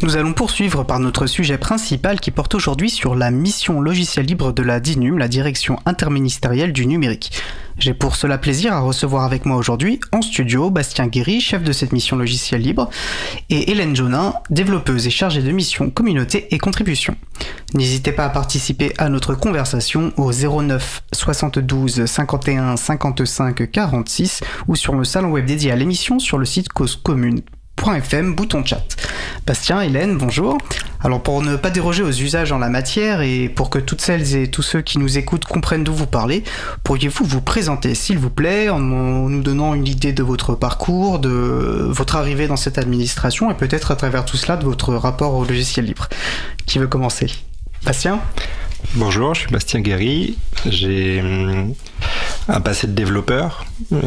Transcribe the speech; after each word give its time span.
Nous 0.00 0.16
allons 0.16 0.32
poursuivre 0.32 0.84
par 0.84 1.00
notre 1.00 1.26
sujet 1.26 1.58
principal 1.58 2.20
qui 2.20 2.30
porte 2.30 2.54
aujourd'hui 2.54 2.88
sur 2.88 3.16
la 3.16 3.32
mission 3.32 3.80
logiciel 3.80 4.26
libre 4.26 4.52
de 4.52 4.62
la 4.62 4.78
DINUM, 4.78 5.18
la 5.18 5.26
Direction 5.26 5.76
interministérielle 5.86 6.72
du 6.72 6.86
numérique. 6.86 7.32
J'ai 7.78 7.94
pour 7.94 8.14
cela 8.14 8.38
plaisir 8.38 8.72
à 8.72 8.80
recevoir 8.80 9.24
avec 9.24 9.44
moi 9.44 9.56
aujourd'hui 9.56 9.98
en 10.12 10.22
studio 10.22 10.70
Bastien 10.70 11.08
Guéry, 11.08 11.40
chef 11.40 11.64
de 11.64 11.72
cette 11.72 11.92
mission 11.92 12.16
logiciel 12.16 12.62
libre, 12.62 12.90
et 13.50 13.72
Hélène 13.72 13.96
Jonin, 13.96 14.34
développeuse 14.50 15.08
et 15.08 15.10
chargée 15.10 15.42
de 15.42 15.50
mission 15.50 15.90
communauté 15.90 16.46
et 16.52 16.58
contribution. 16.58 17.16
N'hésitez 17.74 18.12
pas 18.12 18.24
à 18.24 18.30
participer 18.30 18.92
à 18.98 19.08
notre 19.08 19.34
conversation 19.34 20.12
au 20.16 20.32
09 20.32 21.02
72 21.12 22.06
51 22.06 22.76
55 22.76 23.70
46 23.70 24.40
ou 24.68 24.76
sur 24.76 24.94
le 24.94 25.04
salon 25.04 25.32
web 25.32 25.44
dédié 25.44 25.72
à 25.72 25.76
l'émission 25.76 26.20
sur 26.20 26.38
le 26.38 26.44
site 26.44 26.68
Cause 26.68 26.94
Commune 26.94 27.42
.fm, 27.82 28.34
bouton 28.34 28.64
chat. 28.64 28.84
Bastien, 29.46 29.80
Hélène, 29.80 30.16
bonjour. 30.16 30.58
Alors 31.00 31.22
pour 31.22 31.42
ne 31.42 31.56
pas 31.56 31.70
déroger 31.70 32.02
aux 32.02 32.10
usages 32.10 32.50
en 32.50 32.58
la 32.58 32.68
matière 32.68 33.20
et 33.20 33.48
pour 33.48 33.70
que 33.70 33.78
toutes 33.78 34.00
celles 34.00 34.34
et 34.34 34.50
tous 34.50 34.62
ceux 34.62 34.80
qui 34.80 34.98
nous 34.98 35.16
écoutent 35.16 35.44
comprennent 35.44 35.84
d'où 35.84 35.94
vous 35.94 36.06
parlez, 36.06 36.42
pourriez-vous 36.82 37.24
vous 37.24 37.40
présenter 37.40 37.94
s'il 37.94 38.18
vous 38.18 38.30
plaît 38.30 38.68
en 38.68 38.80
nous 38.80 39.42
donnant 39.42 39.74
une 39.74 39.86
idée 39.86 40.12
de 40.12 40.22
votre 40.22 40.54
parcours, 40.54 41.20
de 41.20 41.88
votre 41.88 42.16
arrivée 42.16 42.48
dans 42.48 42.56
cette 42.56 42.78
administration 42.78 43.50
et 43.50 43.54
peut-être 43.54 43.92
à 43.92 43.96
travers 43.96 44.24
tout 44.24 44.36
cela 44.36 44.56
de 44.56 44.64
votre 44.64 44.94
rapport 44.94 45.34
au 45.34 45.44
logiciel 45.44 45.86
libre? 45.86 46.08
Qui 46.66 46.78
veut 46.78 46.88
commencer? 46.88 47.30
Bastien? 47.84 48.20
Bonjour, 48.94 49.34
je 49.34 49.40
suis 49.40 49.50
Bastien 49.50 49.80
Guéry. 49.80 50.38
J'ai 50.64 51.20
hum, 51.20 51.74
un 52.48 52.60
passé 52.62 52.86
de 52.86 52.92
développeur. 52.92 53.66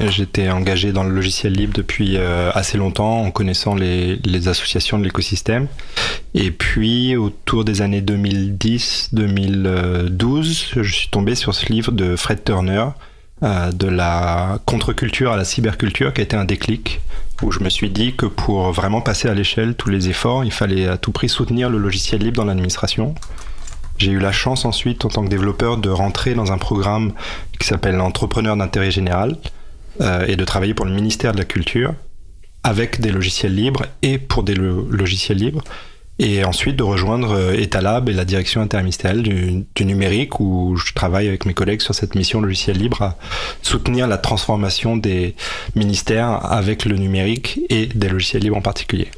J'étais 0.10 0.50
engagé 0.50 0.92
dans 0.92 1.04
le 1.04 1.12
logiciel 1.12 1.54
libre 1.54 1.74
depuis 1.76 2.18
euh, 2.18 2.50
assez 2.54 2.80
longtemps 2.80 3.22
en 3.22 3.30
connaissant 3.30 3.76
les, 3.76 4.18
associations 4.48 4.98
de 4.98 5.04
l'écosystème. 5.04 5.68
Et 6.34 6.50
puis, 6.50 7.16
autour 7.16 7.64
des 7.64 7.84
années 7.84 8.02
2010-2012, 8.02 10.82
je 10.82 10.92
suis 10.92 11.10
tombé 11.10 11.36
sur 11.36 11.54
ce 11.54 11.72
livre 11.72 11.92
de 11.92 12.16
Fred 12.16 12.44
Turner, 12.44 12.86
euh, 13.44 13.72
de 13.72 13.88
la 13.88 14.58
contre-culture 14.66 15.32
à 15.32 15.38
la 15.38 15.46
cyberculture, 15.46 16.12
qui 16.12 16.22
a 16.22 16.24
été 16.24 16.36
un 16.36 16.46
déclic 16.46 17.02
où 17.44 17.52
je 17.52 17.60
me 17.60 17.70
suis 17.70 17.92
dit 17.92 18.16
que 18.16 18.26
pour 18.26 18.72
vraiment 18.72 19.02
passer 19.02 19.28
à 19.28 19.36
l'échelle 19.36 19.76
tous 19.76 19.90
les 19.90 20.10
efforts, 20.10 20.44
il 20.44 20.52
fallait 20.52 20.88
à 20.88 20.98
tout 20.98 21.12
prix 21.12 21.30
soutenir 21.30 21.70
le 21.70 21.78
logiciel 21.78 22.22
libre 22.22 22.38
dans 22.38 22.46
l'administration. 22.46 23.14
J'ai 23.98 24.12
eu 24.12 24.20
la 24.20 24.32
chance 24.32 24.66
ensuite, 24.66 25.06
en 25.06 25.10
tant 25.10 25.24
que 25.24 25.30
développeur, 25.30 25.78
de 25.78 25.90
rentrer 25.90 26.34
dans 26.34 26.52
un 26.52 26.58
programme 26.58 27.14
qui 27.60 27.68
s'appelle 27.68 27.96
l'entrepreneur 27.96 28.58
d'intérêt 28.58 28.92
général 28.92 29.38
euh, 30.02 30.26
et 30.28 30.36
de 30.36 30.46
travailler 30.46 30.74
pour 30.74 30.86
le 30.86 30.92
ministère 30.94 31.34
de 31.34 31.38
la 31.38 31.46
Culture 31.46 31.94
avec 32.64 33.02
des 33.02 33.12
logiciels 33.12 33.56
libres 33.56 33.86
et 34.02 34.18
pour 34.18 34.44
des 34.44 34.56
logiciels 34.56 35.38
libres. 35.38 35.64
Et 36.20 36.44
ensuite 36.44 36.76
de 36.76 36.84
rejoindre 36.84 37.32
euh, 37.32 37.54
Etalab 37.54 38.08
et 38.08 38.14
la 38.14 38.26
direction 38.26 38.62
interministérielle 38.62 39.24
du, 39.24 39.66
du, 39.74 39.86
numérique 39.86 40.40
où 40.40 40.76
je 40.78 40.94
travaille 40.94 41.28
avec 41.28 41.46
mes 41.46 41.56
collègues 41.56 41.82
sur 41.82 41.96
cette 41.96 42.14
mission 42.14 42.42
logiciel 42.42 42.78
libre 42.78 43.02
à 43.02 43.18
soutenir 43.64 44.08
la 44.08 44.20
transformation 44.20 44.98
des 44.98 45.36
ministères 45.76 46.46
avec 46.52 46.86
le 46.86 46.98
numérique 46.98 47.60
et 47.70 47.88
des 47.88 48.10
logiciels 48.10 48.44
libres 48.44 48.58
en 48.58 48.62
particulier. 48.62 49.10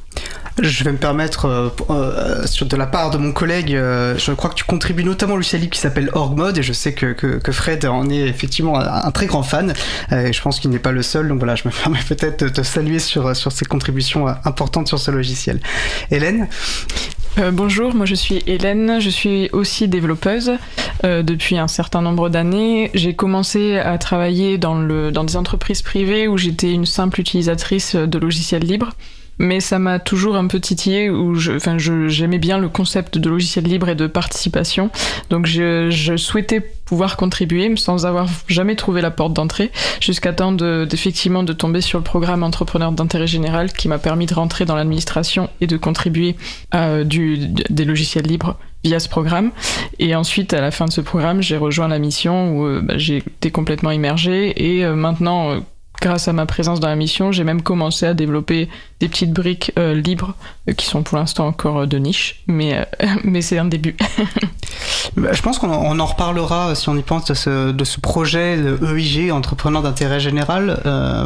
Je 0.62 0.84
vais 0.84 0.92
me 0.92 0.98
permettre, 0.98 1.46
euh, 1.46 1.70
euh, 1.90 2.46
de 2.62 2.76
la 2.76 2.86
part 2.86 3.10
de 3.10 3.18
mon 3.18 3.32
collègue, 3.32 3.74
euh, 3.74 4.16
je 4.20 4.32
crois 4.34 4.52
que 4.52 4.56
tu 4.56 4.64
contribues 4.64 5.04
notamment 5.04 5.34
au 5.34 5.38
logiciel 5.38 5.68
qui 5.68 5.80
s'appelle 5.80 6.12
OrgMode 6.14 6.60
et 6.60 6.64
je 6.64 6.74
sais 6.74 6.94
que, 6.94 7.14
que, 7.14 7.52
Fred 7.52 7.86
en 7.86 8.08
est 8.10 8.28
effectivement 8.28 8.80
un, 8.80 9.12
très 9.12 9.26
grand 9.26 9.42
fan 9.42 9.74
et 10.12 10.32
je 10.32 10.42
pense 10.42 10.60
qu'il 10.60 10.70
n'est 10.70 10.80
pas 10.80 10.92
le 10.92 11.02
seul. 11.02 11.28
Donc 11.28 11.40
voilà, 11.40 11.56
je 11.56 11.64
me 11.68 11.74
permets 11.84 12.04
peut-être 12.08 12.44
de 12.44 12.50
te 12.50 12.62
saluer 12.62 13.00
sur, 13.00 13.36
sur 13.36 13.52
ses 13.52 13.66
contributions 13.66 14.28
importantes 14.28 14.88
sur 14.88 15.00
ce 15.00 15.10
logiciel. 15.10 15.60
Hélène? 16.12 16.48
Bonjour, 17.52 17.96
moi 17.96 18.06
je 18.06 18.14
suis 18.14 18.44
Hélène, 18.46 19.00
je 19.00 19.10
suis 19.10 19.50
aussi 19.54 19.88
développeuse 19.88 20.52
depuis 21.04 21.58
un 21.58 21.68
certain 21.68 22.04
nombre 22.04 22.30
d'années. 22.30 22.92
J'ai 22.94 23.16
commencé 23.16 23.80
à 23.80 23.98
travailler 23.98 24.60
dans, 24.60 24.76
le, 24.76 25.12
dans 25.12 25.24
des 25.24 25.36
entreprises 25.36 25.82
privées 25.82 26.28
où 26.28 26.38
j'étais 26.38 26.72
une 26.72 26.86
simple 26.86 27.20
utilisatrice 27.20 27.96
de 27.96 28.20
logiciels 28.20 28.62
libres 28.62 28.92
mais 29.38 29.60
ça 29.60 29.80
m'a 29.80 30.00
toujours 30.00 30.36
un 30.36 30.48
peu 30.48 30.60
titillé 30.60 31.10
où 31.10 31.36
je, 31.36 31.58
j'aimais 32.08 32.38
bien 32.38 32.58
le 32.58 32.70
concept 32.70 33.18
de 33.18 33.30
logiciel 33.30 33.66
libre 33.66 33.90
et 33.90 33.96
de 33.96 34.08
participation. 34.08 34.90
Donc 35.30 35.46
je, 35.46 36.16
souhaitais 36.18 36.60
pouvoir 36.60 37.18
contribuer 37.18 37.76
sans 37.76 38.06
avoir 38.06 38.28
jamais 38.48 38.76
trouvé 38.76 39.02
la 39.02 39.12
porte 39.12 39.34
d'entrée 39.34 39.72
jusqu'à 40.00 40.34
temps 40.34 40.52
d'effectivement 40.52 41.44
de, 41.44 41.54
tomber 41.54 41.82
sur 41.82 41.98
le 41.98 42.04
programme 42.04 42.44
entrepreneur 42.44 42.92
d'intérêt 42.92 43.28
général 43.28 43.72
qui 43.74 43.88
m'a 43.88 44.00
permis 44.00 44.26
de 44.26 44.34
rentrer 44.34 44.66
dans 44.66 44.76
l'administration 44.76 45.50
et 45.62 45.68
de 45.68 45.78
contribuer 45.78 46.36
à 46.72 47.04
du, 47.04 47.48
des 47.48 47.86
logiciels 47.86 48.26
libres 48.26 48.58
via 48.84 49.00
ce 49.00 49.10
programme. 49.10 49.52
Et 50.00 50.16
ensuite, 50.16 50.54
à 50.54 50.62
la 50.62 50.72
fin 50.72 50.86
de 50.86 50.92
ce 50.92 51.02
programme, 51.02 51.42
j'ai 51.42 51.58
rejoint 51.58 51.88
la 51.88 52.00
mission 52.00 52.58
où 52.58 52.66
euh, 52.66 52.82
bah, 52.82 52.98
j'ai 52.98 53.18
été 53.18 53.52
complètement 53.52 53.92
immergé 53.92 54.54
et 54.78 54.86
euh, 54.86 54.96
maintenant, 54.96 55.52
euh, 55.52 55.60
grâce 56.04 56.28
à 56.28 56.34
ma 56.34 56.46
présence 56.46 56.82
dans 56.82 56.90
la 56.90 56.98
mission, 56.98 57.32
j'ai 57.32 57.46
même 57.46 57.62
commencé 57.62 58.06
à 58.06 58.14
développer 58.14 58.68
des 59.00 59.08
petites 59.08 59.32
briques 59.32 59.72
euh, 59.80 59.94
libres 59.94 60.34
euh, 60.70 60.74
qui 60.74 60.86
sont 60.86 61.02
pour 61.02 61.18
l'instant 61.18 61.48
encore 61.48 61.80
euh, 61.80 61.86
de 61.86 61.98
niche, 61.98 62.44
mais, 62.48 62.86
mais 63.24 63.42
c'est 63.42 63.58
un 63.58 63.66
début. 63.66 63.96
Bah, 65.18 65.30
je 65.34 65.42
pense 65.42 65.60
qu'on 65.60 66.00
en 66.00 66.06
reparlera 66.06 66.74
si 66.76 66.90
on 66.90 66.98
y 66.98 67.04
pense 67.04 67.26
de 67.26 67.34
ce, 67.84 68.00
projet 68.00 68.58
EIG, 68.58 69.32
entrepreneur 69.32 69.84
d'intérêt 69.84 70.20
général, 70.20 70.82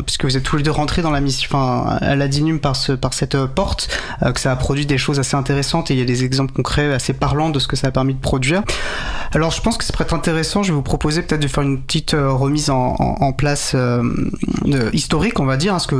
puisque 0.05 0.25
vous 0.25 0.35
êtes 0.35 0.43
tous 0.43 0.57
les 0.57 0.63
deux 0.63 0.71
rentrés 0.71 1.01
dans 1.01 1.11
la 1.11 1.21
mission, 1.21 1.47
enfin, 1.49 1.97
à 2.01 2.15
la 2.15 2.27
DINUM 2.27 2.59
par, 2.59 2.75
ce, 2.75 2.91
par 2.91 3.13
cette 3.13 3.37
porte, 3.45 3.87
que 4.33 4.39
ça 4.39 4.51
a 4.51 4.55
produit 4.55 4.85
des 4.85 4.97
choses 4.97 5.19
assez 5.19 5.37
intéressantes 5.37 5.89
et 5.91 5.93
il 5.93 5.99
y 5.99 6.01
a 6.01 6.05
des 6.05 6.25
exemples 6.25 6.53
concrets 6.53 6.91
assez 6.93 7.13
parlants 7.13 7.49
de 7.49 7.59
ce 7.59 7.67
que 7.67 7.75
ça 7.75 7.87
a 7.87 7.91
permis 7.91 8.15
de 8.15 8.19
produire. 8.19 8.63
Alors 9.33 9.51
je 9.51 9.61
pense 9.61 9.77
que 9.77 9.85
ça 9.85 9.93
pourrait 9.93 10.05
être 10.05 10.15
intéressant, 10.15 10.63
je 10.63 10.69
vais 10.69 10.75
vous 10.75 10.81
proposer 10.81 11.21
peut-être 11.21 11.41
de 11.41 11.47
faire 11.47 11.63
une 11.63 11.81
petite 11.81 12.15
remise 12.17 12.69
en, 12.69 13.31
place 13.37 13.75
historique, 14.93 15.39
on 15.39 15.45
va 15.45 15.57
dire, 15.57 15.73
parce 15.73 15.87
que 15.87 15.95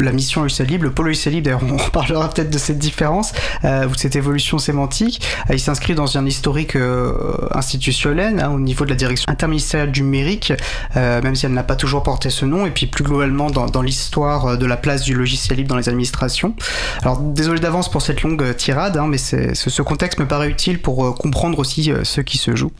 la 0.00 0.12
mission 0.12 0.44
libre, 0.44 0.84
le 0.84 0.90
pôle 0.90 1.10
libre, 1.10 1.42
d'ailleurs, 1.42 1.62
on 1.70 1.90
parlera 1.90 2.28
peut-être 2.28 2.50
de 2.50 2.58
cette 2.58 2.78
différence 2.78 3.32
euh, 3.64 3.88
ou 3.88 3.94
cette 3.94 4.16
évolution 4.16 4.58
sémantique. 4.58 5.22
Euh, 5.50 5.54
il 5.54 5.60
s'inscrit 5.60 5.94
dans 5.94 6.18
un 6.18 6.26
historique 6.26 6.76
euh, 6.76 7.12
institutionnel 7.52 8.40
hein, 8.40 8.50
au 8.50 8.60
niveau 8.60 8.84
de 8.84 8.90
la 8.90 8.96
direction 8.96 9.30
interministérielle 9.30 9.92
du 9.92 10.02
numérique, 10.02 10.52
même 10.94 11.34
si 11.34 11.46
elle 11.46 11.52
n'a 11.52 11.62
pas 11.62 11.76
toujours 11.76 12.02
porté 12.02 12.30
ce 12.30 12.44
nom, 12.44 12.66
et 12.66 12.70
puis 12.70 12.86
plus 12.86 13.04
globalement 13.04 13.50
dans, 13.50 13.82
l'histoire 13.82 14.58
de 14.58 14.66
la 14.66 14.76
place 14.76 15.02
du 15.02 15.14
logiciel 15.14 15.58
libre 15.58 15.70
dans 15.70 15.76
les 15.76 15.88
administrations. 15.88 16.54
Alors 17.02 17.18
désolé 17.20 17.60
d'avance 17.60 17.90
pour 17.90 18.02
cette 18.02 18.22
longue 18.22 18.54
tirade, 18.56 18.96
hein, 18.96 19.06
mais 19.08 19.18
ce 19.18 19.82
contexte 19.82 20.18
me 20.18 20.26
paraît 20.26 20.48
utile 20.48 20.80
pour 20.80 21.14
comprendre 21.14 21.58
aussi 21.58 21.92
ce 22.02 22.20
qui 22.20 22.38
se 22.38 22.56
joue. 22.56 22.72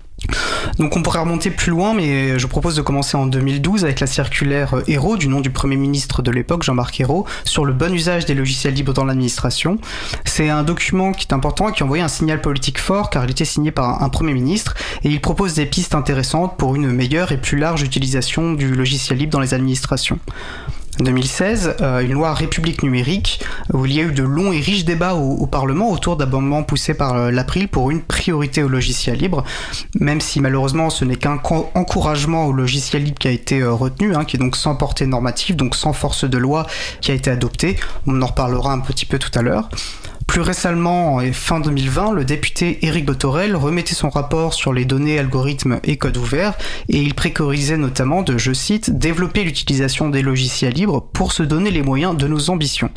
Donc 0.78 0.96
on 0.96 1.02
pourrait 1.02 1.20
remonter 1.20 1.50
plus 1.50 1.70
loin, 1.70 1.94
mais 1.94 2.38
je 2.38 2.46
propose 2.46 2.76
de 2.76 2.82
commencer 2.82 3.16
en 3.16 3.26
2012 3.26 3.84
avec 3.84 4.00
la 4.00 4.06
circulaire 4.06 4.82
Héros 4.86 5.16
du 5.16 5.28
nom 5.28 5.40
du 5.40 5.50
Premier 5.50 5.76
ministre 5.76 6.22
de 6.22 6.30
l'époque, 6.30 6.62
Jean-Marc 6.62 7.00
Hérault, 7.00 7.26
sur 7.44 7.64
le 7.64 7.72
bon 7.72 7.92
usage 7.92 8.26
des 8.26 8.34
logiciels 8.34 8.74
libres 8.74 8.92
dans 8.92 9.04
l'administration. 9.04 9.78
C'est 10.24 10.48
un 10.48 10.62
document 10.62 11.12
qui 11.12 11.26
est 11.28 11.32
important 11.32 11.68
et 11.68 11.72
qui 11.72 11.82
envoyait 11.82 12.02
un 12.02 12.08
signal 12.08 12.40
politique 12.40 12.78
fort 12.78 13.10
car 13.10 13.24
il 13.24 13.30
était 13.30 13.44
signé 13.44 13.70
par 13.70 14.02
un 14.02 14.08
Premier 14.08 14.34
ministre 14.34 14.74
et 15.02 15.08
il 15.08 15.20
propose 15.20 15.54
des 15.54 15.66
pistes 15.66 15.94
intéressantes 15.94 16.56
pour 16.56 16.74
une 16.74 16.90
meilleure 16.90 17.32
et 17.32 17.40
plus 17.40 17.58
large 17.58 17.82
utilisation 17.82 18.52
du 18.52 18.74
logiciel 18.74 19.18
libre 19.18 19.32
dans 19.32 19.40
les 19.40 19.54
administrations. 19.54 20.18
2016, 21.00 21.76
euh, 21.80 22.00
une 22.00 22.12
loi 22.12 22.32
République 22.32 22.82
numérique, 22.82 23.40
où 23.72 23.86
il 23.86 23.94
y 23.94 24.00
a 24.00 24.02
eu 24.02 24.12
de 24.12 24.22
longs 24.22 24.52
et 24.52 24.60
riches 24.60 24.84
débats 24.84 25.14
au, 25.14 25.46
Parlement 25.46 25.90
autour 25.90 26.16
d'amendements 26.16 26.62
poussés 26.62 26.94
par 26.94 27.14
euh, 27.14 27.30
l'April 27.30 27.68
pour 27.68 27.90
une 27.90 28.02
priorité 28.02 28.62
au 28.62 28.68
logiciel 28.68 29.18
libre, 29.18 29.44
même 30.00 30.20
si 30.20 30.40
malheureusement 30.40 30.90
ce 30.90 31.04
n'est 31.04 31.16
qu'un 31.16 31.40
encouragement 31.74 32.46
au 32.46 32.52
logiciel 32.52 33.04
libre 33.04 33.18
qui 33.18 33.28
a 33.28 33.30
été 33.30 33.60
euh, 33.60 33.72
retenu, 33.72 34.14
hein, 34.14 34.24
qui 34.24 34.36
est 34.36 34.40
donc 34.40 34.56
sans 34.56 34.74
portée 34.74 35.06
normative, 35.06 35.56
donc 35.56 35.76
sans 35.76 35.92
force 35.92 36.24
de 36.24 36.38
loi 36.38 36.66
qui 37.00 37.10
a 37.10 37.14
été 37.14 37.30
adopté. 37.30 37.78
On 38.06 38.20
en 38.22 38.26
reparlera 38.26 38.72
un 38.72 38.80
petit 38.80 39.06
peu 39.06 39.18
tout 39.18 39.36
à 39.38 39.42
l'heure. 39.42 39.68
Plus 40.26 40.40
récemment, 40.42 41.20
fin 41.32 41.60
2020, 41.60 42.12
le 42.12 42.24
député 42.24 42.84
Éric 42.84 43.06
Botorel 43.06 43.56
remettait 43.56 43.94
son 43.94 44.10
rapport 44.10 44.52
sur 44.52 44.72
les 44.72 44.84
données, 44.84 45.18
algorithmes 45.18 45.80
et 45.84 45.96
codes 45.96 46.16
ouverts 46.18 46.54
et 46.88 46.98
il 46.98 47.14
préconisait 47.14 47.76
notamment 47.76 48.22
de, 48.22 48.36
je 48.36 48.52
cite, 48.52 48.98
développer 48.98 49.44
l'utilisation 49.44 50.08
des 50.08 50.22
logiciels 50.22 50.74
libres 50.74 51.00
pour 51.00 51.32
se 51.32 51.42
donner 51.42 51.70
les 51.70 51.82
moyens 51.82 52.16
de 52.16 52.26
nos 52.26 52.50
ambitions. 52.50 52.90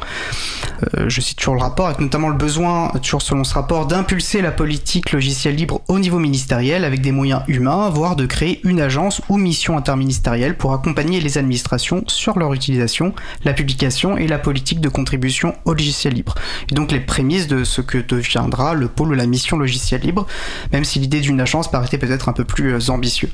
Euh, 0.98 1.10
je 1.10 1.22
cite 1.22 1.38
toujours 1.38 1.56
le 1.56 1.62
rapport, 1.62 1.88
avec 1.88 2.00
notamment 2.00 2.30
le 2.30 2.36
besoin, 2.36 2.90
toujours 3.02 3.22
selon 3.22 3.44
ce 3.44 3.54
rapport, 3.54 3.86
d'impulser 3.86 4.42
la 4.42 4.52
politique 4.52 5.12
logiciel 5.12 5.56
libre 5.56 5.82
au 5.88 6.00
niveau 6.00 6.20
ministériel 6.20 6.84
avec 6.84 7.02
des 7.02 7.12
moyens 7.12 7.42
humains, 7.48 7.90
voire 7.90 8.16
de 8.16 8.26
créer 8.26 8.60
une 8.64 8.82
agence 8.82 9.22
ou 9.30 9.38
mission 9.38 9.78
interministérielle 9.78 10.58
pour 10.58 10.74
accompagner 10.74 11.20
les 11.22 11.38
administrations 11.38 12.04
sur 12.08 12.38
leur 12.38 12.54
utilisation, 12.54 13.14
la 13.46 13.54
publication 13.54 14.18
et 14.18 14.28
la 14.28 14.40
politique 14.40 14.82
de 14.82 14.90
contribution 14.90 15.56
au 15.66 15.74
logiciel 15.74 16.14
libre. 16.14 16.36
Et 16.72 16.76
donc 16.76 16.92
les 16.92 17.00
de 17.20 17.64
ce 17.64 17.82
que 17.82 17.98
deviendra 17.98 18.74
le 18.74 18.88
pôle 18.88 19.10
ou 19.10 19.14
la 19.14 19.26
mission 19.26 19.58
logiciel 19.58 20.02
libre, 20.02 20.26
même 20.72 20.86
si 20.86 21.00
l'idée 21.00 21.20
d'une 21.20 21.42
agence 21.42 21.70
paraissait 21.70 21.98
peut-être 21.98 22.30
un 22.30 22.34
peu 22.34 22.46
plus 22.46 22.74
euh, 22.74 22.92
ambitieux. 22.92 23.30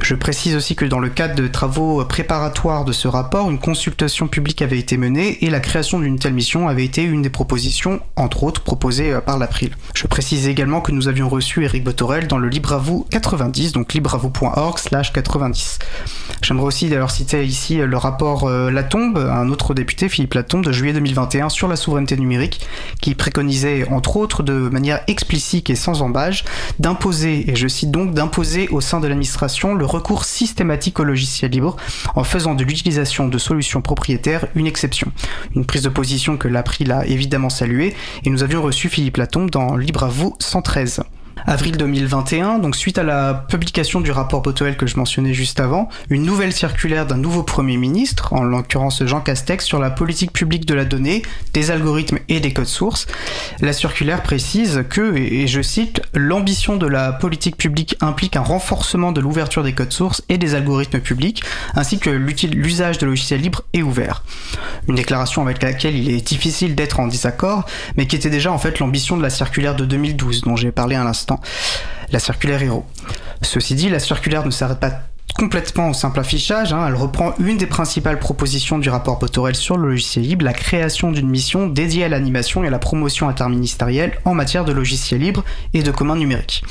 Je 0.00 0.14
précise 0.14 0.56
aussi 0.56 0.76
que 0.76 0.84
dans 0.84 0.98
le 0.98 1.08
cadre 1.08 1.34
de 1.34 1.46
travaux 1.46 2.04
préparatoires 2.04 2.84
de 2.84 2.92
ce 2.92 3.08
rapport, 3.08 3.50
une 3.50 3.58
consultation 3.58 4.28
publique 4.28 4.60
avait 4.60 4.78
été 4.78 4.96
menée 4.96 5.44
et 5.44 5.50
la 5.50 5.60
création 5.60 5.98
d'une 5.98 6.18
telle 6.18 6.34
mission 6.34 6.68
avait 6.68 6.84
été 6.84 7.02
une 7.02 7.22
des 7.22 7.30
propositions, 7.30 8.00
entre 8.16 8.42
autres, 8.42 8.62
proposées 8.62 9.12
euh, 9.12 9.20
par 9.20 9.38
l'April. 9.38 9.76
Je 9.94 10.06
précise 10.06 10.48
également 10.48 10.80
que 10.80 10.92
nous 10.92 11.08
avions 11.08 11.28
reçu 11.28 11.64
Eric 11.64 11.84
Botorel 11.84 12.26
dans 12.26 12.38
le 12.38 12.48
Libre 12.48 12.72
à 12.72 12.78
vous 12.78 13.06
90, 13.10 13.72
donc 13.72 13.94
libreavou.org 13.94 14.78
slash 14.78 15.12
90. 15.12 15.78
J'aimerais 16.42 16.66
aussi 16.66 16.88
d'ailleurs 16.88 17.10
citer 17.10 17.44
ici 17.44 17.76
le 17.76 17.96
rapport 17.96 18.44
euh, 18.44 18.70
Latombe, 18.70 19.18
un 19.18 19.48
autre 19.50 19.74
député, 19.74 20.08
Philippe 20.08 20.34
Latombe, 20.34 20.64
de 20.64 20.72
juillet 20.72 20.92
2021 20.92 21.48
sur 21.48 21.68
la 21.68 21.76
souveraineté 21.76 22.16
numérique, 22.16 22.66
qui 23.00 23.14
préconisait, 23.14 23.88
entre 23.88 24.16
autres, 24.16 24.42
de 24.42 24.54
manière 24.68 25.00
explicite 25.06 25.70
et 25.70 25.76
sans 25.76 26.02
embâge, 26.02 26.44
d'imposer, 26.78 27.50
et 27.50 27.56
je 27.56 27.68
cite 27.68 27.90
donc, 27.90 28.12
d'imposer 28.12 28.68
au 28.68 28.80
sein 28.80 29.00
de 29.00 29.06
l'administration 29.06 29.74
le 29.74 29.83
recours 29.84 30.24
systématique 30.24 31.00
au 31.00 31.04
logiciel 31.04 31.50
libre 31.50 31.76
en 32.14 32.24
faisant 32.24 32.54
de 32.54 32.64
l'utilisation 32.64 33.28
de 33.28 33.38
solutions 33.38 33.80
propriétaires 33.80 34.46
une 34.54 34.66
exception. 34.66 35.12
Une 35.54 35.64
prise 35.64 35.82
de 35.82 35.88
position 35.88 36.36
que 36.36 36.48
l'April 36.48 36.92
a 36.92 37.06
évidemment 37.06 37.50
saluée 37.50 37.94
et 38.24 38.30
nous 38.30 38.42
avions 38.42 38.62
reçu 38.62 38.88
Philippe 38.88 39.16
Latombe 39.16 39.50
dans 39.50 39.76
Libre 39.76 40.04
à 40.04 40.08
vous 40.08 40.36
113 40.38 41.02
avril 41.46 41.76
2021, 41.76 42.58
donc 42.58 42.76
suite 42.76 42.98
à 42.98 43.02
la 43.02 43.34
publication 43.34 44.00
du 44.00 44.10
rapport 44.10 44.42
Botoel 44.42 44.76
que 44.76 44.86
je 44.86 44.96
mentionnais 44.96 45.34
juste 45.34 45.60
avant, 45.60 45.88
une 46.08 46.22
nouvelle 46.22 46.52
circulaire 46.52 47.06
d'un 47.06 47.16
nouveau 47.16 47.42
Premier 47.42 47.76
ministre, 47.76 48.32
en 48.32 48.42
l'occurrence 48.42 49.04
Jean 49.04 49.20
Castex, 49.20 49.64
sur 49.64 49.78
la 49.78 49.90
politique 49.90 50.32
publique 50.32 50.66
de 50.66 50.74
la 50.74 50.84
donnée, 50.84 51.22
des 51.52 51.70
algorithmes 51.70 52.18
et 52.28 52.40
des 52.40 52.52
codes 52.52 52.66
sources. 52.66 53.06
La 53.60 53.72
circulaire 53.72 54.22
précise 54.22 54.84
que, 54.88 55.16
et 55.16 55.46
je 55.46 55.60
cite, 55.60 56.00
l'ambition 56.14 56.76
de 56.76 56.86
la 56.86 57.12
politique 57.12 57.56
publique 57.56 57.96
implique 58.00 58.36
un 58.36 58.42
renforcement 58.42 59.12
de 59.12 59.20
l'ouverture 59.20 59.62
des 59.62 59.72
codes 59.72 59.92
sources 59.92 60.22
et 60.28 60.38
des 60.38 60.54
algorithmes 60.54 61.00
publics, 61.00 61.44
ainsi 61.74 61.98
que 61.98 62.10
l'usage 62.10 62.98
de 62.98 63.06
logiciels 63.06 63.40
libres 63.40 63.62
et 63.72 63.82
ouverts. 63.82 64.24
Une 64.88 64.94
déclaration 64.94 65.42
avec 65.42 65.62
laquelle 65.62 65.96
il 65.96 66.10
est 66.10 66.26
difficile 66.26 66.74
d'être 66.74 67.00
en 67.00 67.06
désaccord, 67.06 67.66
mais 67.96 68.06
qui 68.06 68.16
était 68.16 68.30
déjà 68.30 68.50
en 68.52 68.58
fait 68.58 68.78
l'ambition 68.78 69.16
de 69.16 69.22
la 69.22 69.30
circulaire 69.30 69.76
de 69.76 69.84
2012 69.84 70.42
dont 70.42 70.56
j'ai 70.56 70.72
parlé 70.72 70.96
à 70.96 71.04
l'instant 71.04 71.33
la 72.10 72.18
circulaire 72.18 72.62
Hero. 72.62 72.86
Ceci 73.42 73.74
dit, 73.74 73.88
la 73.88 73.98
circulaire 73.98 74.44
ne 74.44 74.50
s'arrête 74.50 74.80
pas 74.80 75.00
complètement 75.32 75.90
au 75.90 75.94
simple 75.94 76.20
affichage. 76.20 76.72
Hein. 76.72 76.86
Elle 76.86 76.94
reprend 76.94 77.34
une 77.38 77.56
des 77.56 77.66
principales 77.66 78.18
propositions 78.18 78.78
du 78.78 78.88
rapport 78.88 79.18
Botorel 79.18 79.56
sur 79.56 79.76
le 79.76 79.88
logiciel 79.88 80.24
libre, 80.24 80.44
la 80.44 80.52
création 80.52 81.10
d'une 81.10 81.28
mission 81.28 81.66
dédiée 81.66 82.04
à 82.04 82.08
l'animation 82.08 82.62
et 82.62 82.68
à 82.68 82.70
la 82.70 82.78
promotion 82.78 83.28
interministérielle 83.28 84.18
en 84.24 84.34
matière 84.34 84.64
de 84.64 84.72
logiciel 84.72 85.20
libre 85.20 85.44
et 85.72 85.82
de 85.82 85.90
communs 85.90 86.16
numériques. 86.16 86.62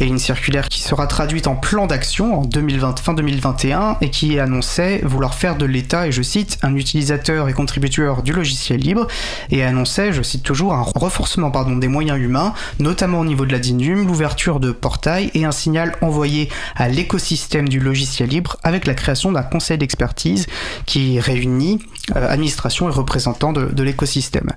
Et 0.00 0.06
une 0.06 0.18
circulaire 0.18 0.68
qui 0.68 0.80
sera 0.80 1.06
traduite 1.06 1.46
en 1.46 1.56
plan 1.56 1.86
d'action 1.86 2.40
en 2.40 2.44
2020, 2.44 2.98
fin 3.00 3.14
2021 3.14 3.98
et 4.00 4.10
qui 4.10 4.38
annonçait 4.38 5.00
vouloir 5.04 5.34
faire 5.34 5.56
de 5.56 5.64
l'État, 5.64 6.06
et 6.06 6.12
je 6.12 6.22
cite, 6.22 6.58
un 6.62 6.74
utilisateur 6.74 7.48
et 7.48 7.52
contributeur 7.52 8.22
du 8.22 8.32
logiciel 8.32 8.80
libre, 8.80 9.06
et 9.50 9.62
annonçait, 9.62 10.12
je 10.12 10.22
cite 10.22 10.42
toujours, 10.42 10.74
un 10.74 10.82
renforcement 10.82 11.50
pardon, 11.50 11.76
des 11.76 11.88
moyens 11.88 12.18
humains, 12.18 12.54
notamment 12.78 13.20
au 13.20 13.24
niveau 13.24 13.46
de 13.46 13.52
la 13.52 13.58
DINUM, 13.58 14.06
l'ouverture 14.06 14.60
de 14.60 14.72
portails 14.72 15.30
et 15.34 15.44
un 15.44 15.52
signal 15.52 15.96
envoyé 16.00 16.48
à 16.76 16.88
l'écosystème 16.88 17.53
du 17.62 17.78
logiciel 17.78 18.28
libre 18.28 18.56
avec 18.62 18.86
la 18.86 18.94
création 18.94 19.30
d'un 19.32 19.42
conseil 19.42 19.78
d'expertise 19.78 20.46
qui 20.86 21.20
réunit 21.20 21.80
euh, 22.16 22.28
administration 22.28 22.88
et 22.88 22.92
représentants 22.92 23.52
de, 23.52 23.82
l'écosystème. 23.82 24.50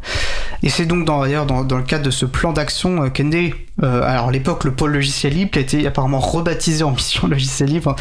Et 0.63 0.69
c'est 0.69 0.85
donc 0.85 1.05
d'ailleurs 1.05 1.45
dans, 1.45 1.63
le 1.63 1.83
cadre 1.83 2.05
de 2.05 2.11
ce 2.11 2.25
plan 2.25 2.53
d'action 2.53 3.03
euh, 3.03 3.09
qu'est 3.09 3.23
né, 3.23 3.53
euh, 3.83 4.01
alors 4.03 4.29
à 4.29 4.31
l'époque 4.31 4.63
le 4.63 4.71
pôle 4.71 4.91
logiciel 4.91 5.33
libre 5.33 5.51
qui 5.51 5.59
a 5.59 5.61
été 5.61 5.87
apparemment 5.87 6.19
rebaptisé 6.19 6.83
en 6.83 6.91
mission 6.91 7.27
logiciel 7.29 7.69
libre. 7.69 7.95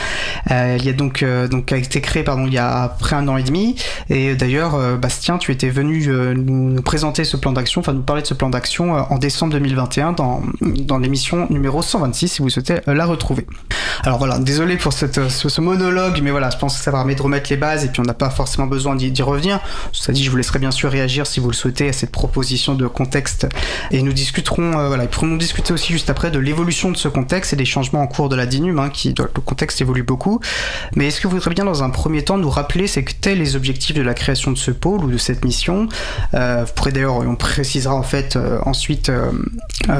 il 0.50 0.84
y 0.84 0.88
a 0.88 0.92
donc 0.92 1.24
donc 1.50 1.72
a 1.72 1.76
été 1.76 2.00
créé 2.00 2.22
pardon 2.22 2.46
il 2.46 2.52
y 2.52 2.58
a 2.58 2.88
près 2.98 3.16
un 3.16 3.28
an 3.28 3.36
et 3.36 3.42
demi. 3.42 3.76
Et 4.10 4.34
d'ailleurs 4.34 4.98
Bastien, 4.98 5.38
tu 5.38 5.52
étais 5.52 5.68
venu 5.68 6.06
nous, 6.06 6.82
présenter 6.82 7.24
ce 7.24 7.36
plan 7.36 7.52
d'action, 7.52 7.80
enfin 7.80 7.92
nous 7.92 8.02
parler 8.02 8.22
de 8.22 8.26
ce 8.26 8.34
plan 8.34 8.50
d'action 8.50 8.92
en 8.92 9.18
décembre 9.18 9.52
2021 9.54 10.12
dans 10.12 10.42
dans 10.60 10.98
l'émission 10.98 11.46
numéro 11.50 11.82
126 11.82 12.28
si 12.28 12.42
vous 12.42 12.50
souhaitez 12.50 12.80
la 12.86 13.06
retrouver. 13.06 13.46
Alors 14.04 14.18
voilà, 14.18 14.38
désolé 14.38 14.76
pour 14.76 14.92
cette, 14.92 15.28
ce, 15.28 15.60
monologue, 15.60 16.20
mais 16.22 16.30
voilà, 16.30 16.50
je 16.50 16.58
pense 16.58 16.76
que 16.76 16.84
ça 16.84 16.90
permet 16.90 17.14
de 17.14 17.22
remettre 17.22 17.50
les 17.50 17.56
bases 17.56 17.84
et 17.84 17.88
puis 17.88 18.00
on 18.00 18.04
n'a 18.04 18.14
pas 18.14 18.30
forcément 18.30 18.66
besoin 18.66 18.94
d'y 18.94 19.22
revenir. 19.22 19.60
Ça 19.92 20.12
dit, 20.12 20.22
je 20.22 20.30
vous 20.30 20.36
laisserai 20.36 20.58
bien 20.58 20.70
sûr 20.70 20.90
réagir 20.90 21.26
si 21.26 21.40
vous 21.40 21.48
le 21.48 21.54
souhaitez 21.54 21.88
à 21.88 21.92
cette 21.92 22.12
proposition 22.12 22.74
de 22.74 22.86
contexte 22.86 23.46
et 23.90 24.02
nous 24.02 24.12
discuterons, 24.12 24.78
euh, 24.78 24.88
voilà, 24.88 25.04
et 25.04 25.08
pourrons 25.08 25.36
discuter 25.36 25.65
aussi 25.72 25.92
juste 25.92 26.10
après 26.10 26.30
de 26.30 26.38
l'évolution 26.38 26.90
de 26.90 26.96
ce 26.96 27.08
contexte 27.08 27.52
et 27.52 27.56
des 27.56 27.64
changements 27.64 28.02
en 28.02 28.06
cours 28.06 28.28
de 28.28 28.36
la 28.36 28.46
DINUM, 28.46 28.78
hein, 28.78 28.90
qui 28.90 29.14
le 29.16 29.40
contexte 29.40 29.80
évolue 29.80 30.02
beaucoup. 30.02 30.40
Mais 30.94 31.08
est-ce 31.08 31.20
que 31.20 31.28
vous 31.28 31.34
voudriez 31.36 31.54
bien 31.54 31.64
dans 31.64 31.82
un 31.82 31.90
premier 31.90 32.22
temps 32.22 32.38
nous 32.38 32.50
rappeler 32.50 32.86
c'est 32.86 33.04
que 33.04 33.12
tels 33.12 33.38
les 33.38 33.56
objectifs 33.56 33.94
de 33.96 34.02
la 34.02 34.14
création 34.14 34.50
de 34.50 34.58
ce 34.58 34.70
pôle 34.70 35.04
ou 35.04 35.10
de 35.10 35.18
cette 35.18 35.44
mission 35.44 35.88
euh, 36.34 36.64
Vous 36.66 36.72
pourrez 36.74 36.92
d'ailleurs, 36.92 37.16
on 37.16 37.36
précisera 37.36 37.94
en 37.94 38.02
fait 38.02 38.36
euh, 38.36 38.58
ensuite 38.64 39.10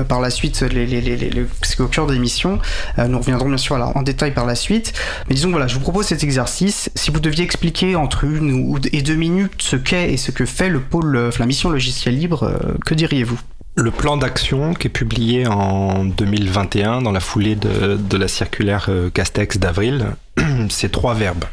par 0.08 0.20
la 0.20 0.30
suite 0.30 0.62
les, 0.62 0.86
les, 0.86 1.00
les, 1.00 1.16
les, 1.16 1.46
cœur 1.92 2.06
des 2.06 2.19
missions. 2.19 2.58
nous 2.98 3.19
reviendrons 3.19 3.48
bien 3.48 3.56
sûr 3.56 3.76
en 3.76 4.02
détail 4.02 4.32
par 4.32 4.46
la 4.46 4.54
suite. 4.54 4.92
Mais 5.28 5.34
disons 5.34 5.50
voilà, 5.50 5.66
je 5.66 5.74
vous 5.74 5.80
propose 5.80 6.06
cet 6.06 6.24
exercice. 6.24 6.90
Si 6.94 7.10
vous 7.10 7.20
deviez 7.20 7.44
expliquer 7.44 7.96
entre 7.96 8.24
une 8.24 8.78
et 8.92 9.02
deux 9.02 9.14
minutes 9.14 9.54
ce 9.58 9.76
qu'est 9.76 10.12
et 10.12 10.16
ce 10.16 10.30
que 10.30 10.46
fait 10.46 10.69
le 10.69 10.80
pôle, 10.80 11.16
euh, 11.16 11.30
la 11.38 11.46
mission 11.46 11.70
logiciel 11.70 12.16
libre, 12.16 12.44
euh, 12.44 12.74
que 12.84 12.94
diriez-vous? 12.94 13.38
Le 13.76 13.90
plan 13.90 14.17
d'action 14.17 14.73
qui 14.73 14.87
est 14.87 14.90
publié 14.90 15.46
en 15.46 16.05
2021 16.05 17.02
dans 17.02 17.12
la 17.12 17.20
foulée 17.20 17.56
de, 17.56 18.17
la 18.17 18.28
circulaire 18.28 18.87
euh, 18.88 19.11
Castex 19.11 19.58
d'avril, 19.58 20.06
c'est 20.70 20.90
trois 20.90 21.14
verbes. 21.14 21.44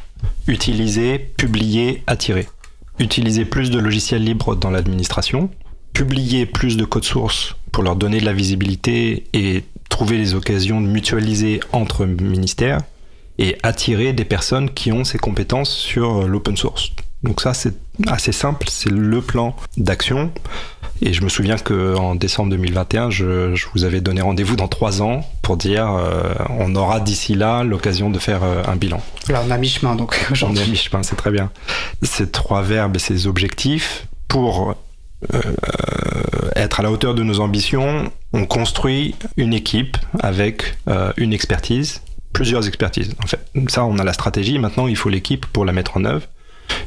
Utiliser, 0.47 1.19
publier, 1.19 2.01
attirer. 2.07 2.47
Utiliser 2.97 3.43
plus 3.43 3.71
de 3.71 3.79
logiciels 3.79 4.23
libres 4.23 4.55
dans 4.55 4.69
l'administration, 4.69 5.49
publier 5.93 6.45
plus 6.45 6.77
de 6.77 6.85
codes 6.85 7.03
sources 7.03 7.55
pour 7.71 7.83
leur 7.83 7.97
donner 7.97 8.19
de 8.19 8.25
la 8.25 8.33
visibilité 8.33 9.25
et 9.33 9.63
trouver 9.89 10.17
les 10.17 10.33
occasions 10.33 10.79
de 10.79 10.87
mutualiser 10.87 11.59
entre 11.73 12.05
ministères 12.05 12.79
et 13.37 13.57
attirer 13.63 14.13
des 14.13 14.25
personnes 14.25 14.69
qui 14.69 14.91
ont 14.91 15.03
ces 15.03 15.17
compétences 15.17 15.71
sur 15.71 16.25
l'open 16.27 16.55
source. 16.55 16.91
Donc 17.23 17.41
ça, 17.41 17.53
c'est 17.53 17.75
assez 18.07 18.31
simple, 18.31 18.67
c'est 18.69 18.91
le 18.91 19.21
plan 19.21 19.55
d'action. 19.77 20.31
Et 21.01 21.11
je 21.11 21.23
me 21.23 21.29
souviens 21.29 21.57
qu'en 21.57 22.15
décembre 22.15 22.51
2021, 22.51 23.09
je, 23.09 23.55
vous 23.73 23.83
avais 23.83 23.99
donné 23.99 24.21
rendez-vous 24.21 24.55
dans 24.55 24.67
trois 24.67 25.01
ans 25.01 25.27
pour 25.41 25.57
dire 25.57 25.91
euh, 25.91 26.33
on 26.59 26.75
aura 26.75 26.99
d'ici 26.99 27.35
là 27.35 27.63
l'occasion 27.63 28.09
de 28.09 28.19
faire 28.19 28.43
euh, 28.43 28.63
un 28.67 28.75
bilan. 28.75 29.01
Là, 29.27 29.43
on 29.45 29.51
a 29.51 29.57
mi-chemin 29.57 29.95
donc 29.95 30.17
On 30.43 30.55
a 30.55 30.65
mi-chemin, 30.65 31.03
c'est 31.03 31.15
très 31.15 31.31
bien. 31.31 31.51
Ces 32.03 32.29
trois 32.29 32.61
verbes 32.61 32.95
et 32.95 32.99
ces 32.99 33.27
objectifs, 33.27 34.07
pour 34.27 34.75
euh, 35.33 35.41
être 36.55 36.79
à 36.79 36.83
la 36.83 36.91
hauteur 36.91 37.15
de 37.15 37.23
nos 37.23 37.39
ambitions, 37.39 38.09
on 38.31 38.45
construit 38.45 39.15
une 39.35 39.53
équipe 39.53 39.97
avec 40.19 40.77
une 41.17 41.33
expertise, 41.33 42.01
plusieurs 42.31 42.67
expertises 42.67 43.13
en 43.21 43.27
fait. 43.27 43.39
Ça, 43.67 43.85
on 43.85 43.97
a 43.99 44.03
la 44.03 44.13
stratégie, 44.13 44.57
maintenant 44.57 44.87
il 44.87 44.95
faut 44.95 45.09
l'équipe 45.09 45.45
pour 45.47 45.65
la 45.65 45.73
mettre 45.73 45.97
en 45.97 46.05
œuvre. 46.05 46.27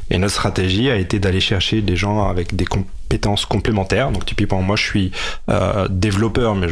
Et 0.09 0.17
notre 0.17 0.33
stratégie 0.33 0.89
a 0.89 0.95
été 0.95 1.19
d'aller 1.19 1.41
chercher 1.41 1.81
des 1.81 1.95
gens 1.95 2.27
avec 2.27 2.55
des 2.55 2.65
compétences 3.07 3.45
complémentaires. 3.45 4.11
Donc 4.11 4.25
typiquement, 4.25 4.61
moi 4.61 4.75
je 4.75 4.83
suis 4.83 5.11
euh, 5.49 5.87
développeur, 5.89 6.55
mais 6.55 6.67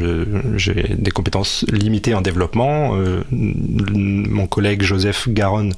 j'ai 0.57 0.95
des 0.97 1.11
compétences 1.11 1.65
limitées 1.71 2.13
en 2.13 2.19
développement. 2.21 2.95
Euh, 2.95 3.23
mon 3.31 4.45
collègue 4.45 4.81
Joseph 4.81 5.29
Garonne, 5.29 5.73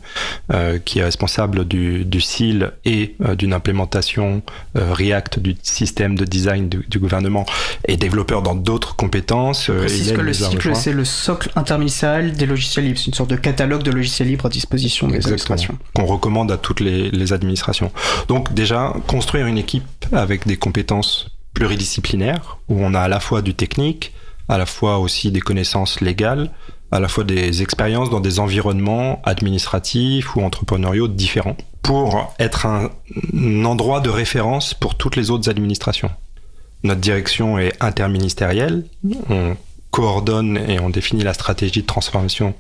euh, 0.52 0.80
qui 0.84 0.98
est 0.98 1.04
responsable 1.04 1.68
du, 1.68 2.06
du 2.06 2.22
CIL 2.22 2.72
et 2.86 3.16
d'une 3.38 3.54
implémentation 3.54 4.42
React 4.74 5.40
du 5.40 5.56
système 5.62 6.16
de 6.16 6.26
design 6.26 6.70
du, 6.70 7.00
gouvernement, 7.00 7.46
est 7.88 7.98
développeur 7.98 8.42
dans 8.42 8.56
d'autres 8.56 8.96
compétences. 8.96 9.70
Précise 9.70 10.14
que 10.14 10.22
le 10.22 10.34
cycle, 10.34 10.76
c'est 10.76 10.94
le 10.94 11.06
socle 11.06 11.52
interministériel 11.56 12.34
des 12.34 12.48
logiciels 12.48 12.86
libres. 12.86 12.98
C'est 12.98 13.08
une 13.08 13.14
sorte 13.14 13.30
de 13.30 13.36
catalogue 13.36 13.84
de 13.84 13.92
logiciels 13.92 14.28
libres 14.28 14.48
à 14.48 14.50
disposition 14.50 15.08
des 15.08 15.18
administrations. 15.18 15.78
Qu'on 15.94 16.06
recommande 16.06 16.52
à 16.52 16.58
toutes 16.58 16.80
les, 16.80 17.12
les 17.12 17.34
administrations. 17.34 17.92
Donc 18.28 18.54
déjà, 18.54 18.94
construire 19.06 19.46
une 19.46 19.60
équipe 19.60 19.84
avec 20.12 20.47
des 20.48 20.58
compétences 20.58 21.30
pluridisciplinaires, 21.54 22.58
où 22.70 22.84
on 22.84 22.94
a 22.94 23.02
à 23.02 23.08
la 23.08 23.20
fois 23.20 23.42
du 23.42 23.54
technique, 23.54 24.14
à 24.50 24.58
la 24.58 24.66
fois 24.66 25.00
aussi 25.00 25.32
des 25.32 25.42
connaissances 25.42 26.02
légales, 26.02 26.52
à 26.92 27.00
la 27.00 27.08
fois 27.08 27.24
des 27.24 27.62
expériences 27.62 28.10
dans 28.10 28.20
des 28.20 28.40
environnements 28.40 29.22
administratifs 29.26 30.36
ou 30.36 30.42
entrepreneuriaux 30.42 31.08
différents, 31.08 31.58
pour 31.82 32.34
être 32.40 32.66
un, 32.66 32.90
endroit 33.66 34.00
de 34.00 34.10
référence 34.10 34.74
pour 34.74 34.96
toutes 34.96 35.16
les 35.16 35.30
autres 35.30 35.50
administrations. 35.50 36.12
Notre 36.84 37.02
direction 37.02 37.58
est 37.58 37.74
interministérielle, 37.82 38.86
on 39.30 39.58
coordonne 39.92 40.58
et 40.58 40.80
on 40.80 40.90
définit 40.90 41.24
la 41.24 41.34
stratégie 41.34 41.82
de 41.82 41.88
transformation 41.88 42.54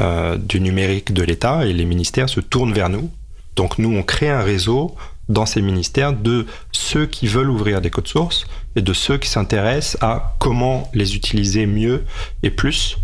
euh, 0.00 0.36
du 0.36 0.60
numérique 0.60 1.12
de 1.12 1.22
l'État 1.22 1.64
et 1.64 1.72
les 1.72 1.84
ministères 1.84 2.28
se 2.28 2.40
tournent 2.40 2.72
vers 2.72 2.88
nous. 2.88 3.10
Donc 3.56 3.78
nous, 3.78 3.94
on 3.96 4.02
crée 4.02 4.30
un 4.30 4.42
réseau 4.42 4.94
dans 5.32 5.46
ces 5.46 5.62
ministères 5.62 6.12
de 6.12 6.46
ceux 6.70 7.06
qui 7.06 7.26
veulent 7.26 7.50
ouvrir 7.50 7.80
des 7.80 7.90
codes 7.90 8.08
sources 8.08 8.46
et 8.76 8.82
de 8.82 8.92
ceux 8.92 9.18
qui 9.18 9.28
s'intéressent 9.28 9.96
à 10.02 10.34
comment 10.38 10.90
les 10.94 11.16
utiliser 11.16 11.66
mieux 11.66 12.04
et 12.42 12.50
plus. 12.50 12.98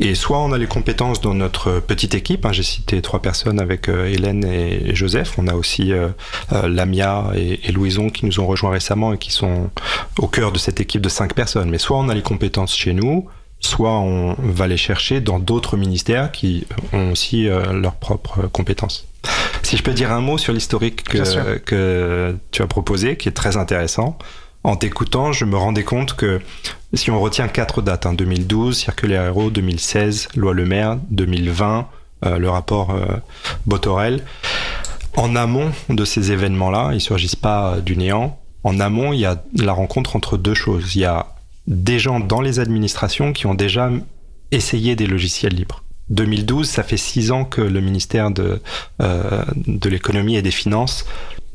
Et 0.00 0.14
soit 0.14 0.38
on 0.38 0.52
a 0.52 0.58
les 0.58 0.66
compétences 0.66 1.20
dans 1.20 1.34
notre 1.34 1.80
petite 1.80 2.14
équipe, 2.14 2.46
hein, 2.46 2.52
j'ai 2.52 2.62
cité 2.62 3.02
trois 3.02 3.20
personnes 3.20 3.60
avec 3.60 3.88
euh, 3.88 4.06
Hélène 4.06 4.44
et, 4.44 4.94
Joseph, 4.94 5.38
on 5.38 5.48
a 5.48 5.54
aussi 5.54 5.92
euh, 5.92 6.08
euh, 6.52 6.68
Lamia 6.68 7.30
et, 7.34 7.68
et, 7.68 7.72
Louison 7.72 8.10
qui 8.10 8.26
nous 8.26 8.40
ont 8.40 8.46
rejoints 8.46 8.70
récemment 8.70 9.12
et 9.12 9.18
qui 9.18 9.30
sont 9.30 9.70
au 10.18 10.28
cœur 10.28 10.52
de 10.52 10.58
cette 10.58 10.80
équipe 10.80 11.02
de 11.02 11.08
cinq 11.08 11.34
personnes. 11.34 11.70
Mais 11.70 11.78
soit 11.78 11.98
on 11.98 12.08
a 12.08 12.14
les 12.14 12.22
compétences 12.22 12.76
chez 12.76 12.92
nous, 12.92 13.28
soit 13.60 13.98
on 13.98 14.34
va 14.38 14.66
les 14.66 14.76
chercher 14.76 15.20
dans 15.20 15.38
d'autres 15.38 15.76
ministères 15.76 16.32
qui 16.32 16.66
ont 16.92 17.12
aussi 17.12 17.44
leurs 17.44 17.94
propres 17.94 18.48
compétences. 18.48 19.06
Si 19.72 19.78
je 19.78 19.82
peux 19.82 19.94
dire 19.94 20.12
un 20.12 20.20
mot 20.20 20.36
sur 20.36 20.52
l'historique 20.52 21.02
que, 21.02 21.56
que, 21.56 22.36
tu 22.50 22.60
as 22.60 22.66
proposé, 22.66 23.16
qui 23.16 23.30
est 23.30 23.32
très 23.32 23.56
intéressant 23.56 24.18
en 24.64 24.76
t'écoutant, 24.76 25.32
je 25.32 25.46
me 25.46 25.56
rendais 25.56 25.82
compte 25.82 26.12
que 26.14 26.42
si 26.92 27.10
on 27.10 27.18
retient 27.18 27.48
quatre 27.48 27.80
dates, 27.80 28.04
hein, 28.04 28.12
2012, 28.12 28.76
Circulaire 28.76 29.24
Héros, 29.24 29.48
2016, 29.50 30.28
Loi 30.36 30.52
Le 30.52 30.66
Maire, 30.66 30.98
2020, 31.08 31.88
euh, 32.26 32.36
le 32.36 32.50
rapport 32.50 32.90
euh, 32.90 33.16
Botorel, 33.64 34.22
en 35.16 35.34
amont 35.36 35.70
de 35.88 36.04
ces 36.04 36.32
événements-là, 36.32 36.90
ils 36.92 37.00
surgissent 37.00 37.34
pas 37.34 37.78
du 37.80 37.96
néant. 37.96 38.38
En 38.64 38.78
amont, 38.78 39.14
il 39.14 39.20
y 39.20 39.24
a 39.24 39.42
la 39.56 39.72
rencontre 39.72 40.16
entre 40.16 40.36
deux 40.36 40.52
choses. 40.52 40.96
Il 40.96 41.00
y 41.00 41.06
a 41.06 41.28
des 41.66 41.98
gens 41.98 42.20
dans 42.20 42.42
les 42.42 42.60
administrations 42.60 43.32
qui 43.32 43.46
ont 43.46 43.54
déjà 43.54 43.90
essayé 44.50 44.96
des 44.96 45.06
logiciels 45.06 45.54
libres. 45.54 45.82
2012, 46.12 46.68
ça 46.68 46.82
fait 46.82 46.96
six 46.96 47.32
ans 47.32 47.44
que 47.44 47.60
le 47.60 47.80
ministère 47.80 48.30
de, 48.30 48.60
euh, 49.00 49.42
de 49.66 49.88
l'économie 49.88 50.36
et 50.36 50.42
des 50.42 50.50
finances 50.50 51.04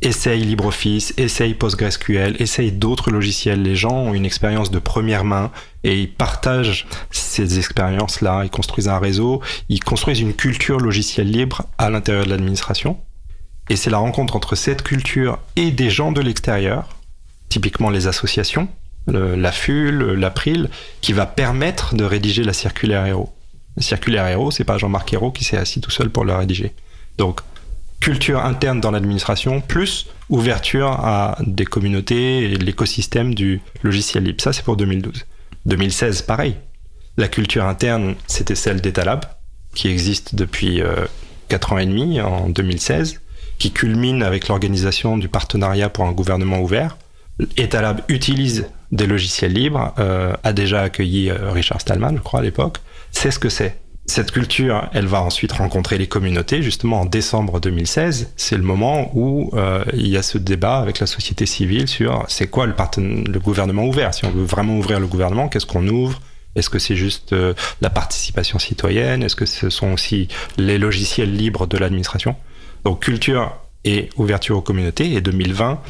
essaye 0.02 0.44
LibreOffice, 0.44 1.14
essaye 1.18 1.54
PostgreSQL, 1.54 2.36
essaye 2.40 2.72
d'autres 2.72 3.10
logiciels. 3.10 3.62
Les 3.64 3.76
gens 3.76 3.94
ont 3.94 4.14
une 4.14 4.26
expérience 4.26 4.70
de 4.70 4.80
première 4.80 5.24
main 5.24 5.52
et 5.84 6.00
ils 6.00 6.12
partagent 6.12 6.88
ces 7.10 7.58
expériences-là. 7.58 8.44
Ils 8.44 8.50
construisent 8.50 8.90
un 8.90 9.00
réseau, 9.00 9.42
ils 9.70 9.84
construisent 9.84 10.20
une 10.20 10.34
culture 10.34 10.80
logicielle 10.80 11.32
libre 11.32 11.64
à 11.78 11.90
l'intérieur 11.90 12.26
de 12.26 12.30
l'administration. 12.30 13.00
Et 13.70 13.76
c'est 13.76 13.90
la 13.90 13.98
rencontre 13.98 14.36
entre 14.36 14.56
cette 14.56 14.84
culture 14.84 15.40
et 15.56 15.72
des 15.72 15.90
gens 15.90 16.12
de 16.12 16.22
l'extérieur, 16.22 16.88
typiquement 17.50 17.90
les 17.90 18.08
associations, 18.08 18.70
l'AFUL, 19.08 20.14
l'April, 20.14 20.70
qui 21.02 21.14
va 21.14 21.26
permettre 21.26 21.96
de 21.96 22.04
rédiger 22.04 22.44
la 22.44 22.54
circulaire 22.54 23.06
héros. 23.06 23.34
La 23.78 23.84
circulaire 23.84 24.28
héros, 24.28 24.52
c'est 24.52 24.64
pas 24.64 24.78
Jean-Marc 24.78 25.14
Héros 25.14 25.32
qui 25.32 25.44
s'est 25.44 25.58
assis 25.58 25.80
tout 25.80 25.92
seul 25.92 26.10
pour 26.10 26.26
la 26.26 26.38
rédiger. 26.38 26.74
Donc, 27.18 27.42
culture 28.00 28.44
interne 28.44 28.82
dans 28.82 28.92
l'administration, 28.92 29.62
plus 29.62 30.08
ouverture 30.30 30.90
à 30.90 31.38
des 31.46 31.66
communautés 31.66 32.44
et 32.44 32.58
l'écosystème 32.58 33.34
du 33.34 33.62
logiciel 33.84 34.24
libre. 34.24 34.42
Ça, 34.42 34.52
c'est 34.52 34.64
pour 34.64 34.78
2012. 34.78 35.26
2016, 35.66 36.24
pareil. 36.24 36.56
La 37.18 37.28
culture 37.28 37.66
interne, 37.66 38.16
c'était 38.28 38.56
celle 38.56 38.82
d'Etalab, 38.82 39.26
qui 39.74 39.90
existe 39.90 40.36
depuis 40.36 40.82
euh, 40.82 41.06
4 41.50 41.74
ans 41.74 41.78
et 41.78 41.86
demi, 41.86 42.20
en 42.20 42.50
2016, 42.50 43.22
qui 43.58 43.72
culmine 43.72 44.24
avec 44.24 44.48
l'organisation 44.48 45.18
du 45.18 45.30
partenariat 45.30 45.90
pour 45.90 46.06
un 46.06 46.12
gouvernement 46.12 46.60
ouvert. 46.60 46.98
Etalab 47.58 48.02
utilise 48.08 48.68
des 48.92 49.06
logiciels 49.06 49.54
libres, 49.54 49.94
euh, 50.00 50.34
a 50.44 50.54
déjà 50.54 50.82
accueilli 50.82 51.30
euh, 51.30 51.52
Richard 51.52 51.82
Stallman, 51.82 52.16
je 52.16 52.22
crois, 52.22 52.40
à 52.40 52.44
l'époque. 52.44 52.80
C'est 53.12 53.32
ce 53.32 53.40
que 53.40 53.50
c'est. 53.50 53.80
Cette 54.10 54.32
culture, 54.32 54.90
elle 54.94 55.06
va 55.06 55.22
ensuite 55.22 55.52
rencontrer 55.52 55.98
les 55.98 56.08
communautés. 56.08 56.64
Justement, 56.64 57.02
en 57.02 57.06
décembre 57.06 57.60
2016, 57.60 58.32
c'est 58.38 58.56
le 58.56 58.64
moment 58.64 59.12
où 59.14 59.52
euh, 59.54 59.84
il 59.94 60.08
y 60.08 60.16
a 60.16 60.22
ce 60.22 60.38
débat 60.38 60.78
avec 60.78 61.00
la 61.00 61.08
société 61.08 61.46
civile 61.46 61.90
sur 61.90 62.24
c'est 62.30 62.48
quoi 62.48 62.68
le, 62.68 62.74
le, 63.30 63.40
gouvernement 63.40 63.84
ouvert. 63.84 64.14
Si 64.14 64.24
on 64.24 64.32
veut 64.32 64.46
vraiment 64.46 64.78
ouvrir 64.78 65.02
le 65.02 65.08
gouvernement, 65.08 65.50
qu'est-ce 65.50 65.66
qu'on 65.66 65.86
ouvre? 65.90 66.22
Est-ce 66.56 66.70
que 66.70 66.80
c'est 66.80 66.96
juste 66.96 67.34
euh, 67.34 67.54
la 67.82 67.90
participation 67.90 68.60
citoyenne? 68.60 69.24
Est-ce 69.24 69.36
que 69.36 69.46
ce 69.46 69.70
sont 69.70 69.92
aussi 69.92 70.30
les 70.58 70.78
logiciels 70.78 71.36
libres 71.36 71.68
de 71.68 71.78
l'administration? 71.78 72.38
Donc 72.86 73.02
culture 73.02 73.58
et 73.84 74.10
ouverture 74.16 74.58
aux 74.58 74.62
communautés. 74.62 75.14
Et 75.14 75.22
2020, 75.22 75.82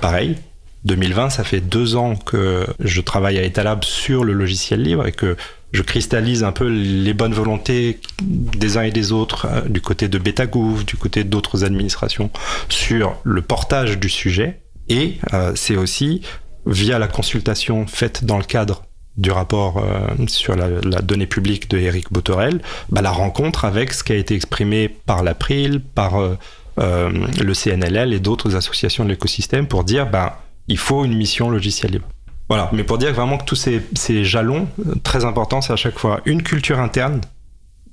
pareil, 0.00 0.36
2020, 0.84 1.30
ça 1.30 1.44
fait 1.44 1.60
deux 1.60 1.96
ans 1.96 2.16
que 2.16 2.66
je 2.80 3.00
travaille 3.00 3.38
à 3.38 3.42
Etalab 3.42 3.84
sur 3.84 4.24
le 4.24 4.32
logiciel 4.32 4.82
libre 4.82 5.06
et 5.06 5.12
que 5.12 5.36
je 5.72 5.82
cristallise 5.82 6.42
un 6.42 6.52
peu 6.52 6.68
les 6.68 7.14
bonnes 7.14 7.32
volontés 7.32 8.00
des 8.22 8.76
uns 8.76 8.82
et 8.82 8.90
des 8.90 9.12
autres 9.12 9.46
euh, 9.46 9.60
du 9.62 9.80
côté 9.80 10.08
de 10.08 10.18
Betagouv, 10.18 10.84
du 10.84 10.96
côté 10.96 11.24
d'autres 11.24 11.64
administrations 11.64 12.30
sur 12.68 13.16
le 13.24 13.42
portage 13.42 13.98
du 13.98 14.08
sujet. 14.08 14.60
Et 14.88 15.18
euh, 15.32 15.52
c'est 15.54 15.76
aussi 15.76 16.22
via 16.66 16.98
la 16.98 17.08
consultation 17.08 17.86
faite 17.86 18.24
dans 18.24 18.38
le 18.38 18.44
cadre 18.44 18.84
du 19.16 19.30
rapport 19.30 19.78
euh, 19.78 20.26
sur 20.26 20.56
la, 20.56 20.68
donnée 21.02 21.26
publique 21.26 21.70
de 21.70 21.78
Eric 21.78 22.12
Botorel, 22.12 22.60
bah, 22.88 23.02
la 23.02 23.10
rencontre 23.10 23.64
avec 23.64 23.92
ce 23.92 24.02
qui 24.02 24.12
a 24.12 24.16
été 24.16 24.34
exprimé 24.34 24.88
par 24.88 25.22
l'April, 25.22 25.80
par 25.80 26.16
le 26.78 27.52
CNLL 27.52 28.14
et 28.14 28.20
d'autres 28.20 28.56
associations 28.56 29.04
de 29.04 29.10
l'écosystème 29.10 29.66
pour 29.66 29.84
dire 29.84 30.08
ben 30.08 30.32
il 30.66 30.78
faut 30.78 31.04
une 31.04 31.14
mission 31.14 31.50
logicielle 31.50 31.92
libre. 31.92 32.08
Voilà, 32.50 32.68
mais 32.72 32.82
pour 32.82 32.98
dire 32.98 33.14
vraiment 33.14 33.38
que 33.38 33.44
tous 33.44 33.54
ces, 33.54 34.24
jalons, 34.24 34.66
euh, 34.84 34.96
très 35.04 35.24
importants, 35.24 35.60
c'est 35.60 35.72
à 35.72 35.76
chaque 35.76 36.00
fois 36.00 36.20
une 36.24 36.42
culture 36.42 36.80
interne 36.80 37.20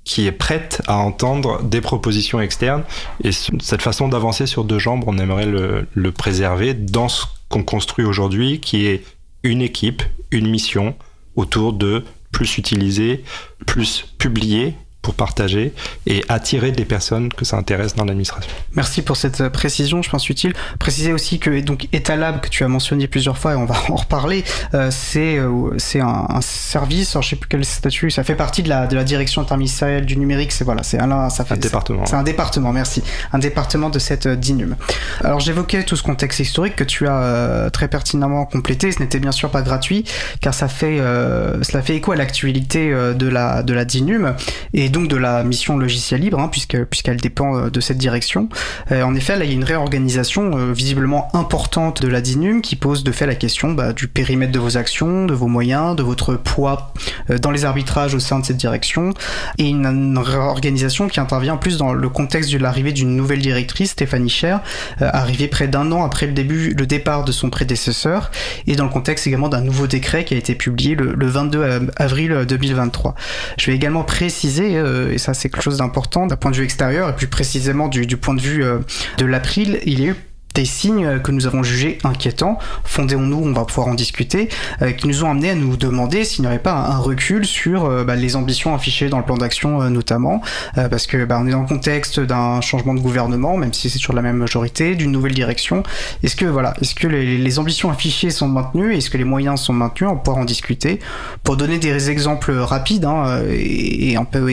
qui 0.04 0.26
est 0.26 0.32
prête 0.32 0.82
à 0.88 0.98
entendre 0.98 1.62
des 1.62 1.80
propositions 1.80 2.42
externes. 2.42 2.82
Et 3.24 3.32
cette 3.32 3.84
façon 3.84 4.08
d'avancer 4.08 4.48
sur 4.48 4.64
deux 4.64 4.80
jambes, 4.80 5.04
on 5.06 5.20
aimerait 5.20 5.46
le, 5.46 5.86
le 5.94 6.12
préserver 6.12 6.74
dans 6.74 7.08
ce 7.08 7.26
qu'on 7.50 7.62
construit 7.62 8.04
aujourd'hui, 8.04 8.60
qui 8.60 8.88
est 8.88 9.04
une 9.44 9.62
équipe, 9.62 10.02
une 10.32 10.50
mission 10.50 10.96
autour 11.36 11.72
de 11.72 12.04
plus 12.32 12.58
utiliser, 12.58 13.24
plus 13.68 14.08
publier 14.18 14.74
pour 15.08 15.14
partager 15.14 15.74
et 16.06 16.22
attirer 16.28 16.74
des 16.74 16.84
personnes 16.84 17.32
que 17.32 17.46
ça 17.46 17.56
intéresse 17.56 17.96
dans 17.96 18.04
l'administration. 18.04 18.52
Merci 18.74 19.02
pour 19.02 19.16
cette 19.16 19.40
euh, 19.40 19.50
précision, 19.50 20.02
je 20.02 20.10
pense 20.10 20.28
utile. 20.28 20.52
Préciser 20.80 21.14
aussi 21.14 21.40
que 21.40 21.62
donc 21.62 21.88
Etalab 21.94 22.42
que 22.42 22.50
tu 22.50 22.66
as 22.66 22.68
mentionné 22.68 23.08
plusieurs 23.08 23.38
fois 23.38 23.54
et 23.54 23.56
on 23.56 23.64
va 23.64 23.76
en 23.90 23.96
reparler, 23.96 24.44
euh, 24.74 24.90
c'est 24.92 25.38
euh, 25.38 25.70
c'est 25.78 26.02
un, 26.02 26.28
service, 26.42 27.16
alors 27.16 27.24
je 27.24 27.30
sais 27.30 27.36
plus 27.38 27.48
quel 27.48 27.64
statut, 27.64 28.12
ça 28.12 28.26
fait 28.26 28.36
partie 28.36 28.64
de 28.64 28.68
la 28.68 28.86
de 28.86 28.98
la 28.98 29.06
direction 29.06 29.42
interministérielle 29.42 30.06
du 30.06 30.18
numérique, 30.18 30.52
c'est 30.52 30.66
voilà, 30.66 30.84
c'est 30.84 31.00
un 31.00 31.30
ça 31.30 31.46
fait 31.46 31.54
un 31.54 31.58
département. 31.58 32.06
C'est 32.06 32.16
un 32.16 32.24
département, 32.24 32.74
merci, 32.74 33.02
un 33.32 33.40
département 33.40 33.90
de 33.90 34.00
cette 34.00 34.28
DINUM. 34.28 34.76
Alors 35.24 35.40
j'évoquais 35.40 35.84
tout 35.84 35.96
ce 35.96 36.04
contexte 36.04 36.42
historique 36.42 36.76
que 36.76 36.84
tu 36.84 37.08
as 37.08 37.70
très 37.72 37.88
pertinemment 37.88 38.46
complété, 38.46 38.92
ce 38.92 39.00
n'était 39.00 39.20
bien 39.20 39.32
sûr 39.32 39.52
pas 39.52 39.62
gratuit 39.62 40.04
car 40.42 40.54
ça 40.54 40.68
fait 40.68 40.98
cela 40.98 41.82
fait 41.82 41.96
écho 41.96 42.12
à 42.12 42.18
l'actualité 42.18 42.92
de 42.92 43.28
la 43.30 43.64
de 43.64 43.74
la 43.74 43.86
DINUM 43.86 44.36
et 44.74 44.90
donc 44.90 44.97
de 45.06 45.16
la 45.16 45.44
mission 45.44 45.78
logiciel 45.78 46.22
libre, 46.22 46.40
hein, 46.40 46.48
puisque, 46.52 46.84
puisqu'elle 46.86 47.18
dépend 47.18 47.58
euh, 47.58 47.70
de 47.70 47.80
cette 47.80 47.98
direction. 47.98 48.50
Euh, 48.92 49.04
en 49.04 49.14
effet, 49.14 49.38
là, 49.38 49.46
il 49.46 49.50
y 49.50 49.54
a 49.54 49.56
une 49.56 49.64
réorganisation 49.64 50.58
euh, 50.58 50.72
visiblement 50.74 51.30
importante 51.36 52.02
de 52.02 52.08
la 52.08 52.22
DINUM 52.22 52.62
qui 52.62 52.76
pose 52.76 53.04
de 53.04 53.12
fait 53.12 53.28
la 53.28 53.36
question 53.36 53.74
bah, 53.74 53.94
du 53.94 54.08
périmètre 54.08 54.52
de 54.52 54.60
vos 54.60 54.78
actions, 54.78 55.26
de 55.26 55.34
vos 55.34 55.48
moyens, 55.48 55.96
de 55.96 56.04
votre 56.04 56.36
poids 56.36 56.94
dans 57.42 57.52
les 57.52 57.66
arbitrages 57.66 58.16
au 58.16 58.20
sein 58.20 58.40
de 58.40 58.46
cette 58.46 58.58
direction, 58.58 59.14
et 59.58 59.68
une, 59.68 60.18
réorganisation 60.18 61.08
qui 61.08 61.20
intervient 61.20 61.58
plus 61.58 61.78
dans 61.78 61.94
le 61.94 62.10
contexte 62.10 62.52
de 62.52 62.58
l'arrivée 62.58 62.92
d'une 62.92 63.16
nouvelle 63.16 63.40
directrice, 63.40 63.92
Stéphanie 63.92 64.30
Cher, 64.30 64.62
arrivée 65.00 65.48
près 65.48 65.68
d'un 65.68 65.92
an 65.92 66.04
après 66.04 66.26
le 66.26 66.34
début, 66.34 66.74
le 66.78 66.86
départ 66.86 67.26
de 67.26 67.32
son 67.32 67.50
prédécesseur, 67.50 68.32
et 68.66 68.76
dans 68.76 68.86
le 68.86 68.90
contexte 68.90 69.28
également 69.28 69.50
d'un 69.50 69.62
nouveau 69.62 69.88
décret 69.88 70.24
qui 70.26 70.34
a 70.34 70.38
été 70.38 70.56
publié 70.56 70.96
le, 70.96 71.14
le 71.14 71.28
22 71.28 71.90
avril 71.98 72.46
2023. 72.48 73.16
Je 73.58 73.66
vais 73.68 73.76
également 73.76 74.04
préciser 74.04 74.78
euh, 74.88 75.12
et 75.12 75.18
ça 75.18 75.34
c'est 75.34 75.50
quelque 75.50 75.64
chose 75.64 75.78
d'important 75.78 76.28
d'un 76.28 76.36
point 76.36 76.52
de 76.52 76.56
vue 76.56 76.64
extérieur, 76.64 77.10
et 77.10 77.16
plus 77.16 77.28
précisément 77.28 77.88
du, 77.88 78.18
point 78.18 78.34
de 78.34 78.42
vue 78.42 78.64
euh, 78.64 78.80
de 79.18 79.26
l'April, 79.26 79.80
il 79.86 80.00
y 80.00 80.06
a 80.06 80.12
eu 80.12 80.16
des 80.58 80.66
signes 80.66 81.20
que 81.20 81.32
nous 81.32 81.46
avons 81.46 81.62
jugés 81.62 82.00
inquiétants, 82.04 82.58
fondés-nous, 82.84 83.44
on 83.46 83.54
va 83.54 83.64
pouvoir 83.64 83.90
en 83.90 83.94
discuter, 83.94 84.50
euh, 84.82 84.92
qui 84.92 85.08
nous 85.08 85.24
ont 85.24 85.30
amené 85.30 85.52
à 85.52 85.56
nous 85.56 85.78
demander 85.78 86.24
s'il 86.24 86.42
n'y 86.42 86.48
aurait 86.48 86.58
pas 86.58 86.74
un, 86.74 86.98
recul 86.98 87.46
sur 87.46 87.86
euh, 87.86 88.04
bah, 88.04 88.16
les 88.16 88.36
ambitions 88.36 88.74
affichées 88.74 89.08
dans 89.08 89.20
le 89.20 89.24
plan 89.24 89.38
d'action 89.38 89.84
euh, 89.84 89.90
notamment, 89.90 90.42
parce 90.74 91.06
que 91.06 91.26
bah, 91.26 91.38
on 91.40 91.48
est 91.48 91.52
dans 91.52 91.62
le 91.62 91.68
contexte 91.68 92.20
d'un 92.20 92.60
changement 92.62 92.96
de 92.96 93.00
gouvernement, 93.00 93.56
même 93.56 93.72
si 93.72 93.92
c'est 93.92 94.00
sur 94.00 94.14
la 94.14 94.24
même 94.24 94.38
majorité, 94.38 94.96
d'une 94.96 95.12
nouvelle 95.12 95.36
direction. 95.36 95.84
Est-ce 96.24 96.36
que 96.36 96.46
voilà, 96.46 96.74
est-ce 96.82 96.96
que 96.96 97.08
les, 97.08 97.60
ambitions 97.60 97.92
affichées 97.92 98.32
sont 98.32 98.48
maintenues, 98.48 98.96
est-ce 98.96 99.12
que 99.12 99.18
les 99.18 99.24
moyens 99.24 99.62
sont 99.62 99.74
maintenus, 99.74 100.10
on 100.12 100.18
pouvoir 100.18 100.38
en 100.38 100.46
discuter. 100.46 101.00
Pour 101.44 101.56
donner 101.56 101.78
des 101.78 102.10
exemples 102.10 102.52
rapides 102.52 103.06
hein, 103.06 103.42
et, 103.48 104.16
un 104.18 104.26
peu 104.26 104.48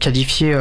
qualifier 0.00 0.56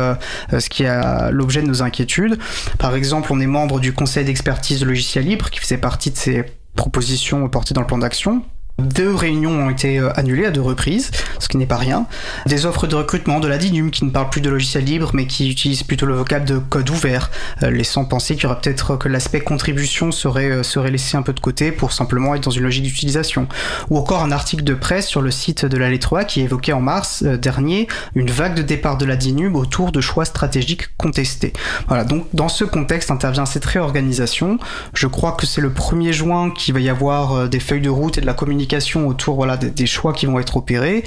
ce 0.51 0.69
qui 0.69 0.85
a 0.85 1.31
l'objet 1.31 1.61
de 1.61 1.67
nos 1.67 1.81
inquiétudes. 1.81 2.37
Par 2.77 2.95
exemple, 2.95 3.31
on 3.31 3.39
est 3.39 3.47
membre 3.47 3.79
du 3.79 3.93
conseil 3.93 4.25
d'expertise 4.25 4.66
de 4.75 4.85
logiciel 4.85 5.25
libre 5.25 5.49
qui 5.49 5.59
faisait 5.59 5.77
partie 5.77 6.11
de 6.11 6.17
ces 6.17 6.45
propositions 6.75 7.47
portées 7.49 7.73
dans 7.73 7.81
le 7.81 7.87
plan 7.87 7.97
d'action. 7.97 8.43
Deux 8.77 9.15
réunions 9.15 9.65
ont 9.65 9.69
été 9.71 9.97
euh, 9.97 10.11
annulées 10.19 10.45
à 10.45 10.51
deux 10.51 10.61
reprises, 10.61 11.09
ce 11.39 11.47
qui 11.47 11.57
n'est 11.57 11.65
pas 11.65 11.77
rien. 11.77 12.05
Des 12.45 12.67
offres 12.67 12.85
de 12.85 12.95
recrutement 12.95 13.39
de 13.39 13.47
la 13.47 13.57
DINUM 13.57 13.89
qui 13.89 14.05
ne 14.05 14.11
parlent 14.11 14.29
plus 14.29 14.39
de 14.39 14.51
logiciel 14.51 14.83
libre 14.83 15.09
mais 15.15 15.25
qui 15.25 15.49
utilisent 15.49 15.81
plutôt 15.81 16.05
le 16.05 16.13
vocable 16.13 16.45
de 16.45 16.59
code 16.59 16.87
ouvert, 16.91 17.31
euh, 17.63 17.71
laissant 17.71 18.05
penser 18.05 18.35
qu'il 18.35 18.43
y 18.43 18.45
aurait 18.45 18.61
peut-être 18.61 18.95
que 18.97 19.09
l'aspect 19.09 19.39
contribution 19.39 20.11
serait, 20.11 20.51
euh, 20.51 20.61
serait 20.61 20.91
laissé 20.91 21.17
un 21.17 21.23
peu 21.23 21.33
de 21.33 21.39
côté 21.39 21.71
pour 21.71 21.91
simplement 21.91 22.35
être 22.35 22.43
dans 22.43 22.51
une 22.51 22.61
logique 22.61 22.83
d'utilisation. 22.83 23.47
Ou 23.89 23.97
encore 23.97 24.21
un 24.21 24.31
article 24.31 24.63
de 24.63 24.75
presse 24.75 25.07
sur 25.07 25.23
le 25.23 25.31
site 25.31 25.65
de 25.65 25.77
la 25.77 25.89
Lettre 25.89 26.15
A 26.15 26.23
qui 26.23 26.41
évoquait 26.41 26.73
en 26.73 26.81
mars 26.81 27.23
dernier 27.23 27.87
une 28.13 28.29
vague 28.29 28.53
de 28.53 28.61
départ 28.61 28.97
de 28.97 29.05
la 29.05 29.15
DINUM 29.15 29.55
autour 29.55 29.91
de 29.91 30.01
choix 30.01 30.25
stratégiques 30.25 30.95
contestés. 30.97 31.51
Voilà, 31.87 32.03
donc 32.03 32.27
dans 32.33 32.49
ce 32.49 32.63
contexte 32.63 33.09
intervient 33.09 33.47
cette 33.47 33.65
réorganisation. 33.65 34.59
Je 34.93 35.07
crois 35.07 35.31
que 35.31 35.47
c'est 35.47 35.61
le 35.61 35.71
1er 35.71 36.11
juin 36.11 36.51
qu'il 36.51 36.75
va 36.75 36.79
y 36.79 36.89
avoir 36.89 37.49
des 37.49 37.59
feuilles 37.59 37.81
de 37.81 37.89
route 37.89 38.19
et 38.19 38.21
de 38.21 38.27
la 38.27 38.33
communication 38.33 38.66
autour 39.07 39.45
des, 39.57 39.85
choix 39.85 40.13
qui 40.13 40.25
vont 40.25 40.39
être 40.39 40.57
opérés. 40.57 41.03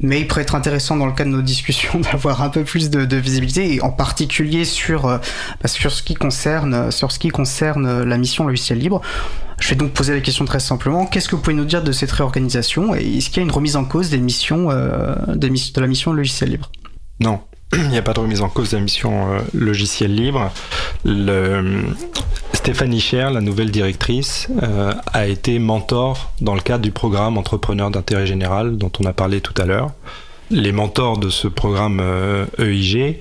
Mais 0.00 0.20
il 0.20 0.26
pourrait 0.26 0.42
être 0.42 0.54
intéressant 0.54 0.96
dans 0.96 1.06
le 1.06 1.12
cadre 1.12 1.30
de 1.30 1.36
nos 1.36 1.42
discussions 1.42 2.00
d'avoir 2.12 2.42
un 2.42 2.48
peu 2.48 2.64
plus 2.64 2.90
de, 2.90 3.16
visibilité, 3.16 3.74
et 3.74 3.82
en 3.82 3.90
particulier 3.90 4.64
sur, 4.64 5.06
euh, 5.06 5.18
bah, 5.62 5.68
ce 5.68 6.02
qui 6.02 6.14
concerne, 6.14 6.90
concerne 7.32 8.02
la 8.02 8.18
mission 8.18 8.46
logiciel 8.46 8.78
libre. 8.78 9.00
Je 9.60 9.68
vais 9.68 9.76
donc 9.76 9.92
poser 9.92 10.14
la 10.14 10.20
question 10.20 10.44
très 10.46 10.60
simplement. 10.60 11.06
Qu'est-ce 11.06 11.28
que 11.28 11.36
vous 11.36 11.42
pouvez 11.42 11.56
nous 11.56 11.66
dire 11.66 11.84
de 11.84 11.92
cette 11.92 12.10
réorganisation 12.12 12.94
et 12.94 13.18
est-ce 13.18 13.28
qu'il 13.28 13.36
y 13.36 13.40
a 13.40 13.42
une 13.42 13.50
remise 13.50 13.76
en 13.76 13.84
cause 13.84 14.08
des 14.08 14.18
missions, 14.18 14.70
euh, 14.70 15.14
de 15.34 15.80
la 15.80 15.86
mission 15.86 16.12
logiciel 16.12 16.50
libre? 16.50 16.70
Non, 17.20 17.40
il 17.76 17.88
n'y 17.88 17.98
a 17.98 18.02
pas 18.02 18.12
de 18.12 18.20
remise 18.20 18.42
en 18.42 18.48
cause 18.48 18.70
de 18.70 18.76
la 18.76 18.82
mission 18.82 19.32
euh, 19.32 19.40
logiciel 19.54 20.14
libre. 20.14 20.50
Le, 21.04 21.84
Stéphanie 22.52 23.00
Cher, 23.00 23.30
la 23.30 23.40
nouvelle 23.40 23.70
directrice, 23.70 24.48
euh, 24.62 24.92
a 25.12 25.26
été 25.26 25.58
mentor 25.58 26.32
dans 26.40 26.54
le 26.54 26.60
cadre 26.60 26.82
du 26.82 26.90
programme 26.90 27.38
Entrepreneurs 27.38 27.90
d'intérêt 27.90 28.26
général 28.26 28.76
dont 28.76 28.90
on 29.00 29.06
a 29.06 29.12
parlé 29.12 29.40
tout 29.40 29.54
à 29.56 29.66
l'heure. 29.66 29.92
Les 30.50 30.72
mentors 30.72 31.18
de 31.18 31.30
ce 31.30 31.46
programme 31.48 32.00
EIG, 32.58 32.96
euh, 32.96 33.12
e 33.12 33.14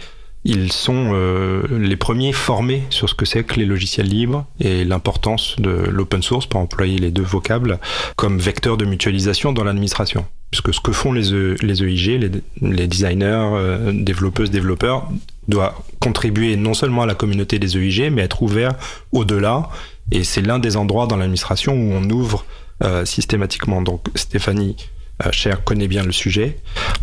ils 0.50 0.72
sont 0.72 1.12
euh, 1.14 1.64
les 1.80 1.96
premiers 1.96 2.34
formés 2.34 2.84
sur 2.90 3.08
ce 3.10 3.16
que 3.16 3.26
c'est 3.26 3.44
que 3.44 3.60
les 3.60 3.66
logiciels 3.66 4.08
libres 4.08 4.46
et 4.60 4.84
l'importance 4.84 5.56
de 5.60 5.70
l'open 5.70 6.22
source, 6.22 6.46
pour 6.46 6.60
employer 6.60 6.98
les 6.98 7.12
deux 7.12 7.24
vocables, 7.24 7.80
comme 8.16 8.40
vecteur 8.40 8.76
de 8.76 8.86
mutualisation 8.86 9.54
dans 9.54 9.64
l'administration. 9.64 10.26
Puisque 10.52 10.74
ce 10.74 10.82
que 10.82 10.92
font 10.92 11.14
les, 11.14 11.32
e, 11.32 11.56
EIG, 11.62 12.20
les, 12.20 12.32
les 12.62 12.88
designers, 12.88 13.92
développeuses, 13.94 14.50
développeurs, 14.50 15.08
doit 15.48 15.84
contribuer 16.00 16.56
non 16.56 16.74
seulement 16.74 17.04
à 17.04 17.06
la 17.06 17.16
communauté 17.16 17.60
des 17.60 17.78
EIG, 17.78 18.12
mais 18.12 18.24
être 18.24 18.42
ouvert 18.42 18.74
au-delà. 19.12 19.70
Et 20.12 20.24
c'est 20.24 20.42
l'un 20.42 20.60
des 20.60 20.76
endroits 20.76 21.06
dans 21.06 21.18
l'administration 21.18 21.74
où 21.74 21.94
on 21.94 22.10
ouvre 22.10 22.46
euh, 22.84 23.04
systématiquement. 23.04 23.82
Donc 23.82 24.08
Stéphanie 24.16 24.78
euh, 24.78 24.99
Cher 25.32 25.64
connaît 25.64 25.88
bien 25.88 26.04
le 26.04 26.12
sujet. 26.12 26.60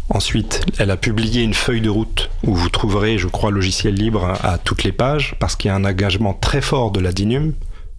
Ensuite, 0.09 0.65
elle 0.79 0.91
a 0.91 0.97
publié 0.97 1.43
une 1.43 1.55
feuille 1.55 1.81
de 1.81 1.91
route 1.91 2.31
où 2.45 2.55
vous 2.55 2.71
trouverez, 2.71 3.19
je 3.19 3.27
crois, 3.27 3.51
logiciel 3.51 3.95
libre 3.95 4.35
à 4.43 4.59
toutes 4.59 4.85
les 4.85 4.93
pages, 4.93 5.35
parce 5.39 5.57
qu'il 5.57 5.69
y 5.69 5.73
a 5.73 5.75
un 5.75 5.85
engagement 5.85 6.33
très 6.33 6.61
fort 6.61 6.91
de 6.93 7.01
la 7.01 7.13
DINUM 7.13 7.53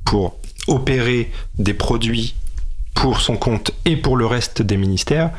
pour 0.06 0.40
opérer 0.68 1.32
des 1.58 1.74
produits 1.74 2.36
pour 2.96 3.22
son 3.22 3.38
compte 3.38 3.72
et 3.86 3.96
pour 3.96 4.18
le 4.18 4.26
reste 4.26 4.62
des 4.62 4.78
ministères 4.78 5.32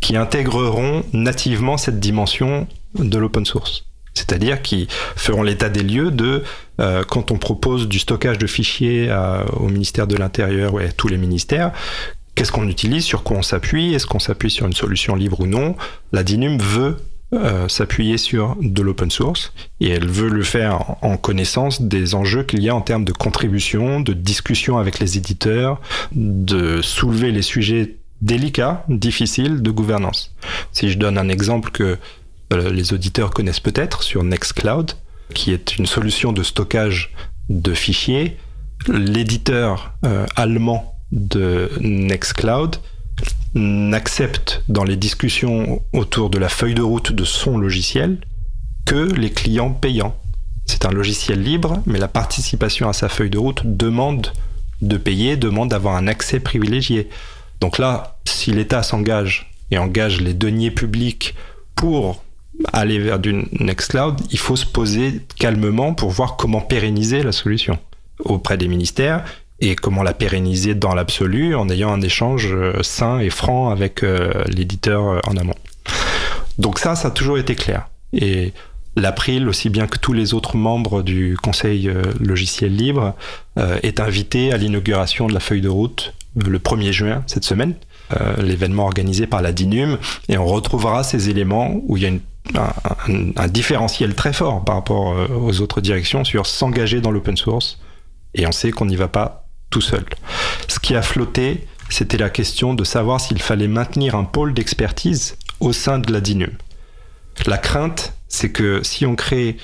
qui 0.00 0.16
intégreront 0.16 1.02
nativement 1.12 1.76
cette 1.76 1.98
dimension 1.98 2.68
de 2.94 3.18
l'open 3.18 3.44
source 3.44 3.84
c'est-à-dire 4.14 4.62
qui 4.62 4.88
feront 5.16 5.42
l'état 5.42 5.68
des 5.68 5.82
lieux 5.82 6.10
de 6.10 6.42
euh, 6.80 7.04
quand 7.04 7.30
on 7.30 7.38
propose 7.38 7.88
du 7.88 7.98
stockage 7.98 8.38
de 8.38 8.46
fichiers 8.46 9.10
au 9.56 9.68
ministère 9.68 10.06
de 10.06 10.16
l'Intérieur 10.16 10.74
ou 10.74 10.78
à 10.78 10.88
tous 10.88 11.08
les 11.08 11.16
ministères, 11.16 11.72
qu'est-ce 12.40 12.52
qu'on 12.52 12.68
utilise, 12.68 13.04
sur 13.04 13.22
quoi 13.22 13.36
on 13.36 13.42
s'appuie, 13.42 13.92
est-ce 13.92 14.06
qu'on 14.06 14.18
s'appuie 14.18 14.50
sur 14.50 14.66
une 14.66 14.72
solution 14.72 15.14
libre 15.14 15.40
ou 15.40 15.46
non. 15.46 15.76
La 16.10 16.24
DINUM 16.24 16.56
veut 16.56 16.96
euh, 17.34 17.68
s'appuyer 17.68 18.16
sur 18.16 18.56
de 18.62 18.80
l'open 18.80 19.10
source 19.10 19.52
et 19.78 19.90
elle 19.90 20.08
veut 20.08 20.30
le 20.30 20.42
faire 20.42 20.96
en 21.02 21.18
connaissance 21.18 21.82
des 21.82 22.14
enjeux 22.14 22.42
qu'il 22.42 22.62
y 22.62 22.70
a 22.70 22.74
en 22.74 22.80
termes 22.80 23.04
de 23.04 23.12
contribution, 23.12 24.00
de 24.00 24.14
discussion 24.14 24.78
avec 24.78 25.00
les 25.00 25.18
éditeurs, 25.18 25.82
de 26.12 26.80
soulever 26.80 27.30
les 27.30 27.42
sujets 27.42 27.96
délicats, 28.22 28.86
difficiles 28.88 29.60
de 29.60 29.70
gouvernance. 29.70 30.34
Si 30.72 30.88
je 30.88 30.96
donne 30.96 31.18
un 31.18 31.28
exemple 31.28 31.70
que 31.70 31.98
euh, 32.54 32.70
les 32.72 32.94
auditeurs 32.94 33.32
connaissent 33.32 33.60
peut-être 33.60 34.02
sur 34.02 34.24
Nextcloud, 34.24 34.92
qui 35.34 35.52
est 35.52 35.76
une 35.76 35.84
solution 35.84 36.32
de 36.32 36.42
stockage 36.42 37.12
de 37.50 37.74
fichiers. 37.74 38.38
L'éditeur 38.88 39.92
euh, 40.06 40.24
allemand 40.36 40.96
de 41.12 41.70
Nextcloud 41.80 42.76
n'accepte 43.54 44.62
dans 44.68 44.84
les 44.84 44.96
discussions 44.96 45.82
autour 45.92 46.30
de 46.30 46.38
la 46.38 46.48
feuille 46.48 46.74
de 46.74 46.82
route 46.82 47.12
de 47.12 47.24
son 47.24 47.58
logiciel 47.58 48.18
que 48.86 48.94
les 48.94 49.30
clients 49.30 49.72
payants. 49.72 50.16
C'est 50.66 50.84
un 50.84 50.90
logiciel 50.90 51.42
libre, 51.42 51.82
mais 51.86 51.98
la 51.98 52.08
participation 52.08 52.88
à 52.88 52.92
sa 52.92 53.08
feuille 53.08 53.30
de 53.30 53.38
route 53.38 53.62
demande 53.64 54.32
de 54.82 54.96
payer, 54.96 55.36
demande 55.36 55.70
d'avoir 55.70 55.96
un 55.96 56.06
accès 56.06 56.40
privilégié. 56.40 57.08
Donc 57.60 57.78
là, 57.78 58.18
si 58.24 58.52
l'État 58.52 58.82
s'engage 58.82 59.52
et 59.70 59.78
engage 59.78 60.20
les 60.20 60.32
deniers 60.32 60.70
publics 60.70 61.34
pour 61.74 62.22
aller 62.72 62.98
vers 62.98 63.18
du 63.18 63.46
Nextcloud, 63.58 64.20
il 64.30 64.38
faut 64.38 64.56
se 64.56 64.66
poser 64.66 65.20
calmement 65.38 65.94
pour 65.94 66.10
voir 66.10 66.36
comment 66.36 66.60
pérenniser 66.60 67.22
la 67.22 67.32
solution 67.32 67.78
auprès 68.24 68.56
des 68.56 68.68
ministères 68.68 69.24
et 69.60 69.76
comment 69.76 70.02
la 70.02 70.14
pérenniser 70.14 70.74
dans 70.74 70.94
l'absolu 70.94 71.54
en 71.54 71.68
ayant 71.68 71.92
un 71.92 72.00
échange 72.00 72.48
euh, 72.52 72.82
sain 72.82 73.18
et 73.18 73.30
franc 73.30 73.70
avec 73.70 74.02
euh, 74.02 74.44
l'éditeur 74.46 75.06
euh, 75.06 75.20
en 75.26 75.36
amont. 75.36 75.54
Donc 76.58 76.78
ça, 76.78 76.94
ça 76.94 77.08
a 77.08 77.10
toujours 77.10 77.38
été 77.38 77.54
clair. 77.54 77.88
Et 78.12 78.52
l'April, 78.96 79.48
aussi 79.48 79.68
bien 79.70 79.86
que 79.86 79.98
tous 79.98 80.12
les 80.12 80.34
autres 80.34 80.56
membres 80.56 81.02
du 81.02 81.36
Conseil 81.40 81.90
logiciel 82.18 82.74
libre, 82.74 83.14
est 83.56 84.00
invité 84.00 84.52
à 84.52 84.56
l'inauguration 84.56 85.28
de 85.28 85.32
la 85.32 85.40
feuille 85.40 85.60
de 85.60 85.68
route 85.68 86.12
le 86.34 86.58
1er 86.58 86.90
juin 86.90 87.22
cette 87.28 87.44
semaine, 87.44 87.74
l'événement 88.38 88.84
organisé 88.84 89.26
par 89.26 89.42
la 89.42 89.52
DINUM, 89.52 89.96
et 90.28 90.36
on 90.36 90.44
retrouvera 90.44 91.04
ces 91.04 91.30
éléments 91.30 91.80
où 91.86 91.96
il 91.96 92.02
y 92.02 92.06
a 92.06 92.10
un, 93.36 93.48
différentiel 93.48 94.14
très 94.14 94.32
fort 94.32 94.64
par 94.64 94.74
rapport 94.74 95.14
aux 95.40 95.60
autres 95.60 95.80
directions 95.80 96.24
sur 96.24 96.46
s'engager 96.46 97.00
dans 97.00 97.12
l'open 97.12 97.36
source. 97.36 97.78
Et 98.34 98.46
on 98.46 98.52
sait 98.52 98.72
qu'on 98.72 98.86
n'y 98.86 98.96
va 98.96 99.08
pas 99.08 99.49
tout 99.70 99.80
seul. 99.80 100.04
Ce 100.68 100.78
qui 100.78 100.94
a 100.94 101.02
flotté, 101.02 101.66
c'était 101.88 102.18
la 102.18 102.30
question 102.30 102.74
de 102.74 102.84
savoir 102.84 103.20
s'il 103.20 103.40
fallait 103.40 103.68
maintenir 103.68 104.14
un 104.14 104.24
pôle 104.24 104.54
d'expertise 104.54 105.36
au 105.60 105.72
sein 105.72 105.98
de 105.98 106.12
la 106.12 106.20
DINUM. 106.20 106.52
La 107.46 107.58
crainte, 107.58 108.14
c'est 108.28 108.50
que 108.50 108.82
si 108.82 109.06
on 109.06 109.16
crée 109.16 109.56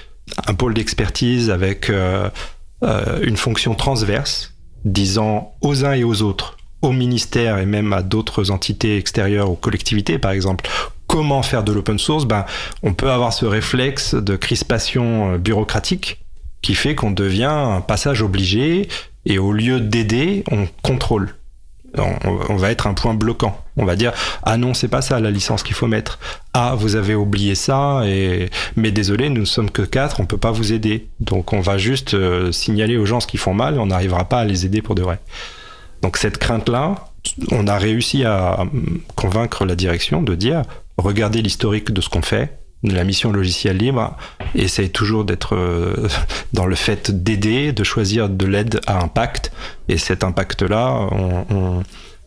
un 0.47 0.55
pôle 0.55 0.75
d'expertise 0.75 1.51
avec 1.51 1.91
euh, 1.91 2.29
euh, 2.83 3.21
une 3.23 3.37
fonction 3.37 3.75
transverse, 3.75 4.55
disant 4.85 5.55
aux 5.61 5.85
uns 5.85 5.93
et 5.93 6.05
aux 6.05 6.23
autres, 6.23 6.57
au 6.83 6.93
ministère 6.93 7.59
et 7.59 7.67
même 7.67 7.93
à 7.93 8.03
d'autres 8.03 8.51
entités 8.51 8.97
extérieures, 8.97 9.51
aux 9.51 9.57
collectivités 9.57 10.19
par 10.19 10.31
exemple, 10.31 10.69
comment 11.07 11.43
faire 11.43 11.65
de 11.65 11.73
l'open 11.73 11.99
source, 11.99 12.27
ben, 12.27 12.45
on 12.83 12.93
peut 12.93 13.11
avoir 13.11 13.33
ce 13.33 13.47
réflexe 13.47 14.15
de 14.15 14.37
crispation 14.37 15.35
euh, 15.35 15.39
bureaucratique 15.39 16.25
qui 16.63 16.75
fait 16.75 16.95
qu'on 16.95 17.13
devient 17.13 17.45
un 17.45 17.81
passage 17.81 18.23
obligé 18.23 18.89
et 19.27 19.39
au 19.39 19.53
lieu 19.53 19.81
d'aider, 19.81 20.45
on 20.51 20.67
contrôle. 20.83 21.35
On, 21.99 22.57
va 22.57 22.71
être 22.71 22.87
un 22.87 22.93
point 22.93 23.15
bloquant. 23.15 23.65
On 23.79 23.87
va 23.87 23.97
dire 23.97 24.13
ah 24.43 24.59
non 24.59 24.75
c'est 24.75 24.89
pas 24.89 25.01
ça 25.01 25.19
la 25.19 25.31
licence 25.31 25.63
qu'il 25.63 25.75
faut 25.75 25.87
mettre. 25.87 26.19
Ah 26.53 26.75
vous 26.77 26.95
avez 26.95 27.15
oublié 27.15 27.55
ça 27.55 28.03
et 28.05 28.51
mais 28.77 28.91
désolé 28.91 29.31
nous 29.31 29.43
ne 29.43 29.47
sommes 29.47 29.71
que 29.71 29.81
quatre 29.81 30.21
on 30.21 30.27
peut 30.27 30.37
pas 30.37 30.51
vous 30.51 30.75
aider. 30.75 31.09
Donc 31.21 31.55
on 31.55 31.61
va 31.61 31.79
juste 31.79 32.13
euh, 32.13 32.53
signaler 32.53 32.99
aux 32.99 33.07
gens 33.07 33.21
ce 33.21 33.27
qu'ils 33.27 33.41
font 33.41 33.55
mal 33.55 33.77
et 33.77 33.79
on 33.79 33.87
n'arrivera 33.87 34.29
pas 34.29 34.41
à 34.41 34.45
les 34.45 34.67
aider 34.67 34.83
pour 34.83 34.95
de 34.95 35.03
vrai. 35.03 35.21
Donc 36.03 36.19
cette 36.19 36.37
crainte 36.37 36.69
là 36.69 36.97
on 37.51 37.67
a 37.67 37.79
réussi 37.79 38.25
à 38.25 38.65
convaincre 39.15 39.65
la 39.65 39.75
direction 39.75 40.21
de 40.21 40.35
dire 40.35 40.63
regardez 40.99 41.41
l'historique 41.41 41.93
de 41.93 42.03
ce 42.03 42.11
qu'on 42.11 42.23
fait, 42.23 42.59
la 42.93 43.05
mission 43.05 43.33
logicielle 43.33 43.79
libre, 43.79 44.17
essaye 44.55 44.91
toujours 44.91 45.25
d'être 45.25 45.55
euh, 45.55 46.09
dans 46.53 46.67
le 46.67 46.75
fait 46.75 47.11
d'aider, 47.11 47.73
de 47.73 47.85
choisir 47.85 48.29
de 48.29 48.47
l'aide 48.47 48.81
à 48.87 49.03
impact, 49.03 49.53
et 49.89 49.99
cet 49.99 50.25
impact-là, 50.25 51.09
on, 51.51 51.83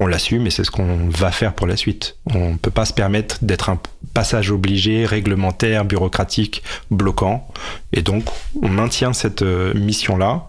l'assume 0.08 0.48
et 0.48 0.50
c'est 0.50 0.64
ce 0.64 0.72
qu'on 0.72 1.10
va 1.10 1.30
faire 1.30 1.54
pour 1.54 1.68
la 1.68 1.76
suite. 1.76 2.16
On 2.34 2.52
ne 2.52 2.58
peut 2.58 2.72
pas 2.72 2.86
se 2.86 2.94
permettre 2.94 3.38
d'être 3.42 3.70
un 3.70 3.78
passage 4.14 4.50
obligé, 4.50 5.06
réglementaire, 5.06 5.84
bureaucratique, 5.84 6.64
bloquant, 6.90 7.48
et 7.92 8.02
donc 8.02 8.24
on 8.62 8.70
maintient 8.70 9.12
cette 9.12 9.42
euh, 9.42 9.74
mission-là. 9.74 10.48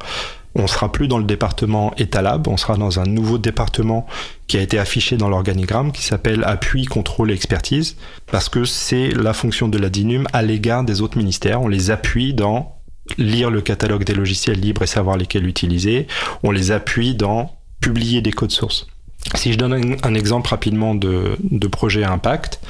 On 0.54 0.66
sera 0.66 0.90
plus 0.90 1.06
dans 1.06 1.18
le 1.18 1.24
département 1.24 1.94
Etalab, 1.96 2.48
on 2.48 2.56
sera 2.56 2.76
dans 2.76 2.98
un 2.98 3.04
nouveau 3.04 3.38
département 3.38 4.06
qui 4.48 4.56
a 4.56 4.60
été 4.60 4.78
affiché 4.78 5.16
dans 5.16 5.28
l'organigramme 5.28 5.92
qui 5.92 6.02
s'appelle 6.02 6.42
appui, 6.44 6.86
contrôle 6.86 7.30
et 7.30 7.34
expertise 7.34 7.96
parce 8.26 8.48
que 8.48 8.64
c'est 8.64 9.08
la 9.10 9.32
fonction 9.32 9.68
de 9.68 9.78
la 9.78 9.90
DINUM 9.90 10.26
à 10.32 10.42
l'égard 10.42 10.82
des 10.82 11.02
autres 11.02 11.18
ministères. 11.18 11.62
On 11.62 11.68
les 11.68 11.90
appuie 11.90 12.34
dans 12.34 12.76
lire 13.16 13.50
le 13.50 13.60
catalogue 13.60 14.04
des 14.04 14.14
logiciels 14.14 14.58
libres 14.58 14.82
et 14.82 14.86
savoir 14.86 15.16
lesquels 15.16 15.46
utiliser. 15.46 16.06
On 16.42 16.50
les 16.50 16.72
appuie 16.72 17.14
dans 17.14 17.52
publier 17.80 18.20
des 18.20 18.32
codes 18.32 18.50
sources. 18.50 18.86
Si 19.34 19.52
je 19.52 19.58
donne 19.58 19.96
un, 20.02 20.14
exemple 20.14 20.48
rapidement 20.48 20.94
de, 20.94 21.36
projet 21.70 22.04
impact, 22.04 22.60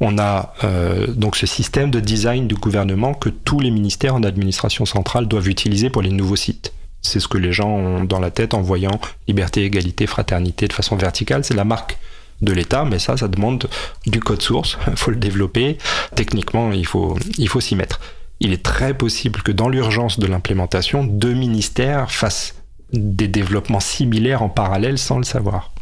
on 0.00 0.18
a 0.18 0.54
euh, 0.64 1.06
donc 1.06 1.36
ce 1.36 1.46
système 1.46 1.90
de 1.90 2.00
design 2.00 2.46
du 2.46 2.56
gouvernement 2.56 3.14
que 3.14 3.28
tous 3.28 3.60
les 3.60 3.70
ministères 3.70 4.14
en 4.14 4.22
administration 4.22 4.84
centrale 4.84 5.26
doivent 5.26 5.48
utiliser 5.48 5.88
pour 5.88 6.02
les 6.02 6.10
nouveaux 6.10 6.36
sites. 6.36 6.72
C'est 7.02 7.20
ce 7.20 7.28
que 7.28 7.38
les 7.38 7.52
gens 7.52 7.68
ont 7.68 8.04
dans 8.04 8.20
la 8.20 8.30
tête 8.30 8.54
en 8.54 8.60
voyant 8.60 9.00
liberté, 9.26 9.64
égalité, 9.64 10.06
fraternité 10.06 10.68
de 10.68 10.72
façon 10.72 10.96
verticale. 10.96 11.44
C'est 11.44 11.54
la 11.54 11.64
marque 11.64 11.98
de 12.42 12.52
l'État, 12.52 12.84
mais 12.84 12.98
ça, 12.98 13.16
ça 13.16 13.28
demande 13.28 13.68
du 14.06 14.20
code 14.20 14.42
source. 14.42 14.78
Il 14.88 14.96
faut 14.96 15.10
le 15.10 15.16
développer. 15.16 15.78
Techniquement, 16.14 16.72
il 16.72 16.86
faut, 16.86 17.18
il 17.38 17.48
faut 17.48 17.60
s'y 17.60 17.76
mettre. 17.76 18.00
Il 18.40 18.52
est 18.52 18.62
très 18.62 18.94
possible 18.94 19.42
que 19.42 19.52
dans 19.52 19.68
l'urgence 19.68 20.18
de 20.18 20.26
l'implémentation, 20.26 21.04
deux 21.04 21.34
ministères 21.34 22.10
fassent 22.10 22.54
des 22.92 23.28
développements 23.28 23.80
similaires 23.80 24.42
en 24.42 24.48
parallèle 24.48 24.98
sans 24.98 25.18
le 25.18 25.24
savoir. 25.24 25.72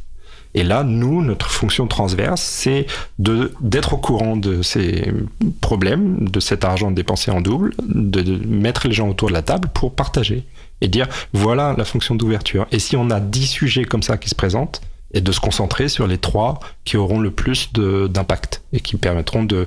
Et 0.54 0.64
là, 0.64 0.83
nous, 0.83 1.22
notre 1.22 1.50
fonction 1.50 1.87
transverse, 1.87 2.40
c'est 2.40 2.87
d'être 3.18 3.92
au 3.92 3.98
courant 3.98 4.37
de 4.37 4.62
ces 4.62 5.12
problèmes, 5.61 6.28
de 6.28 6.40
cet 6.40 6.64
argent 6.64 6.90
dépensé 6.90 7.31
en 7.31 7.40
double, 7.40 7.74
de, 7.83 8.22
de 8.22 8.46
mettre 8.46 8.88
les 8.88 8.94
gens 8.94 9.09
autour 9.09 9.28
de 9.28 9.35
la 9.35 9.42
table 9.42 9.68
pour 9.72 9.94
partager 9.94 10.44
et 10.80 10.88
dire 10.88 11.08
voilà 11.32 11.74
la 11.76 11.84
fonction 11.84 12.14
d'ouverture. 12.14 12.66
Et 12.72 12.78
si 12.78 12.96
on 12.96 13.10
a 13.10 13.20
dix 13.20 13.46
sujets 13.46 13.84
comme 13.84 14.02
ça 14.02 14.16
qui 14.16 14.28
se 14.28 14.34
présentent, 14.34 14.80
et 15.14 15.22
de 15.22 15.32
se 15.32 15.40
concentrer 15.40 15.88
sur 15.88 16.06
les 16.06 16.18
trois 16.18 16.60
qui 16.84 16.98
auront 16.98 17.18
le 17.18 17.30
plus 17.30 17.72
d'impact 17.72 18.62
et 18.74 18.80
qui 18.80 18.96
permettront 18.96 19.42
de 19.42 19.66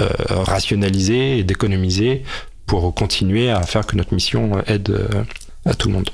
euh, 0.00 0.08
rationaliser 0.28 1.38
et 1.38 1.44
d'économiser 1.44 2.24
pour 2.66 2.92
continuer 2.92 3.48
à 3.50 3.62
faire 3.62 3.86
que 3.86 3.94
notre 3.94 4.12
mission 4.12 4.60
aide 4.66 4.90
euh, 4.90 5.24
à 5.64 5.74
tout 5.74 5.88
le 5.88 5.94
monde. 5.94 6.10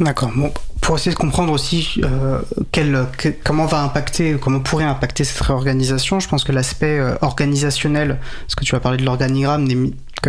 D'accord. 0.00 0.32
Pour 0.80 0.96
essayer 0.96 1.12
de 1.12 1.18
comprendre 1.18 1.52
aussi 1.52 2.00
euh, 2.02 2.40
comment 3.44 3.66
va 3.66 3.82
impacter, 3.82 4.36
comment 4.40 4.60
pourrait 4.60 4.84
impacter 4.84 5.22
cette 5.22 5.40
réorganisation, 5.40 6.18
je 6.18 6.28
pense 6.28 6.44
que 6.44 6.52
l'aspect 6.52 6.98
euh, 6.98 7.14
organisationnel, 7.20 8.18
parce 8.40 8.54
que 8.54 8.64
tu 8.64 8.72
vas 8.72 8.80
parler 8.80 8.98
de 8.98 9.04
l'organigramme, 9.04 9.64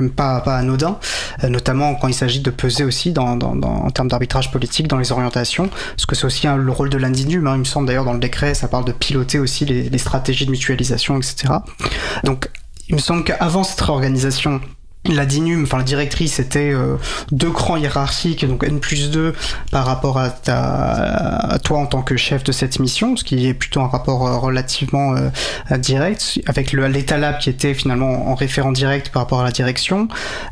même 0.02 0.12
pas, 0.12 0.42
pas 0.42 0.58
anodin, 0.58 0.98
euh, 1.44 1.50
notamment 1.50 1.96
quand 1.96 2.08
il 2.08 2.14
s'agit 2.14 2.40
de 2.40 2.50
peser 2.50 2.84
aussi 2.84 3.12
dans, 3.12 3.36
dans, 3.36 3.56
dans 3.56 3.74
en 3.86 3.92
termes 3.92 4.08
d'arbitrage 4.08 4.52
politique 4.52 4.88
dans 4.88 4.98
les 4.98 5.12
orientations, 5.12 5.68
parce 5.68 6.06
que 6.06 6.16
c'est 6.16 6.26
aussi 6.26 6.48
le 6.48 6.72
rôle 6.72 6.90
de 6.90 6.98
l'individu, 6.98 7.44
hein, 7.46 7.56
il 7.56 7.60
me 7.60 7.64
semble 7.64 7.88
d'ailleurs 7.88 8.06
dans 8.06 8.14
le 8.14 8.20
décret, 8.20 8.54
ça 8.54 8.68
parle 8.68 8.86
de 8.86 8.92
piloter 8.92 9.40
aussi 9.40 9.66
les, 9.66 9.90
les 9.90 9.98
stratégies 9.98 10.46
de 10.46 10.52
mutualisation, 10.52 11.18
etc. 11.18 11.54
Donc 12.24 12.50
il 12.90 12.96
me 12.96 13.00
semble 13.00 13.24
qu'avant 13.24 13.64
cette 13.64 13.82
réorganisation, 13.82 14.62
la 15.06 15.26
DINUM, 15.26 15.64
enfin 15.64 15.78
la 15.78 15.84
directrice, 15.84 16.40
était 16.40 16.72
euh, 16.72 16.96
deux 17.32 17.52
crans 17.52 17.76
hiérarchiques, 17.76 18.46
donc 18.46 18.64
N 18.64 18.80
plus 18.80 19.12
2 19.12 19.34
par 19.72 19.86
rapport 19.86 20.18
à, 20.18 20.30
ta, 20.30 20.56
à 20.56 21.60
toi 21.60 21.80
en 21.80 21.86
tant 21.86 22.02
que 22.02 22.16
chef 22.16 22.44
de 22.44 22.52
cette 22.52 22.80
mission, 22.80 23.18
ce 23.18 23.24
qui 23.24 23.48
est 23.48 23.54
plutôt 23.54 23.82
un 23.82 23.88
rapport 23.88 24.26
euh, 24.26 24.38
relativement 24.38 25.16
euh, 25.16 25.78
direct, 25.78 26.40
avec 26.46 26.72
l'État 26.72 27.18
Lab 27.18 27.40
qui 27.40 27.50
était 27.50 27.74
finalement 27.74 28.30
en 28.30 28.36
référent 28.36 28.72
direct 28.72 29.10
par 29.10 29.24
rapport 29.24 29.42
à 29.42 29.44
la 29.44 29.52
direction. 29.52 30.08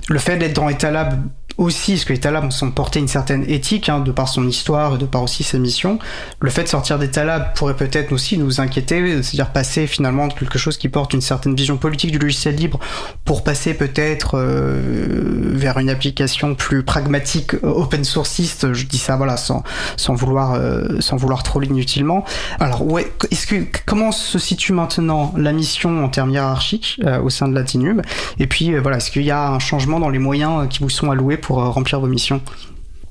Le 0.09 0.19
fait 0.19 0.37
d'être 0.37 0.55
dans 0.55 0.67
l'État 0.67 0.91
Lab 0.91 1.21
aussi, 1.62 1.93
parce 1.93 2.06
que 2.06 2.13
les 2.13 2.19
Talabs 2.19 2.52
sont 2.52 2.71
portés 2.71 3.00
une 3.00 3.08
certaine 3.08 3.45
éthique, 3.47 3.88
hein, 3.88 4.00
de 4.00 4.12
par 4.12 4.28
son 4.28 4.47
histoire, 4.47 4.97
de 4.97 5.06
par 5.06 5.21
aussi 5.21 5.43
sa 5.43 5.60
mission. 5.60 6.00
Le 6.39 6.50
fait 6.50 6.63
de 6.63 6.67
sortir 6.67 6.97
des 6.97 7.12
Talabs 7.12 7.54
pourrait 7.56 7.76
peut-être 7.76 8.12
aussi 8.12 8.38
nous 8.38 8.60
inquiéter, 8.60 9.21
c'est-à-dire 9.21 9.52
passer 9.52 9.86
finalement 9.86 10.28
de 10.28 10.34
quelque 10.34 10.58
chose 10.58 10.78
qui 10.78 10.89
porte 10.89 11.13
une 11.13 11.21
certaine 11.21 11.56
vision 11.56 11.78
politique 11.78 12.12
du 12.12 12.17
logiciel 12.17 12.56
libre 12.56 12.80
pour 13.26 13.43
passer 13.43 13.76
peut-être 13.76 14.38
euh, 14.38 15.52
vers 15.54 15.78
une 15.78 15.89
application 15.89 16.56
plus 16.56 16.84
pragmatique, 16.84 17.54
euh, 17.54 17.67
open 17.67 18.04
sourceiste. 18.04 18.74
Je 18.74 18.86
dis 18.88 18.97
ça, 18.97 19.15
voilà, 19.15 19.38
sans, 19.38 19.63
sans 19.97 20.15
vouloir, 20.15 20.54
euh, 20.54 21.00
sans 21.00 21.15
vouloir 21.15 21.43
trop 21.43 21.62
inutilement. 21.62 22.26
Alors, 22.60 22.86
ouais, 22.88 23.12
est-ce 23.30 23.45
que 23.45 23.56
comment 23.86 24.12
se 24.12 24.39
situe 24.39 24.74
maintenant 24.74 25.32
la 25.38 25.54
mission 25.54 26.04
en 26.04 26.10
termes 26.10 26.32
hiérarchiques 26.32 27.00
au 27.24 27.30
sein 27.30 27.47
de 27.47 27.54
Latinum 27.54 28.02
Et 28.39 28.47
puis, 28.47 28.76
voilà, 28.78 28.97
est-ce 28.97 29.12
qu'il 29.12 29.24
y 29.24 29.32
a 29.32 29.50
un 29.50 29.60
changement 29.60 30.00
dans 30.00 30.10
les 30.10 30.19
moyens 30.19 30.67
qui 30.69 30.80
vous 30.80 30.89
sont 30.89 31.12
alloués 31.12 31.38
pour 31.38 31.50
euh, 31.59 31.69
remplir 31.69 31.99
vos 31.99 32.07
missions 32.07 32.41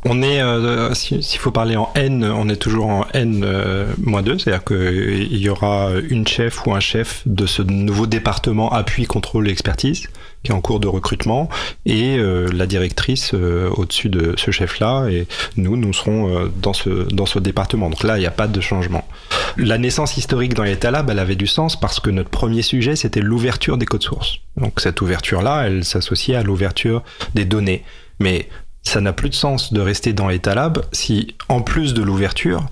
on 0.07 0.22
est, 0.22 0.40
euh, 0.40 0.94
s'il 0.94 1.38
faut 1.38 1.50
parler 1.50 1.76
en 1.76 1.90
N, 1.94 2.24
on 2.24 2.48
est 2.48 2.57
toujours 2.57 2.87
en 2.87 3.05
N-2, 3.12 3.44
euh, 3.44 4.38
c'est-à-dire 4.38 4.64
qu'il 4.64 5.37
y 5.37 5.50
aura 5.50 5.90
une 6.09 6.26
chef 6.26 6.66
ou 6.66 6.72
un 6.72 6.81
chef 6.81 7.20
de 7.26 7.44
ce 7.44 7.61
nouveau 7.61 8.07
département 8.07 8.72
appui, 8.72 9.05
contrôle 9.05 9.46
et 9.46 9.53
expertise 9.53 10.09
qui 10.42 10.53
est 10.53 10.55
en 10.55 10.62
cours 10.62 10.81
de 10.81 10.88
recrutement 10.88 11.50
et 11.85 12.16
la 12.16 12.64
directrice 12.64 13.35
au-dessus 13.35 14.09
de 14.09 14.33
ce 14.38 14.50
chef-là 14.50 15.09
et 15.11 15.26
nous, 15.59 15.76
nous 15.76 15.92
serons 15.92 16.50
dans, 16.62 16.72
ce, 16.72 17.12
dans 17.12 17.26
ce 17.26 17.38
département. 17.38 17.90
Donc 17.90 18.03
là, 18.05 18.16
il 18.16 18.20
n'y 18.20 18.26
a 18.26 18.31
pas 18.31 18.46
de 18.46 18.61
changement. 18.62 19.07
La 19.59 19.76
naissance 19.76 20.16
historique 20.16 20.55
dans 20.55 20.62
l'État-Lab, 20.62 21.11
elle 21.11 21.18
avait 21.18 21.37
du 21.37 21.46
sens 21.46 21.79
parce 21.79 22.00
que 22.00 22.09
notre 22.09 22.31
premier 22.31 22.62
sujet, 22.62 22.96
c'était 22.96 23.20
l'ouverture 23.20 23.76
des 23.76 23.85
codes 23.85 24.03
sources. 24.03 24.38
Donc 24.57 24.81
cette 24.81 25.03
ouverture-là, 25.03 25.64
elle 25.66 25.85
s'associait 25.85 26.37
à 26.37 26.42
l'ouverture 26.42 27.03
des 27.35 27.44
données. 27.44 27.85
Mais 28.21 28.49
ça 28.83 29.01
n'a 29.01 29.13
plus 29.13 29.29
de 29.29 29.35
sens 29.35 29.73
de 29.73 29.81
rester 29.81 30.13
dans 30.13 30.29
l'état 30.29 30.55
lab 30.55 30.85
si, 30.93 31.35
en 31.49 31.61
plus 31.61 31.95
de 31.95 32.03
l'ouverture, 32.03 32.67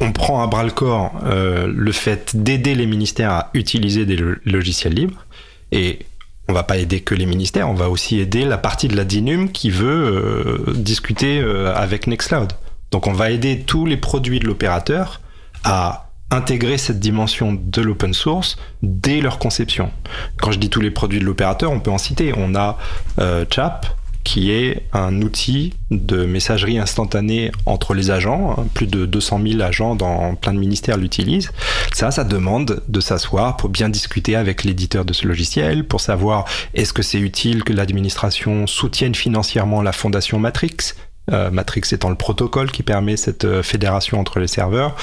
on 0.00 0.12
prend 0.12 0.42
à 0.42 0.46
bras 0.46 0.64
le 0.64 0.70
corps 0.70 1.12
euh, 1.24 1.66
le 1.72 1.92
fait 1.92 2.36
d'aider 2.36 2.74
les 2.74 2.86
ministères 2.86 3.30
à 3.30 3.50
utiliser 3.54 4.06
des 4.06 4.18
logiciels 4.44 4.94
libres. 4.94 5.26
Et 5.72 6.00
on 6.48 6.52
va 6.52 6.62
pas 6.62 6.78
aider 6.78 7.00
que 7.00 7.14
les 7.14 7.26
ministères, 7.26 7.68
on 7.68 7.74
va 7.74 7.90
aussi 7.90 8.18
aider 8.18 8.44
la 8.44 8.58
partie 8.58 8.88
de 8.88 8.96
la 8.96 9.04
DINUM 9.04 9.50
qui 9.50 9.70
veut 9.70 10.66
euh, 10.68 10.72
discuter 10.74 11.40
euh, 11.40 11.74
avec 11.74 12.06
Nextcloud. 12.06 12.52
Donc 12.90 13.06
on 13.06 13.12
va 13.12 13.30
aider 13.30 13.60
tous 13.66 13.84
les 13.84 13.98
produits 13.98 14.40
de 14.40 14.46
l'opérateur 14.46 15.20
à 15.64 16.10
intégrer 16.30 16.78
cette 16.78 17.00
dimension 17.00 17.58
de 17.60 17.82
l'open 17.82 18.14
source 18.14 18.56
dès 18.82 19.20
leur 19.20 19.38
conception. 19.38 19.90
Quand 20.40 20.52
je 20.52 20.58
dis 20.58 20.70
tous 20.70 20.80
les 20.80 20.90
produits 20.90 21.18
de 21.20 21.24
l'opérateur, 21.24 21.72
on 21.72 21.80
peut 21.80 21.90
en 21.90 21.98
citer. 21.98 22.32
On 22.36 22.54
a 22.54 22.78
Chap, 23.50 23.86
qui 24.28 24.52
est 24.52 24.82
un 24.92 25.22
outil 25.22 25.72
de 25.90 26.26
messagerie 26.26 26.78
instantanée 26.78 27.50
entre 27.64 27.94
les 27.94 28.10
agents. 28.10 28.56
Plus 28.74 28.86
de 28.86 29.06
200 29.06 29.40
000 29.52 29.62
agents 29.62 29.94
dans 29.94 30.34
plein 30.34 30.52
de 30.52 30.58
ministères 30.58 30.98
l'utilisent. 30.98 31.50
Ça, 31.94 32.10
ça 32.10 32.24
demande 32.24 32.82
de 32.86 33.00
s'asseoir 33.00 33.56
pour 33.56 33.70
bien 33.70 33.88
discuter 33.88 34.36
avec 34.36 34.64
l'éditeur 34.64 35.06
de 35.06 35.14
ce 35.14 35.26
logiciel, 35.26 35.86
pour 35.86 36.02
savoir 36.02 36.44
est-ce 36.74 36.92
que 36.92 37.00
c'est 37.00 37.18
utile 37.18 37.64
que 37.64 37.72
l'administration 37.72 38.66
soutienne 38.66 39.14
financièrement 39.14 39.80
la 39.80 39.92
fondation 39.92 40.38
Matrix, 40.38 40.76
euh, 41.32 41.50
Matrix 41.50 41.84
étant 41.92 42.10
le 42.10 42.14
protocole 42.14 42.70
qui 42.70 42.82
permet 42.82 43.16
cette 43.16 43.46
euh, 43.46 43.62
fédération 43.62 44.20
entre 44.20 44.40
les 44.40 44.46
serveurs. 44.46 44.94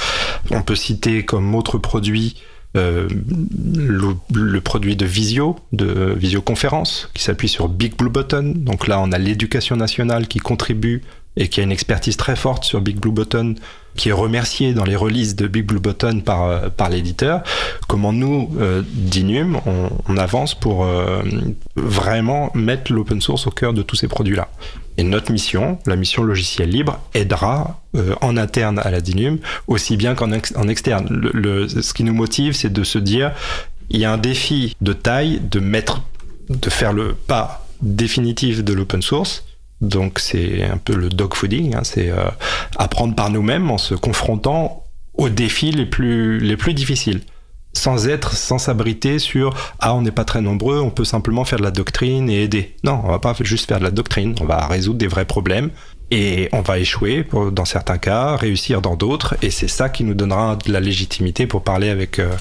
On 0.52 0.62
peut 0.62 0.76
citer 0.76 1.26
comme 1.26 1.56
autre 1.56 1.80
produit 1.80 2.36
euh, 2.76 3.08
le, 4.34 4.60
produit 4.60 4.96
de 4.96 5.06
visio, 5.06 5.56
de 5.72 6.14
visioconférence, 6.18 7.10
qui 7.14 7.24
s'appuie 7.24 7.48
sur 7.48 7.70
Big 7.70 7.96
Blue 7.96 8.10
Button. 8.10 8.54
Donc 8.56 8.88
là, 8.88 9.00
on 9.02 9.12
a 9.12 9.18
l'éducation 9.18 9.76
nationale 9.76 10.28
qui 10.28 10.40
contribue 10.40 11.02
et 11.38 11.48
qui 11.48 11.60
a 11.60 11.64
une 11.64 11.72
expertise 11.72 12.18
très 12.18 12.36
forte 12.36 12.64
sur 12.64 12.82
Big 12.82 12.98
Blue 12.98 13.12
Button, 13.12 13.56
qui 13.96 14.10
est 14.10 14.14
remercié 14.14 14.74
dans 14.74 14.84
les 14.84 14.96
releases 14.96 15.36
de 15.36 15.48
Big 15.48 15.66
Blue 15.66 15.80
Button 15.80 16.22
par, 16.22 16.44
euh, 16.44 16.90
l'éditeur. 16.90 17.44
Comment 17.88 18.14
nous, 18.14 18.50
euh, 18.60 18.82
d'Inum, 18.88 19.60
on, 19.66 20.18
avance 20.18 20.56
pour 20.56 20.88
vraiment 21.76 22.52
mettre 22.56 22.94
l'open 22.94 23.22
source 23.22 23.48
au 23.48 23.52
cœur 23.52 23.74
de 23.74 23.82
tous 23.82 23.96
ces 23.98 24.08
produits-là. 24.08 24.50
Et 24.98 25.04
notre 25.04 25.32
mission, 25.32 25.78
la 25.86 25.96
mission 25.96 26.24
logiciel 26.24 26.70
libre, 26.70 27.00
aidera 27.14 27.82
euh, 27.96 28.16
en 28.22 28.38
interne 28.38 28.80
à 28.80 28.92
la 28.92 29.02
DINUM 29.02 29.40
aussi 29.68 29.98
bien 29.98 30.16
qu'en 30.16 30.32
en 30.32 30.68
externe. 30.68 31.30
Ce 31.68 31.94
qui 31.94 32.04
nous 32.04 32.14
motive, 32.14 32.54
c'est 32.54 32.72
de 32.72 32.84
se 32.84 32.98
dire, 32.98 33.34
il 33.90 34.00
y 34.00 34.06
a 34.06 34.12
un 34.12 34.18
défi 34.18 34.76
de 34.82 34.94
taille 34.94 35.42
de 35.42 35.60
mettre, 35.60 36.02
de 36.50 36.70
faire 36.70 36.94
le 36.94 37.14
pas 37.14 37.68
définitif 37.82 38.64
de 38.64 38.74
l'open 38.74 39.02
source. 39.02 39.46
Donc 39.82 40.20
c'est 40.20 40.64
un 40.64 40.78
peu 40.78 40.96
le 40.96 41.10
dog 41.10 41.34
fooding, 41.34 41.76
hein, 41.76 41.84
c'est 41.84 42.10
euh, 42.10 42.30
apprendre 42.78 43.14
par 43.14 43.30
nous-mêmes 43.30 43.70
en 43.70 43.78
se 43.78 43.94
confrontant 43.94 44.84
aux 45.16 45.30
défis 45.30 45.72
les 45.72 45.86
plus, 45.86 46.40
les 46.40 46.56
plus 46.56 46.74
difficiles 46.74 47.22
sans 47.78 48.08
être, 48.08 48.34
sans 48.34 48.58
s'abriter 48.58 49.20
sur 49.20 49.54
ah 49.80 49.94
on 49.94 50.02
n'est 50.02 50.12
pas 50.12 50.26
très 50.26 50.42
nombreux, 50.42 50.80
on 50.80 50.90
peut 50.90 51.06
simplement 51.06 51.46
faire 51.46 51.60
de 51.60 51.64
la 51.64 51.72
doctrine 51.72 52.30
et 52.30 52.44
aider. 52.44 52.76
Non, 52.84 53.02
on 53.04 53.10
va 53.10 53.20
pas 53.20 53.36
juste 53.42 53.68
faire 53.68 53.80
de 53.80 53.84
la 53.84 53.92
doctrine, 53.92 54.36
on 54.42 54.46
va 54.46 54.66
résoudre 54.68 54.98
des 54.98 55.08
vrais 55.08 55.26
problèmes 55.26 55.72
et 56.12 56.50
on 56.52 56.62
va 56.62 56.78
échouer 56.80 57.28
dans 57.52 57.65
certains 57.65 57.98
cas, 57.98 58.36
réussir 58.36 58.82
dans 58.82 58.96
d'autres, 58.96 59.36
et 59.41 59.50
c'est 59.50 59.68
ça 59.68 59.89
qui 59.89 60.04
nous 60.04 60.13
donnera 60.13 60.56
de 60.56 60.72
la 60.72 60.80
légitimité 60.80 61.48
pour 61.48 61.63
parler 61.63 61.89
avec 61.89 62.20
euh, 62.20 62.32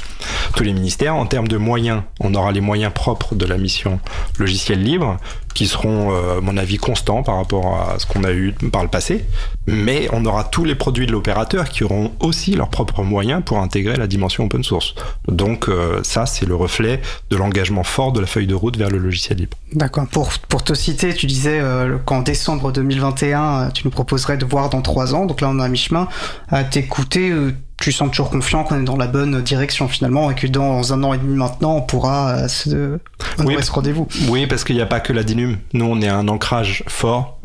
tous 0.54 0.64
les 0.64 0.72
ministères. 0.72 1.14
En 1.16 1.26
termes 1.26 1.48
de 1.48 1.56
moyens, 1.56 2.02
on 2.20 2.34
aura 2.34 2.52
les 2.52 2.60
moyens 2.60 2.92
propres 2.92 3.34
de 3.34 3.46
la 3.46 3.56
mission 3.56 4.00
logiciel 4.38 4.82
libre, 4.82 5.16
qui 5.54 5.66
seront, 5.66 6.12
euh, 6.12 6.40
mon 6.40 6.56
avis, 6.56 6.76
constants 6.78 7.22
par 7.22 7.36
rapport 7.36 7.80
à 7.80 7.98
ce 7.98 8.06
qu'on 8.06 8.24
a 8.24 8.32
eu 8.32 8.52
par 8.72 8.82
le 8.82 8.88
passé, 8.88 9.24
mais 9.66 10.08
on 10.12 10.24
aura 10.24 10.44
tous 10.44 10.64
les 10.64 10.74
produits 10.74 11.06
de 11.06 11.12
l'opérateur 11.12 11.68
qui 11.68 11.84
auront 11.84 12.12
aussi 12.20 12.54
leurs 12.54 12.68
propres 12.68 13.02
moyens 13.02 13.42
pour 13.44 13.58
intégrer 13.58 13.96
la 13.96 14.08
dimension 14.08 14.44
open 14.44 14.64
source. 14.64 14.94
Donc 15.28 15.68
euh, 15.68 16.00
ça, 16.02 16.26
c'est 16.26 16.44
le 16.44 16.56
reflet 16.56 17.00
de 17.30 17.36
l'engagement 17.36 17.84
fort 17.84 18.12
de 18.12 18.20
la 18.20 18.26
feuille 18.26 18.48
de 18.48 18.54
route 18.54 18.76
vers 18.76 18.90
le 18.90 18.98
logiciel 18.98 19.38
libre. 19.38 19.56
D'accord. 19.72 20.06
Pour, 20.08 20.30
pour 20.48 20.64
te 20.64 20.74
citer, 20.74 21.14
tu 21.14 21.26
disais 21.26 21.60
qu'en 22.04 22.20
décembre 22.20 22.72
2021, 22.72 23.53
tu 23.72 23.82
nous 23.84 23.90
proposerais 23.90 24.36
de 24.36 24.44
voir 24.44 24.70
dans 24.70 24.82
trois 24.82 25.14
ans. 25.14 25.26
Donc 25.26 25.40
là, 25.40 25.48
on 25.50 25.58
est 25.58 25.62
à 25.62 25.68
mi-chemin. 25.68 26.08
À 26.48 26.64
t'écouter, 26.64 27.32
tu 27.80 27.92
sens 27.92 28.10
toujours 28.10 28.30
confiant 28.30 28.64
qu'on 28.64 28.80
est 28.80 28.84
dans 28.84 28.96
la 28.96 29.06
bonne 29.06 29.42
direction 29.42 29.88
finalement 29.88 30.30
et 30.30 30.34
que 30.34 30.46
dans 30.46 30.92
un 30.92 31.02
an 31.02 31.12
et 31.12 31.18
demi 31.18 31.36
maintenant, 31.36 31.76
on 31.76 31.82
pourra 31.82 32.48
se 32.48 32.98
oui, 33.44 33.56
ce 33.60 33.72
rendez-vous. 33.72 34.06
Oui, 34.28 34.46
parce 34.46 34.64
qu'il 34.64 34.76
n'y 34.76 34.82
a 34.82 34.86
pas 34.86 35.00
que 35.00 35.12
la 35.12 35.22
DINUM. 35.22 35.58
Nous, 35.72 35.84
on 35.84 36.00
est 36.00 36.08
un 36.08 36.28
ancrage 36.28 36.84
fort. 36.88 37.38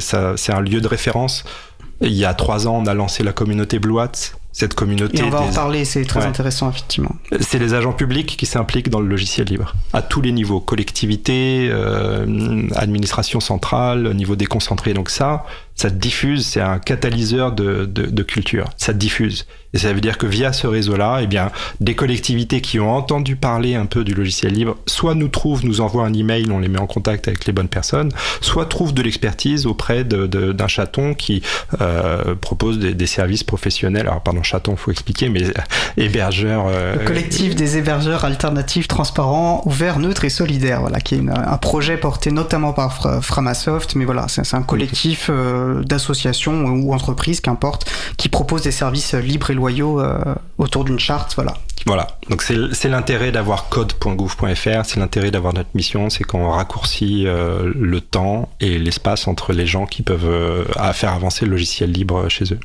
c'est 0.00 0.52
un 0.52 0.60
lieu 0.60 0.80
de 0.80 0.88
référence. 0.88 1.44
Il 2.00 2.12
y 2.12 2.24
a 2.24 2.34
trois 2.34 2.68
ans, 2.68 2.76
on 2.82 2.86
a 2.86 2.94
lancé 2.94 3.22
la 3.22 3.32
communauté 3.32 3.78
Blue 3.78 3.98
cette 4.56 4.72
communauté. 4.72 5.18
Et 5.18 5.22
on 5.22 5.28
va 5.28 5.42
en 5.42 5.52
parler, 5.52 5.84
c'est 5.84 6.02
très 6.06 6.24
intéressant, 6.24 6.70
effectivement. 6.70 7.14
C'est 7.40 7.58
les 7.58 7.74
agents 7.74 7.92
publics 7.92 8.38
qui 8.38 8.46
s'impliquent 8.46 8.88
dans 8.88 9.00
le 9.00 9.06
logiciel 9.06 9.46
libre, 9.46 9.74
à 9.92 10.00
tous 10.00 10.22
les 10.22 10.32
niveaux, 10.32 10.60
collectivité, 10.60 11.68
euh, 11.70 12.66
administration 12.74 13.40
centrale, 13.40 14.14
niveau 14.14 14.34
déconcentré. 14.34 14.94
Donc 14.94 15.10
ça, 15.10 15.44
ça 15.74 15.90
diffuse, 15.90 16.46
c'est 16.46 16.62
un 16.62 16.78
catalyseur 16.78 17.52
de, 17.52 17.84
de, 17.84 18.06
de, 18.06 18.22
culture, 18.22 18.70
ça 18.78 18.94
diffuse. 18.94 19.46
Et 19.74 19.78
ça 19.78 19.92
veut 19.92 20.00
dire 20.00 20.18
que 20.18 20.26
via 20.26 20.52
ce 20.52 20.66
réseau-là, 20.66 21.20
eh 21.22 21.26
bien, 21.26 21.50
des 21.80 21.94
collectivités 21.94 22.60
qui 22.60 22.80
ont 22.80 22.94
entendu 22.94 23.36
parler 23.36 23.74
un 23.74 23.86
peu 23.86 24.04
du 24.04 24.14
logiciel 24.14 24.52
libre, 24.52 24.76
soit 24.86 25.14
nous 25.14 25.28
trouvent, 25.28 25.64
nous 25.64 25.80
envoient 25.80 26.04
un 26.04 26.12
email, 26.12 26.50
on 26.50 26.58
les 26.58 26.68
met 26.68 26.78
en 26.78 26.86
contact 26.86 27.28
avec 27.28 27.46
les 27.46 27.52
bonnes 27.52 27.68
personnes, 27.68 28.10
soit 28.40 28.66
trouvent 28.66 28.94
de 28.94 29.02
l'expertise 29.02 29.66
auprès 29.66 30.04
d'un 30.04 30.68
chaton 30.68 31.14
qui 31.14 31.42
euh, 31.80 32.34
propose 32.34 32.78
des, 32.78 33.06
services 33.06 33.44
professionnels. 33.44 34.08
Alors, 34.08 34.22
pardon, 34.22 34.42
chaton, 34.42 34.74
faut 34.76 34.90
expliquer, 34.90 35.28
mais 35.28 35.42
hébergeur. 35.96 36.66
Euh, 36.68 36.96
Le 36.96 37.04
collectif 37.04 37.54
des 37.54 37.78
hébergeurs 37.78 38.24
alternatifs, 38.24 38.88
transparents, 38.88 39.62
ouverts, 39.64 40.00
neutres 40.00 40.24
et 40.24 40.28
solidaires, 40.28 40.80
voilà, 40.80 41.00
qui 41.00 41.14
est 41.14 41.20
un 41.28 41.56
projet 41.56 41.96
porté 41.96 42.32
notamment 42.32 42.72
par 42.72 43.22
Framasoft, 43.22 43.94
mais 43.94 44.04
voilà, 44.04 44.26
c'est 44.28 44.54
un 44.54 44.62
collectif. 44.62 45.30
Euh, 45.30 45.82
d'associations 45.82 46.64
ou 46.64 46.92
entreprises, 46.92 47.40
qu'importe, 47.40 47.90
qui 48.16 48.28
proposent 48.28 48.62
des 48.62 48.70
services 48.70 49.14
libres 49.14 49.50
et 49.50 49.54
loyaux 49.56 50.00
euh, 50.00 50.34
autour 50.58 50.84
d'une 50.84 50.98
charte. 50.98 51.34
Voilà. 51.34 51.54
Voilà, 51.84 52.18
donc 52.30 52.42
c'est 52.42 52.88
l'intérêt 52.88 53.30
d'avoir 53.30 53.68
code.gouv.fr, 53.68 54.84
c'est 54.84 54.98
l'intérêt 54.98 55.30
d'avoir 55.30 55.52
notre 55.52 55.68
mission, 55.74 56.10
c'est 56.10 56.24
qu'on 56.24 56.50
raccourcit 56.50 57.24
euh, 57.26 57.70
le 57.76 58.00
temps 58.00 58.48
et 58.60 58.78
l'espace 58.78 59.28
entre 59.28 59.52
les 59.52 59.66
gens 59.66 59.86
qui 59.86 60.02
peuvent 60.02 60.26
euh, 60.26 60.64
faire 60.94 61.12
avancer 61.12 61.44
le 61.44 61.52
logiciel 61.52 61.92
libre 61.92 62.28
chez 62.28 62.52
eux. 62.52 62.58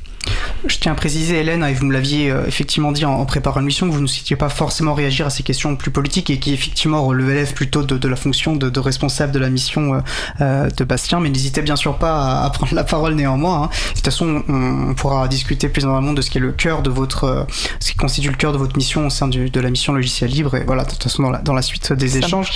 Je 0.64 0.78
tiens 0.78 0.92
à 0.92 0.94
préciser, 0.94 1.40
Hélène, 1.40 1.64
et 1.64 1.72
vous 1.74 1.86
me 1.86 1.92
l'aviez 1.92 2.30
euh, 2.30 2.46
effectivement 2.46 2.92
dit 2.92 3.04
en, 3.04 3.24
préparant 3.24 3.60
une 3.60 3.66
mission, 3.66 3.88
que 3.88 3.92
vous 3.92 4.00
ne 4.00 4.06
souhaitiez 4.06 4.36
pas 4.36 4.48
forcément 4.48 4.94
réagir 4.94 5.26
à 5.26 5.30
ces 5.30 5.42
questions 5.42 5.74
plus 5.74 5.90
politiques 5.90 6.30
et 6.30 6.38
qui 6.38 6.52
effectivement 6.52 7.04
relèvent 7.04 7.52
plutôt 7.52 7.82
de, 7.82 8.08
la 8.08 8.16
fonction 8.16 8.54
de, 8.54 8.78
responsable 8.78 9.32
de 9.32 9.40
la 9.40 9.50
mission 9.50 9.94
euh, 9.94 10.00
euh, 10.40 10.70
de 10.70 10.84
Bastien, 10.84 11.18
mais 11.18 11.30
n'hésitez 11.30 11.62
bien 11.62 11.74
sûr 11.74 11.98
pas 11.98 12.42
à, 12.42 12.50
prendre 12.50 12.74
la 12.74 12.84
parole 12.84 13.14
néanmoins. 13.14 13.64
Hein. 13.64 13.66
De 13.66 13.94
toute 13.96 14.04
façon, 14.04 14.42
on, 14.48 14.94
pourra 14.94 15.26
discuter 15.26 15.68
plus 15.68 15.84
en 15.84 15.96
amont 15.96 16.12
de 16.12 16.22
ce 16.22 16.30
qui 16.30 16.38
est 16.38 16.40
le 16.40 16.52
cœur 16.52 16.82
de 16.82 16.90
votre, 16.90 17.46
ce 17.80 17.90
qui 17.90 17.96
constitue 17.96 18.28
le 18.28 18.36
cœur 18.36 18.52
de 18.52 18.58
votre 18.58 18.76
mission 18.76 19.01
au 19.06 19.10
sein 19.10 19.28
de 19.28 19.60
la 19.60 19.70
mission 19.70 19.92
logiciel 19.92 20.30
libre, 20.30 20.56
et 20.56 20.64
voilà, 20.64 20.84
de 20.84 20.90
toute 20.90 21.02
façon 21.02 21.22
dans 21.22 21.30
la, 21.30 21.38
dans 21.38 21.54
la 21.54 21.62
suite 21.62 21.92
des 21.92 22.18
échanges. 22.18 22.50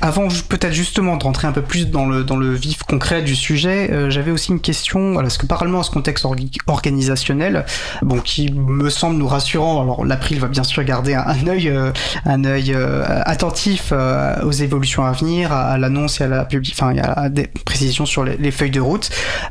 Avant 0.00 0.28
peut-être 0.48 0.72
justement 0.72 1.16
de 1.16 1.24
rentrer 1.24 1.46
un 1.46 1.52
peu 1.52 1.62
plus 1.62 1.88
dans 1.88 2.06
le, 2.06 2.24
dans 2.24 2.36
le 2.36 2.54
vif 2.54 2.82
concret 2.82 3.22
du 3.22 3.36
sujet, 3.36 4.10
j'avais 4.10 4.30
aussi 4.30 4.50
une 4.50 4.60
question, 4.60 5.14
parce 5.14 5.38
que 5.38 5.46
parallèlement 5.46 5.80
à 5.80 5.82
ce 5.82 5.90
contexte 5.90 6.26
organisationnel, 6.66 7.64
bon, 8.02 8.20
qui 8.20 8.52
me 8.52 8.90
semble 8.90 9.16
nous 9.16 9.28
rassurant. 9.28 9.82
Alors 9.82 10.04
l'April 10.04 10.40
va 10.40 10.48
bien 10.48 10.64
sûr 10.64 10.82
garder 10.84 11.14
un, 11.14 11.46
œil, 11.46 11.68
euh, 11.68 11.92
un 12.24 12.44
œil 12.44 12.72
euh, 12.74 13.04
attentif 13.24 13.90
euh, 13.92 14.42
aux 14.42 14.52
évolutions 14.52 15.04
à 15.04 15.12
venir, 15.12 15.52
à, 15.52 15.78
l'annonce 15.78 16.20
et 16.20 16.24
à 16.24 16.28
la 16.28 16.44
publi 16.44 16.72
enfin, 16.74 16.96
à 16.98 17.28
des 17.28 17.46
précisions 17.64 18.06
sur 18.06 18.24
les, 18.24 18.50
feuilles 18.50 18.70
de 18.70 18.80
route. 18.80 19.10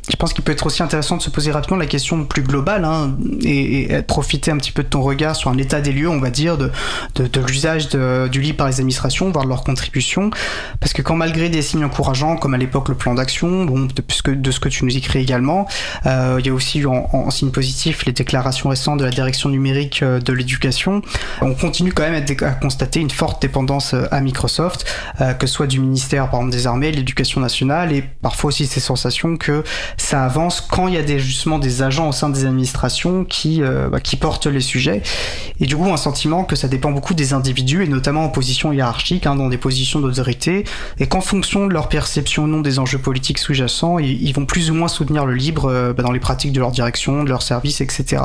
Je 0.10 0.16
pense 0.16 0.34
qu'il 0.34 0.44
peut 0.44 0.52
être 0.52 0.66
aussi 0.66 0.84
intéressant 0.84 1.18
de 1.18 1.22
se 1.22 1.30
poser 1.30 1.52
rapidement 1.52 1.78
la 1.78 1.86
question 1.86 2.24
plus 2.26 2.44
globale 2.44 2.86
hein, 2.86 3.16
et, 3.44 4.02
profiter 4.08 4.52
un 4.52 4.58
petit 4.58 4.72
peu 4.72 4.84
de 4.84 4.88
ton 4.88 5.02
regard 5.02 5.36
sur 5.36 5.50
un 5.50 5.58
état 5.58 5.82
des 5.82 5.92
lieux, 5.92 6.10
on 6.10 6.20
va 6.20 6.31
dire, 6.32 6.58
de, 6.58 6.72
l'usage 7.48 7.90
du 7.90 8.42
livre 8.42 8.58
par 8.58 8.68
les 8.68 8.76
administrations, 8.76 9.30
voire 9.32 9.44
de 9.44 9.50
leur 9.50 9.64
contribution. 9.64 10.32
Parce 10.80 10.94
que 10.94 11.02
quand 11.02 11.16
malgré 11.16 11.50
des 11.50 11.62
signes 11.62 11.86
encourageants, 11.86 12.38
comme 12.38 12.54
à 12.54 12.58
l'époque 12.58 12.90
le 12.90 12.96
plan 12.96 13.14
d'action, 13.14 13.66
bon, 13.66 13.82
de, 13.82 14.34
de, 14.34 14.52
ce 14.52 14.60
que 14.60 14.70
tu 14.70 14.86
nous 14.86 14.96
écris 14.96 15.20
également, 15.20 15.68
il 16.06 16.46
y 16.46 16.50
a 16.50 16.54
aussi 16.54 16.80
eu 16.80 16.88
en, 16.88 17.30
signe 17.30 17.52
positif 17.52 18.06
les 18.06 18.14
déclarations 18.14 18.70
récentes 18.70 19.00
de 19.00 19.06
la 19.06 19.12
direction 19.12 19.50
numérique 19.50 20.04
euh, 20.04 20.20
de 20.20 20.34
l'éducation, 20.34 21.02
on 21.42 21.54
continue 21.54 21.94
quand 21.94 22.04
même 22.04 22.24
à, 22.42 22.52
constater 22.52 23.00
une 23.00 23.10
forte 23.10 23.42
dépendance 23.42 23.94
euh, 23.94 24.06
à 24.12 24.22
Microsoft, 24.22 24.86
euh, 25.20 25.34
que 25.34 25.48
ce 25.48 25.54
soit 25.54 25.68
du 25.68 25.80
ministère 25.80 26.30
par 26.30 26.40
exemple 26.40 26.56
des 26.56 26.68
armées, 26.68 26.92
l'éducation 26.92 27.42
nationale, 27.42 27.92
et 27.92 28.02
parfois 28.22 28.50
aussi 28.50 28.66
ces 28.66 28.80
sensations 28.80 29.38
que 29.38 29.64
ça 29.98 30.24
avance 30.24 30.62
quand 30.62 30.88
il 30.88 30.94
y 30.94 30.98
a 30.98 31.18
justement 31.18 31.60
des 31.60 31.82
agents 31.82 32.10
au 32.10 32.12
sein 32.12 32.30
des 32.30 32.46
administrations 32.46 33.26
qui, 33.26 33.62
bah, 33.62 34.00
qui 34.00 34.16
portent 34.16 34.48
les 34.48 34.62
sujets. 34.62 35.02
Et 35.60 35.66
du 35.66 35.76
coup, 35.76 35.92
un 35.92 35.98
sentiment 35.98 36.21
que 36.48 36.56
ça 36.56 36.68
dépend 36.68 36.92
beaucoup 36.92 37.14
des 37.14 37.34
individus, 37.34 37.84
et 37.84 37.88
notamment 37.88 38.24
en 38.24 38.30
position 38.30 38.72
hiérarchique, 38.72 39.26
hein, 39.26 39.36
dans 39.36 39.50
des 39.50 39.58
positions 39.58 40.00
d'autorité, 40.00 40.64
et 41.00 41.08
qu'en 41.08 41.22
fonction 41.22 41.68
de 41.68 41.74
leur 41.74 41.90
perception 41.90 42.44
ou 42.44 42.48
non 42.48 42.62
des 42.62 42.80
enjeux 42.80 43.00
politiques 43.00 43.40
sous-jacents, 43.40 44.00
ils, 44.00 44.32
vont 44.34 44.46
plus 44.46 44.72
ou 44.72 44.74
moins 44.74 44.88
soutenir 44.88 45.26
le 45.26 45.34
libre 45.34 45.94
bah, 45.96 46.04
dans 46.04 46.12
les 46.12 46.20
pratiques 46.20 46.54
de 46.54 46.60
leur 46.60 46.72
direction, 46.72 47.24
de 47.24 47.30
leur 47.30 47.42
service, 47.42 47.82
etc. 47.82 48.24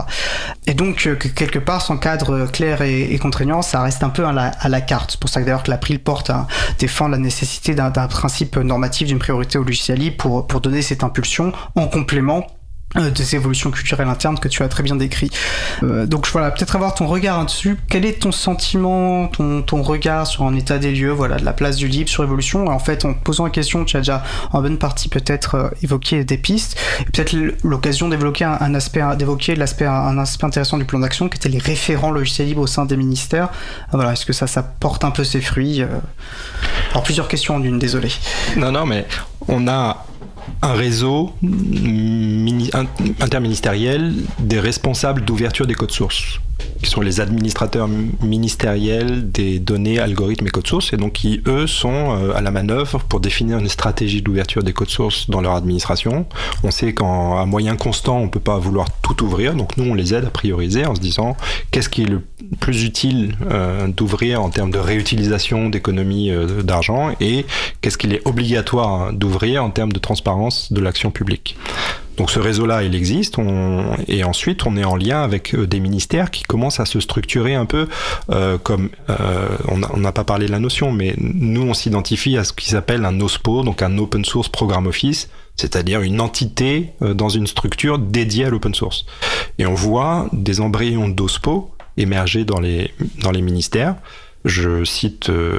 Et 0.66 0.74
donc, 0.74 1.06
euh, 1.06 1.16
quelque 1.16 1.58
part, 1.58 1.82
sans 1.82 1.96
cadre 1.96 2.46
clair 2.46 2.82
et, 2.82 3.18
contraignant, 3.18 3.62
ça 3.62 3.82
reste 3.82 4.02
un 4.02 4.10
peu 4.10 4.24
à 4.24 4.32
la, 4.32 4.80
carte. 4.80 5.12
C'est 5.12 5.20
pour 5.20 5.30
ça 5.30 5.40
que 5.40 5.46
d'ailleurs 5.46 5.62
que 5.62 5.70
l'April 5.70 5.98
porte 5.98 6.30
à 6.30 6.46
défendre 6.78 7.12
la 7.12 7.18
nécessité 7.18 7.74
d'un 7.74 7.90
principe 7.90 8.56
normatif 8.56 9.08
d'une 9.08 9.18
priorité 9.18 9.58
au 9.58 9.64
logiciel 9.64 9.96
pour, 10.16 10.46
pour 10.46 10.60
donner 10.60 10.82
cette 10.82 11.02
impulsion 11.04 11.52
en 11.74 11.86
complément 11.86 12.38
euh, 12.38 12.55
des 12.96 13.34
évolutions 13.34 13.70
culturelles 13.70 14.08
internes 14.08 14.38
que 14.38 14.48
tu 14.48 14.62
as 14.62 14.68
très 14.68 14.82
bien 14.82 14.96
décrit. 14.96 15.30
Euh, 15.82 16.06
donc 16.06 16.26
voilà, 16.28 16.50
peut-être 16.50 16.74
avoir 16.76 16.94
ton 16.94 17.06
regard 17.06 17.44
dessus. 17.44 17.76
Quel 17.88 18.04
est 18.04 18.20
ton 18.22 18.32
sentiment, 18.32 19.28
ton, 19.28 19.62
ton, 19.62 19.82
regard 19.82 20.26
sur 20.26 20.44
un 20.44 20.54
état 20.54 20.78
des 20.78 20.92
lieux, 20.92 21.10
voilà, 21.10 21.36
de 21.36 21.44
la 21.44 21.52
place 21.52 21.76
du 21.76 21.88
libre 21.88 22.08
sur 22.08 22.22
l'évolution 22.22 22.66
En 22.66 22.78
fait, 22.78 23.04
en 23.04 23.14
posant 23.14 23.44
la 23.44 23.50
question, 23.50 23.84
tu 23.84 23.96
as 23.96 24.00
déjà 24.00 24.22
en 24.52 24.62
bonne 24.62 24.78
partie 24.78 25.08
peut-être 25.08 25.54
euh, 25.54 25.68
évoqué 25.82 26.24
des 26.24 26.38
pistes, 26.38 26.78
peut-être 27.12 27.34
l'occasion 27.62 28.08
d'évoquer 28.08 28.44
un, 28.44 28.74
aspect, 28.74 29.02
d'évoquer 29.16 29.54
l'aspect, 29.54 29.86
un 29.86 30.18
aspect 30.18 30.46
intéressant 30.46 30.78
du 30.78 30.84
plan 30.84 30.98
d'action, 30.98 31.28
qui 31.28 31.36
était 31.36 31.48
les 31.48 31.58
référents 31.58 32.10
logiciels 32.10 32.48
libres 32.48 32.62
au 32.62 32.66
sein 32.66 32.86
des 32.86 32.96
ministères. 32.96 33.48
Voilà, 33.92 34.12
est-ce 34.12 34.26
que 34.26 34.32
ça, 34.32 34.46
ça 34.46 34.62
porte 34.62 35.04
un 35.04 35.10
peu 35.10 35.24
ses 35.24 35.40
fruits? 35.40 35.84
Alors 36.90 37.02
plusieurs 37.02 37.28
questions 37.28 37.56
en 37.56 37.62
une, 37.62 37.78
désolé. 37.78 38.10
Non, 38.56 38.72
non, 38.72 38.86
mais 38.86 39.06
on 39.48 39.68
a 39.68 40.04
un 40.62 40.72
réseau 40.72 41.32
interministériel 43.20 44.14
des 44.38 44.60
responsables 44.60 45.24
d'ouverture 45.24 45.66
des 45.66 45.74
codes 45.74 45.90
sources 45.90 46.40
qui 46.82 46.90
sont 46.90 47.00
les 47.00 47.20
administrateurs 47.20 47.88
ministériels 48.22 49.30
des 49.30 49.58
données, 49.58 49.98
algorithmes 49.98 50.46
et 50.46 50.50
codes 50.50 50.66
sources, 50.66 50.92
et 50.92 50.96
donc 50.96 51.14
qui, 51.14 51.42
eux, 51.46 51.66
sont 51.66 52.16
euh, 52.16 52.34
à 52.34 52.40
la 52.40 52.50
manœuvre 52.50 53.00
pour 53.08 53.20
définir 53.20 53.58
une 53.58 53.68
stratégie 53.68 54.22
d'ouverture 54.22 54.62
des 54.62 54.72
codes 54.72 54.90
sources 54.90 55.30
dans 55.30 55.40
leur 55.40 55.54
administration. 55.54 56.26
On 56.62 56.70
sait 56.70 56.94
qu'à 56.94 57.44
moyen 57.46 57.76
constant, 57.76 58.18
on 58.18 58.24
ne 58.24 58.30
peut 58.30 58.40
pas 58.40 58.58
vouloir 58.58 58.88
tout 59.02 59.24
ouvrir, 59.24 59.54
donc 59.54 59.76
nous, 59.76 59.90
on 59.90 59.94
les 59.94 60.14
aide 60.14 60.24
à 60.24 60.30
prioriser 60.30 60.86
en 60.86 60.94
se 60.94 61.00
disant 61.00 61.36
qu'est-ce 61.70 61.88
qui 61.88 62.02
est 62.02 62.08
le 62.08 62.22
plus 62.60 62.84
utile 62.84 63.36
euh, 63.50 63.88
d'ouvrir 63.88 64.42
en 64.42 64.50
termes 64.50 64.70
de 64.70 64.78
réutilisation, 64.78 65.68
d'économie 65.68 66.30
euh, 66.30 66.62
d'argent, 66.62 67.14
et 67.20 67.46
qu'est-ce 67.80 67.98
qu'il 67.98 68.12
est 68.12 68.26
obligatoire 68.26 69.12
d'ouvrir 69.12 69.64
en 69.64 69.70
termes 69.70 69.92
de 69.92 69.98
transparence 69.98 70.72
de 70.72 70.80
l'action 70.80 71.10
publique. 71.10 71.56
Donc 72.16 72.30
ce 72.30 72.38
réseau-là, 72.38 72.82
il 72.82 72.94
existe, 72.94 73.36
et 74.08 74.24
ensuite 74.24 74.66
on 74.66 74.76
est 74.76 74.84
en 74.84 74.96
lien 74.96 75.22
avec 75.22 75.54
euh, 75.54 75.66
des 75.66 75.80
ministères 75.80 76.30
qui 76.30 76.42
commencent 76.42 76.80
à 76.80 76.86
se 76.86 77.00
structurer 77.00 77.54
un 77.54 77.66
peu 77.66 77.88
euh, 78.30 78.58
comme, 78.58 78.88
euh, 79.10 79.48
on 79.68 79.98
n'a 79.98 80.12
pas 80.12 80.24
parlé 80.24 80.46
de 80.46 80.52
la 80.52 80.58
notion, 80.58 80.92
mais 80.92 81.14
nous 81.18 81.62
on 81.62 81.74
s'identifie 81.74 82.36
à 82.36 82.44
ce 82.44 82.52
qui 82.52 82.68
s'appelle 82.68 83.04
un 83.04 83.20
OSPO, 83.20 83.62
donc 83.62 83.82
un 83.82 83.98
Open 83.98 84.24
Source 84.24 84.48
Program 84.48 84.86
Office, 84.86 85.28
c'est-à-dire 85.56 86.02
une 86.02 86.20
entité 86.20 86.92
dans 87.00 87.30
une 87.30 87.46
structure 87.46 87.98
dédiée 87.98 88.44
à 88.44 88.50
l'open 88.50 88.74
source. 88.74 89.06
Et 89.58 89.66
on 89.66 89.74
voit 89.74 90.28
des 90.32 90.60
embryons 90.60 91.08
d'OSPO 91.08 91.70
émerger 91.96 92.44
dans 92.44 92.60
les, 92.60 92.92
dans 93.22 93.30
les 93.30 93.42
ministères. 93.42 93.96
Je 94.46 94.84
cite 94.84 95.28
euh, 95.28 95.58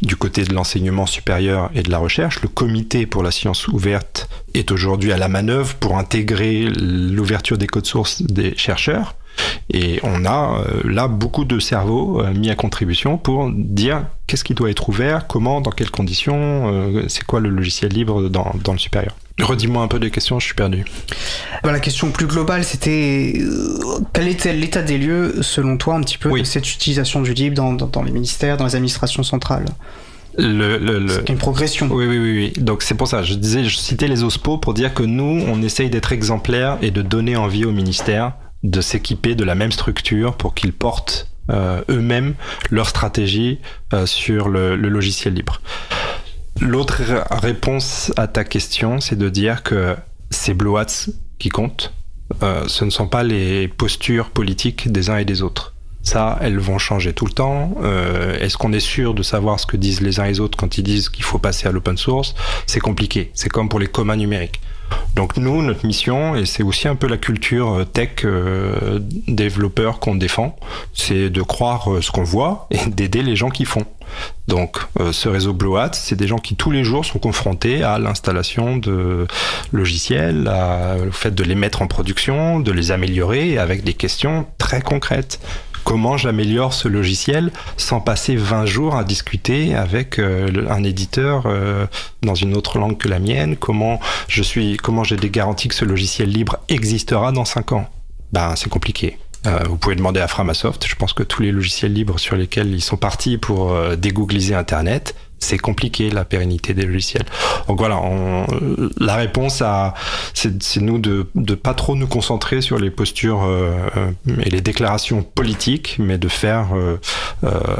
du 0.00 0.16
côté 0.16 0.44
de 0.44 0.54
l'enseignement 0.54 1.04
supérieur 1.04 1.70
et 1.74 1.82
de 1.82 1.90
la 1.90 1.98
recherche, 1.98 2.40
le 2.40 2.48
comité 2.48 3.04
pour 3.04 3.22
la 3.22 3.30
science 3.30 3.68
ouverte 3.68 4.30
est 4.54 4.72
aujourd'hui 4.72 5.12
à 5.12 5.18
la 5.18 5.28
manœuvre 5.28 5.74
pour 5.74 5.98
intégrer 5.98 6.70
l'ouverture 6.70 7.58
des 7.58 7.66
codes 7.66 7.84
sources 7.84 8.22
des 8.22 8.56
chercheurs. 8.56 9.14
Et 9.70 10.00
on 10.04 10.24
a 10.24 10.64
euh, 10.66 10.80
là 10.84 11.06
beaucoup 11.06 11.44
de 11.44 11.58
cerveaux 11.58 12.22
euh, 12.22 12.32
mis 12.32 12.48
à 12.48 12.54
contribution 12.54 13.18
pour 13.18 13.50
dire 13.52 14.06
qu'est-ce 14.26 14.44
qui 14.44 14.54
doit 14.54 14.70
être 14.70 14.88
ouvert, 14.88 15.26
comment, 15.26 15.60
dans 15.60 15.70
quelles 15.70 15.90
conditions, 15.90 17.04
c'est 17.08 17.24
quoi 17.24 17.40
le 17.40 17.50
logiciel 17.50 17.92
libre 17.92 18.30
dans, 18.30 18.54
dans 18.64 18.72
le 18.72 18.78
supérieur. 18.78 19.14
Redis-moi 19.40 19.82
un 19.82 19.88
peu 19.88 19.98
des 19.98 20.10
questions, 20.10 20.38
je 20.38 20.46
suis 20.46 20.54
perdu. 20.54 20.84
Bah, 21.64 21.72
la 21.72 21.80
question 21.80 22.10
plus 22.10 22.26
globale, 22.26 22.64
c'était 22.64 23.34
euh, 23.36 23.98
quel 24.12 24.28
était 24.28 24.52
l'état 24.52 24.82
des 24.82 24.96
lieux, 24.96 25.42
selon 25.42 25.76
toi, 25.76 25.96
un 25.96 26.02
petit 26.02 26.18
peu, 26.18 26.30
de 26.38 26.44
cette 26.44 26.72
utilisation 26.72 27.20
du 27.20 27.34
libre 27.34 27.56
dans, 27.56 27.72
dans, 27.72 28.02
les 28.02 28.12
ministères, 28.12 28.56
dans 28.56 28.66
les 28.66 28.76
administrations 28.76 29.24
centrales? 29.24 29.66
Le, 30.36 30.78
le, 30.78 31.08
C'est 31.08 31.28
une 31.28 31.38
progression. 31.38 31.88
Oui, 31.90 32.06
oui, 32.06 32.18
oui, 32.18 32.52
oui. 32.56 32.62
Donc 32.62 32.82
c'est 32.82 32.94
pour 32.94 33.08
ça, 33.08 33.22
je 33.22 33.34
disais, 33.34 33.64
je 33.64 33.76
citais 33.76 34.08
les 34.08 34.22
OSPO 34.24 34.58
pour 34.58 34.74
dire 34.74 34.92
que 34.94 35.02
nous, 35.02 35.44
on 35.48 35.62
essaye 35.62 35.90
d'être 35.90 36.12
exemplaires 36.12 36.78
et 36.82 36.90
de 36.90 37.02
donner 37.02 37.36
envie 37.36 37.64
au 37.64 37.72
ministère 37.72 38.32
de 38.64 38.80
s'équiper 38.80 39.34
de 39.34 39.44
la 39.44 39.54
même 39.54 39.72
structure 39.72 40.36
pour 40.36 40.54
qu'ils 40.54 40.72
portent 40.72 41.28
euh, 41.50 41.82
eux-mêmes 41.90 42.34
leur 42.70 42.88
stratégie 42.88 43.58
euh, 43.92 44.06
sur 44.06 44.48
le, 44.48 44.76
logiciel 44.76 45.34
libre. 45.34 45.60
L'autre 46.60 47.02
réponse 47.30 48.12
à 48.16 48.26
ta 48.26 48.44
question, 48.44 49.00
c'est 49.00 49.16
de 49.16 49.28
dire 49.28 49.62
que 49.62 49.96
c'est 50.30 50.54
Blue 50.54 50.74
qui 51.38 51.48
comptent. 51.48 51.92
Euh, 52.42 52.64
ce 52.68 52.84
ne 52.84 52.90
sont 52.90 53.06
pas 53.06 53.22
les 53.22 53.68
postures 53.68 54.30
politiques 54.30 54.90
des 54.90 55.10
uns 55.10 55.18
et 55.18 55.24
des 55.24 55.42
autres. 55.42 55.74
Ça, 56.02 56.38
elles 56.40 56.58
vont 56.58 56.78
changer 56.78 57.12
tout 57.12 57.24
le 57.24 57.32
temps. 57.32 57.74
Est-ce 58.38 58.58
qu'on 58.58 58.74
est 58.74 58.80
sûr 58.80 59.14
de 59.14 59.22
savoir 59.22 59.58
ce 59.58 59.64
que 59.64 59.78
disent 59.78 60.02
les 60.02 60.20
uns 60.20 60.24
et 60.26 60.28
les 60.28 60.40
autres 60.40 60.58
quand 60.58 60.76
ils 60.76 60.82
disent 60.82 61.08
qu'il 61.08 61.24
faut 61.24 61.38
passer 61.38 61.66
à 61.66 61.72
l'open 61.72 61.96
source? 61.96 62.34
C'est 62.66 62.80
compliqué. 62.80 63.30
C'est 63.32 63.48
comme 63.48 63.70
pour 63.70 63.78
les 63.78 63.86
communs 63.86 64.16
numériques. 64.16 64.60
Donc 65.14 65.36
nous, 65.36 65.62
notre 65.62 65.86
mission, 65.86 66.34
et 66.34 66.44
c'est 66.44 66.62
aussi 66.62 66.88
un 66.88 66.96
peu 66.96 67.06
la 67.06 67.16
culture 67.16 67.72
euh, 67.72 67.84
tech 67.84 68.24
euh, 68.24 68.98
développeur 69.28 70.00
qu'on 70.00 70.16
défend, 70.16 70.56
c'est 70.92 71.30
de 71.30 71.42
croire 71.42 71.92
euh, 71.92 72.02
ce 72.02 72.10
qu'on 72.10 72.24
voit 72.24 72.66
et 72.70 72.78
d'aider 72.88 73.22
les 73.22 73.36
gens 73.36 73.50
qui 73.50 73.64
font. 73.64 73.84
Donc 74.48 74.78
ce 75.12 75.28
réseau 75.30 75.54
Blue 75.54 75.78
Hat, 75.78 75.92
c'est 75.94 76.14
des 76.14 76.28
gens 76.28 76.38
qui 76.38 76.54
tous 76.54 76.70
les 76.70 76.84
jours 76.84 77.04
sont 77.04 77.18
confrontés 77.18 77.82
à 77.82 77.98
l'installation 77.98 78.76
de 78.76 79.26
logiciels, 79.72 80.48
au 81.08 81.10
fait 81.10 81.34
de 81.34 81.42
les 81.42 81.54
mettre 81.54 81.80
en 81.80 81.86
production, 81.86 82.60
de 82.60 82.70
les 82.70 82.92
améliorer 82.92 83.56
avec 83.56 83.82
des 83.82 83.94
questions 83.94 84.46
très 84.58 84.82
concrètes 84.82 85.40
comment 85.84 86.16
j'améliore 86.16 86.72
ce 86.72 86.88
logiciel 86.88 87.52
sans 87.76 88.00
passer 88.00 88.34
20 88.36 88.66
jours 88.66 88.96
à 88.96 89.04
discuter 89.04 89.74
avec 89.74 90.18
euh, 90.18 90.66
un 90.68 90.82
éditeur 90.82 91.44
euh, 91.46 91.86
dans 92.22 92.34
une 92.34 92.56
autre 92.56 92.78
langue 92.78 92.98
que 92.98 93.08
la 93.08 93.18
mienne, 93.18 93.56
comment 93.56 94.00
je 94.28 94.42
suis, 94.42 94.76
comment 94.78 95.04
j'ai 95.04 95.16
des 95.16 95.30
garanties 95.30 95.68
que 95.68 95.74
ce 95.74 95.84
logiciel 95.84 96.30
libre 96.30 96.58
existera 96.68 97.30
dans 97.32 97.44
5 97.44 97.72
ans? 97.72 97.88
Ben, 98.32 98.56
c'est 98.56 98.70
compliqué. 98.70 99.18
Euh, 99.46 99.58
vous 99.68 99.76
pouvez 99.76 99.94
demander 99.94 100.20
à 100.20 100.26
Framasoft. 100.26 100.86
Je 100.88 100.96
pense 100.96 101.12
que 101.12 101.22
tous 101.22 101.42
les 101.42 101.52
logiciels 101.52 101.92
libres 101.92 102.18
sur 102.18 102.34
lesquels 102.34 102.72
ils 102.72 102.82
sont 102.82 102.96
partis 102.96 103.36
pour 103.36 103.76
dégoogliser 103.96 104.54
Internet, 104.54 105.14
c'est 105.44 105.58
compliqué 105.58 106.10
la 106.10 106.24
pérennité 106.24 106.74
des 106.74 106.86
logiciels. 106.86 107.24
Donc 107.68 107.78
voilà, 107.78 108.00
la 108.98 109.16
réponse 109.16 109.62
à 109.62 109.94
c'est 110.34 110.80
nous 110.80 110.98
de 110.98 111.26
ne 111.34 111.54
pas 111.54 111.74
trop 111.74 111.94
nous 111.94 112.06
concentrer 112.06 112.60
sur 112.60 112.78
les 112.78 112.90
postures 112.90 113.44
euh, 113.44 113.72
euh, 113.96 114.10
et 114.42 114.50
les 114.50 114.60
déclarations 114.60 115.22
politiques, 115.22 115.96
mais 115.98 116.18
de 116.18 116.28
faire 116.28 116.68
euh, 116.74 116.98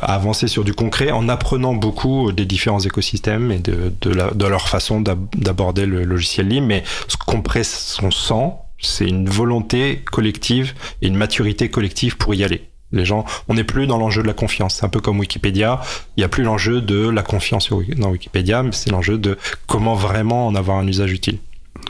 avancer 0.03 0.49
sur 0.49 0.65
du 0.65 0.75
concret 0.75 1.11
en 1.11 1.29
apprenant 1.29 1.75
beaucoup 1.75 2.33
des 2.33 2.47
différents 2.47 2.81
écosystèmes 2.81 3.51
et 3.51 3.59
de, 3.59 3.93
de, 4.01 4.47
leur 4.47 4.69
façon 4.69 5.01
d'aborder 5.01 5.87
le 5.87 6.05
logiciel 6.05 6.49
libre. 6.49 6.67
Mais 6.67 6.85
ce 7.09 7.17
qu'on 7.17 7.43
presse, 7.43 7.99
on 8.03 8.11
sent, 8.11 8.53
c'est 8.79 9.07
une 9.07 9.29
volonté 9.29 10.03
collective 10.11 10.75
et 11.03 11.09
une 11.09 11.17
maturité 11.17 11.69
collective 11.69 12.17
pour 12.17 12.35
y 12.35 12.45
aller. 12.45 12.69
Les 12.93 13.05
gens, 13.05 13.25
on 13.49 13.55
n'est 13.55 13.65
plus 13.65 13.87
dans 13.87 13.99
l'enjeu 13.99 14.23
de 14.23 14.27
la 14.27 14.35
confiance. 14.35 14.77
C'est 14.77 14.85
un 14.85 14.89
peu 14.89 15.01
comme 15.01 15.19
Wikipédia. 15.19 15.81
Il 16.17 16.21
n'y 16.21 16.25
a 16.25 16.29
plus 16.29 16.45
l'enjeu 16.45 16.81
de 16.81 17.09
la 17.09 17.23
confiance 17.23 17.71
dans 17.97 18.11
Wikipédia, 18.11 18.63
mais 18.63 18.73
c'est 18.73 18.91
l'enjeu 18.91 19.19
de 19.19 19.37
comment 19.67 19.95
vraiment 19.95 20.47
en 20.47 20.55
avoir 20.55 20.79
un 20.79 20.87
usage 20.87 21.13
utile. 21.13 21.39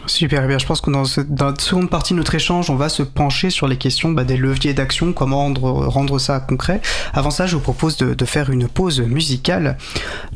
Super, 0.06 0.44
eh 0.44 0.48
bien, 0.48 0.58
je 0.58 0.66
pense 0.66 0.80
que 0.80 0.90
dans, 0.90 1.02
la 1.02 1.54
seconde 1.58 1.88
partie 1.88 2.12
de 2.12 2.18
notre 2.18 2.34
échange, 2.34 2.68
on 2.68 2.76
va 2.76 2.88
se 2.88 3.02
pencher 3.02 3.50
sur 3.50 3.66
les 3.66 3.76
questions 3.76 4.10
bah, 4.10 4.24
des 4.24 4.36
leviers 4.36 4.74
d'action, 4.74 5.12
comment 5.12 5.38
rendre, 5.38 5.86
rendre, 5.86 6.18
ça 6.18 6.40
concret. 6.40 6.80
Avant 7.12 7.30
ça, 7.30 7.46
je 7.46 7.56
vous 7.56 7.62
propose 7.62 7.96
de, 7.96 8.24
faire 8.24 8.50
une 8.50 8.68
pause 8.68 9.00
musicale. 9.00 9.76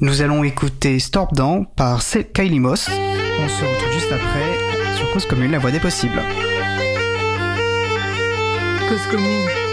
Nous 0.00 0.22
allons 0.22 0.44
écouter 0.44 0.98
Storm 0.98 1.28
Down 1.32 1.66
par 1.76 2.02
Kylie 2.34 2.60
Moss. 2.60 2.88
On 2.88 3.48
se 3.48 3.64
retrouve 3.64 3.92
juste 3.92 4.12
après 4.12 4.96
sur 4.96 5.10
Cause 5.12 5.26
Commune, 5.26 5.52
la 5.52 5.58
voix 5.58 5.70
des 5.70 5.80
possibles. 5.80 6.22
Cause 8.88 9.06
Commune 9.10 9.67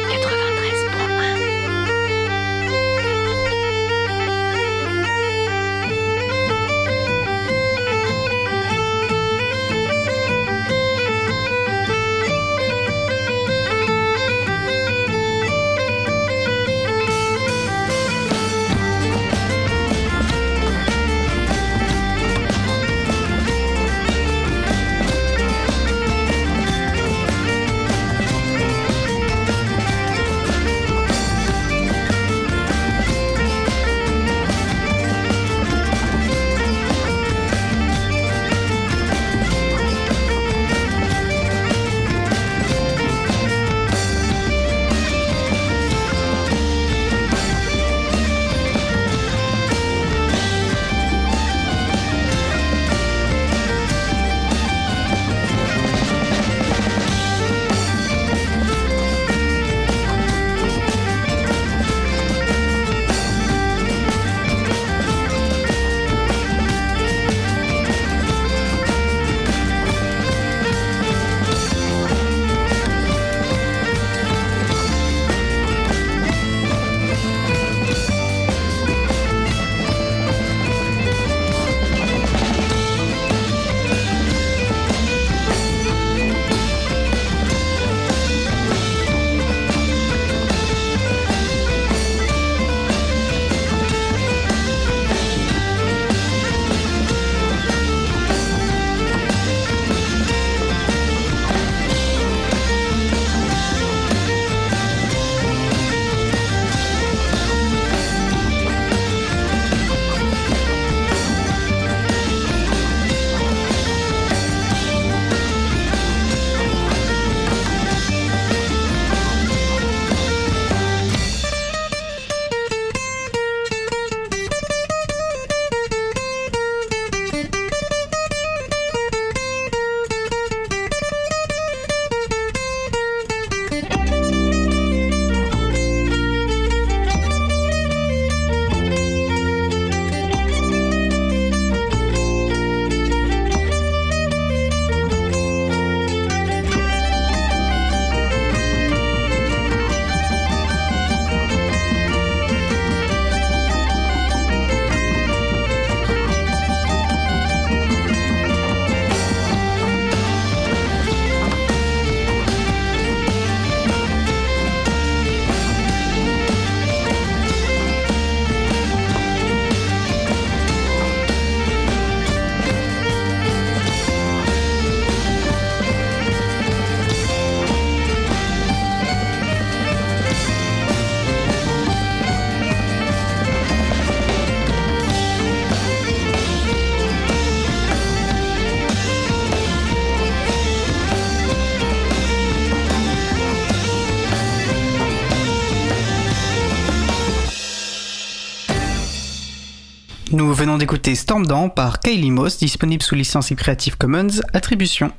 venons 200.55 200.77
d'écouter 200.77 201.15
Storm 201.15 201.45
par 201.75 201.99
Kylie 201.99 202.31
Moss, 202.31 202.57
disponible 202.57 203.03
sous 203.03 203.15
licence 203.15 203.49
Creative 203.57 203.97
Commons 203.97 204.39
Attribution. 204.53 205.11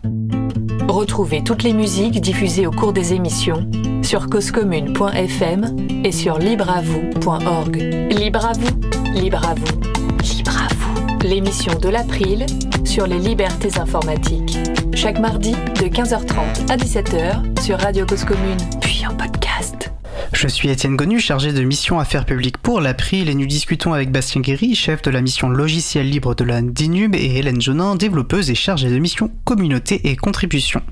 Retrouvez 0.89 1.45
toutes 1.45 1.63
les 1.63 1.75
musiques 1.75 2.23
diffusées 2.23 2.67
au 2.67 2.71
cours 2.71 2.95
des 2.95 3.13
émissions 3.13 3.71
sur 4.03 4.31
causecommune.fm 4.31 5.77
et 6.05 6.13
sur 6.13 6.39
libreavoue.org. 6.39 7.77
Libre 8.11 8.47
à 8.47 8.53
vous, 8.55 8.81
libre 9.13 9.47
à 9.47 9.55
vous, 9.55 9.81
libre 10.23 10.57
à 10.57 10.75
vous. 10.75 11.19
L'émission 11.23 11.75
de 11.79 11.91
l'April 11.91 12.47
sur 12.85 13.07
les 13.07 13.19
libertés 13.19 13.79
informatiques. 13.79 14.57
Chaque 14.95 15.19
mardi 15.19 15.53
de 15.53 15.87
15h30 15.87 16.71
à 16.71 16.79
17h 16.79 17.61
sur 17.61 17.79
Radio 17.79 18.07
Cause 18.07 18.25
Commune, 18.25 18.59
puis 18.81 19.05
en 19.07 19.15
podcast. 19.15 19.96
Je 20.39 20.49
suis 20.49 20.69
Étienne 20.69 20.97
Gonu, 20.97 21.19
chargé 21.19 21.55
de 21.55 21.63
mission 21.63 21.99
affaires 21.99 22.27
publiques 22.27 22.59
pour 22.59 22.83
l'April 22.83 23.31
et 23.31 23.35
nous 23.35 23.47
discutons 23.47 23.95
avec 23.95 24.13
Bastien 24.13 24.43
Guéry, 24.43 24.75
chef 24.75 25.01
de 25.01 25.11
la 25.11 25.23
mission 25.23 25.49
logiciel 25.49 26.11
libre 26.11 26.35
de 26.35 26.45
la 26.45 26.61
DINUB 26.61 27.15
et 27.15 27.39
Hélène 27.39 27.59
Jonin, 27.59 27.97
développeuse 27.97 28.51
et 28.51 28.55
chargée 28.55 28.91
de 28.91 28.99
mission 28.99 29.31
communauté 29.45 30.11
et 30.11 30.15
contribution. 30.15 30.83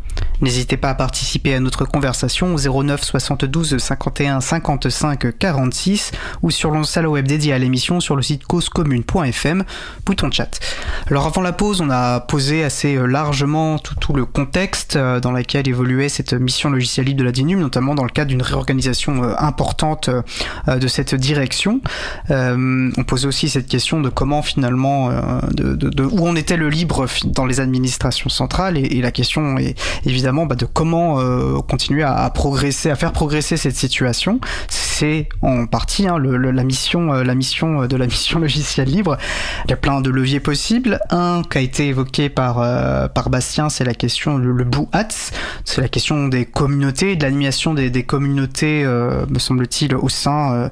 N'hésitez 0.40 0.76
pas 0.76 0.90
à 0.90 0.94
participer 0.94 1.54
à 1.54 1.60
notre 1.60 1.84
conversation 1.84 2.54
au 2.54 2.82
09 2.82 3.02
72 3.02 3.78
51 3.78 4.40
55 4.40 5.38
46 5.38 6.12
ou 6.42 6.50
sur 6.50 6.70
le 6.70 6.82
salon 6.84 7.12
web 7.12 7.26
dédié 7.26 7.52
à 7.52 7.58
l'émission 7.58 8.00
sur 8.00 8.16
le 8.16 8.22
site 8.22 8.44
causecommune.fm, 8.44 9.64
bouton 10.04 10.30
chat. 10.30 10.58
Alors 11.08 11.26
avant 11.26 11.40
la 11.40 11.52
pause, 11.52 11.80
on 11.80 11.90
a 11.90 12.20
posé 12.20 12.64
assez 12.64 12.96
euh, 12.96 13.06
largement 13.06 13.78
tout, 13.78 14.12
le 14.12 14.24
contexte 14.24 14.96
euh, 14.96 15.20
dans 15.20 15.32
lequel 15.32 15.68
évoluait 15.68 16.08
cette 16.08 16.32
mission 16.32 16.68
logicielle 16.70 17.06
libre 17.06 17.20
de 17.20 17.24
la 17.24 17.32
DINUM, 17.32 17.60
notamment 17.60 17.94
dans 17.94 18.04
le 18.04 18.10
cadre 18.10 18.28
d'une 18.28 18.42
réorganisation 18.42 19.22
euh, 19.22 19.34
importante 19.38 20.10
de 20.66 20.88
cette 20.88 21.14
direction. 21.14 21.80
on 22.30 23.04
posait 23.06 23.26
aussi 23.26 23.48
cette 23.48 23.66
question 23.66 24.00
de 24.00 24.08
comment 24.08 24.42
finalement, 24.42 25.10
de, 25.52 26.04
où 26.04 26.26
on 26.26 26.36
était 26.36 26.56
le 26.56 26.68
libre 26.68 27.06
dans 27.24 27.46
les 27.46 27.60
administrations 27.60 28.28
centrales 28.30 28.76
et 28.76 29.00
la 29.00 29.10
question 29.10 29.58
est 29.58 29.74
évidemment 30.04 30.24
bah, 30.46 30.56
de 30.56 30.66
comment 30.66 31.20
euh, 31.20 31.60
continuer 31.60 32.02
à, 32.02 32.28
progresser, 32.30 32.90
à 32.90 32.96
faire 32.96 33.12
progresser 33.12 33.56
cette 33.56 33.76
situation. 33.76 34.40
C'est 34.68 35.28
en 35.42 35.66
partie 35.66 36.08
hein, 36.08 36.18
la 36.18 36.64
mission, 36.64 37.12
euh, 37.14 37.22
la 37.22 37.34
mission 37.34 37.82
euh, 37.82 37.86
de 37.86 37.96
la 37.96 38.06
mission 38.14 38.40
logicielle 38.40 38.88
libre. 38.88 39.16
Il 39.64 39.70
y 39.70 39.74
a 39.74 39.76
plein 39.76 40.00
de 40.00 40.10
leviers 40.10 40.40
possibles. 40.40 41.00
Un 41.10 41.42
qui 41.48 41.58
a 41.58 41.60
été 41.60 41.88
évoqué 41.88 42.28
par 42.28 42.54
par 43.14 43.30
Bastien, 43.30 43.68
c'est 43.68 43.84
la 43.84 43.94
question 43.94 44.38
le, 44.38 44.52
le 44.52 44.66
Hats, 44.92 45.30
c'est 45.64 45.80
la 45.80 45.88
question 45.88 46.28
des 46.28 46.44
communautés, 46.44 47.16
de 47.16 47.22
l'animation 47.22 47.74
des, 47.74 48.02
communautés, 48.02 48.84
me 48.84 49.38
semble-t-il, 49.38 49.94
au 49.94 50.08
sein 50.08 50.70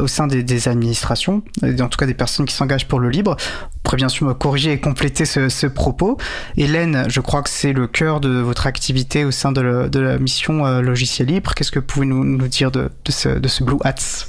au 0.00 0.06
sein 0.06 0.26
des 0.26 0.68
administrations, 0.68 1.42
en 1.62 1.88
tout 1.88 1.98
cas 1.98 2.06
des 2.06 2.14
personnes 2.14 2.46
qui 2.46 2.54
s'engagent 2.54 2.88
pour 2.88 3.00
le 3.00 3.10
libre 3.10 3.36
pourrez 3.82 3.96
bien 3.96 4.08
sûr 4.08 4.26
me 4.26 4.34
corriger 4.34 4.72
et 4.72 4.80
compléter 4.80 5.24
ce, 5.24 5.66
propos. 5.66 6.18
Hélène, 6.56 7.04
je 7.08 7.20
crois 7.20 7.42
que 7.42 7.50
c'est 7.50 7.72
le 7.72 7.86
cœur 7.86 8.20
de 8.20 8.40
votre 8.40 8.66
activité 8.66 9.24
au 9.24 9.30
sein 9.30 9.52
de, 9.52 9.60
la 9.98 10.18
mission 10.18 10.66
euh, 10.66 10.80
logiciel 10.80 11.28
libre. 11.28 11.54
Qu'est-ce 11.54 11.70
que 11.70 11.78
vous 11.78 11.86
pouvez 11.86 12.06
nous, 12.06 12.48
dire 12.48 12.70
de, 12.70 12.90
ce, 13.08 13.28
de 13.28 13.48
ce 13.48 13.64
Blue 13.64 13.78
Hats? 13.84 14.26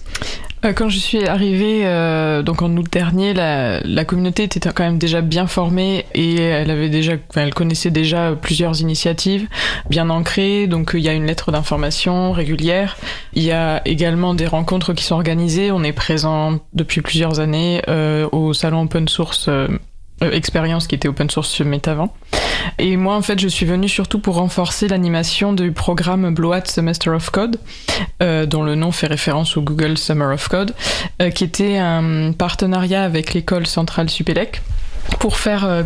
Quand 0.72 0.88
je 0.88 0.98
suis 0.98 1.26
arrivée, 1.26 1.82
euh, 1.86 2.42
donc 2.42 2.62
en 2.62 2.76
août 2.78 2.88
dernier, 2.90 3.34
la, 3.34 4.06
communauté 4.06 4.44
était 4.44 4.62
quand 4.62 4.84
même 4.84 4.98
déjà 4.98 5.20
bien 5.20 5.46
formée 5.46 6.06
et 6.14 6.36
elle 6.36 6.72
avait 6.72 6.90
déjà, 6.90 7.14
elle 7.36 7.54
connaissait 7.54 7.92
déjà 7.92 8.34
plusieurs 8.40 8.80
initiatives 8.80 9.48
bien 9.90 10.10
ancrées. 10.10 10.68
Donc 10.68 10.92
il 10.94 11.02
y 11.02 11.10
a 11.10 11.14
une 11.14 11.26
lettre 11.26 11.52
d'information 11.52 12.32
régulière. 12.32 12.98
Il 13.34 13.44
y 13.44 13.52
a 13.52 13.82
également 13.86 14.34
des 14.34 14.48
rencontres 14.48 14.94
qui 14.94 15.04
sont 15.04 15.16
organisées. 15.16 15.72
On 15.72 15.84
est 15.84 15.92
présent 15.92 16.60
depuis 16.74 17.02
plusieurs 17.02 17.42
années 17.42 17.82
euh, 17.90 18.30
au 18.32 18.54
salon 18.54 18.84
open 18.84 19.10
source 19.10 19.50
expérience 20.32 20.88
qui 20.88 20.96
était 20.96 21.08
open 21.08 21.30
source 21.30 21.50
Summit 21.50 21.82
avant. 21.86 22.14
Et 22.80 22.98
moi, 22.98 23.16
en 23.16 23.22
fait, 23.22 23.40
je 23.40 23.48
suis 23.48 23.66
venue 23.66 23.90
surtout 23.90 24.20
pour 24.20 24.36
renforcer 24.36 24.88
l'animation 24.88 25.54
du 25.54 25.72
programme 25.72 26.34
Bloat 26.34 26.66
Semester 26.66 27.10
of 27.10 27.30
Code, 27.30 27.60
euh, 28.22 28.46
dont 28.46 28.64
le 28.64 28.76
nom 28.76 28.92
fait 28.92 29.08
référence 29.08 29.58
au 29.58 29.62
Google 29.62 29.98
Summer 29.98 30.34
of 30.34 30.48
Code, 30.48 30.74
euh, 31.22 31.30
qui 31.30 31.44
était 31.44 31.78
un 31.78 32.32
partenariat 32.32 33.04
avec 33.04 33.34
l'école 33.34 33.68
centrale 33.68 34.10
Supélec 34.10 34.62
pour 35.20 35.38
faire 35.38 35.66
euh, 35.66 35.84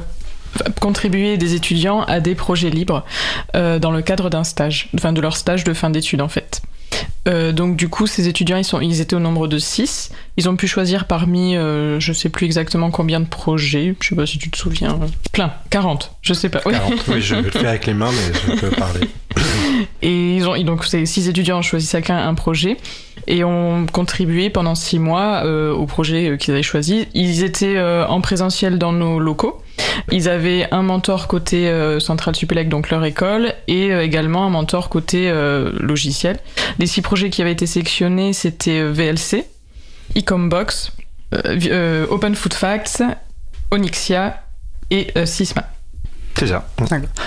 contribuer 0.79 1.37
des 1.37 1.55
étudiants 1.55 2.01
à 2.03 2.19
des 2.19 2.35
projets 2.35 2.69
libres 2.69 3.03
dans 3.53 3.91
le 3.91 4.01
cadre 4.01 4.29
d'un 4.29 4.43
stage, 4.43 4.89
enfin 4.95 5.13
de 5.13 5.21
leur 5.21 5.35
stage 5.35 5.63
de 5.63 5.73
fin 5.73 5.89
d'études 5.89 6.21
en 6.21 6.29
fait. 6.29 6.61
Euh, 7.27 7.51
donc 7.51 7.75
du 7.75 7.89
coup, 7.89 8.07
ces 8.07 8.27
étudiants, 8.27 8.57
ils, 8.57 8.63
sont, 8.63 8.79
ils 8.79 9.01
étaient 9.01 9.15
au 9.15 9.19
nombre 9.19 9.47
de 9.47 9.57
6. 9.57 10.11
Ils 10.37 10.49
ont 10.49 10.55
pu 10.55 10.67
choisir 10.67 11.05
parmi, 11.05 11.55
euh, 11.55 11.99
je 11.99 12.13
sais 12.13 12.29
plus 12.29 12.45
exactement 12.45 12.91
combien 12.91 13.19
de 13.19 13.27
projets, 13.27 13.95
je 14.01 14.07
sais 14.07 14.15
pas 14.15 14.25
si 14.25 14.37
tu 14.37 14.49
te 14.49 14.57
souviens, 14.57 14.99
plein, 15.31 15.53
40, 15.69 16.15
je 16.21 16.33
sais 16.33 16.49
pas. 16.49 16.59
40, 16.59 16.93
oui, 17.09 17.21
je 17.21 17.35
vais 17.35 17.41
le 17.41 17.51
faire 17.51 17.69
avec 17.69 17.85
les 17.85 17.93
mains, 17.93 18.11
mais 18.11 18.55
je 18.55 18.59
peux 18.59 18.69
parler. 18.75 19.01
Et 20.01 20.35
ils 20.35 20.47
ont, 20.47 20.57
donc 20.63 20.85
ces 20.85 21.05
6 21.05 21.29
étudiants 21.29 21.59
ont 21.59 21.63
choisi 21.63 21.87
chacun 21.87 22.17
un 22.17 22.33
projet 22.33 22.77
et 23.27 23.43
ont 23.43 23.85
contribué 23.91 24.49
pendant 24.49 24.75
6 24.75 24.99
mois 24.99 25.41
euh, 25.43 25.71
au 25.73 25.85
projet 25.85 26.37
qu'ils 26.39 26.53
avaient 26.53 26.63
choisi. 26.63 27.07
Ils 27.13 27.43
étaient 27.43 27.79
en 27.79 28.21
présentiel 28.21 28.77
dans 28.77 28.91
nos 28.91 29.19
locaux. 29.19 29.61
Ils 30.11 30.29
avaient 30.29 30.67
un 30.71 30.83
mentor 30.83 31.27
côté 31.27 31.67
euh, 31.67 31.99
Central 31.99 32.35
Supélec, 32.35 32.69
donc 32.69 32.89
leur 32.89 33.03
école, 33.03 33.53
et 33.67 33.91
euh, 33.91 34.03
également 34.03 34.45
un 34.45 34.49
mentor 34.49 34.89
côté 34.89 35.29
euh, 35.29 35.71
logiciel. 35.79 36.39
Les 36.79 36.87
six 36.87 37.01
projets 37.01 37.29
qui 37.29 37.41
avaient 37.41 37.51
été 37.51 37.65
sélectionnés, 37.65 38.33
c'était 38.33 38.83
VLC, 38.83 39.45
Ecombox, 40.15 40.91
Open 42.09 42.35
Food 42.35 42.53
Facts, 42.53 43.03
Onyxia 43.71 44.43
et 44.89 45.11
Sysma. 45.25 45.69
C'est 46.37 46.47
ça. 46.47 46.67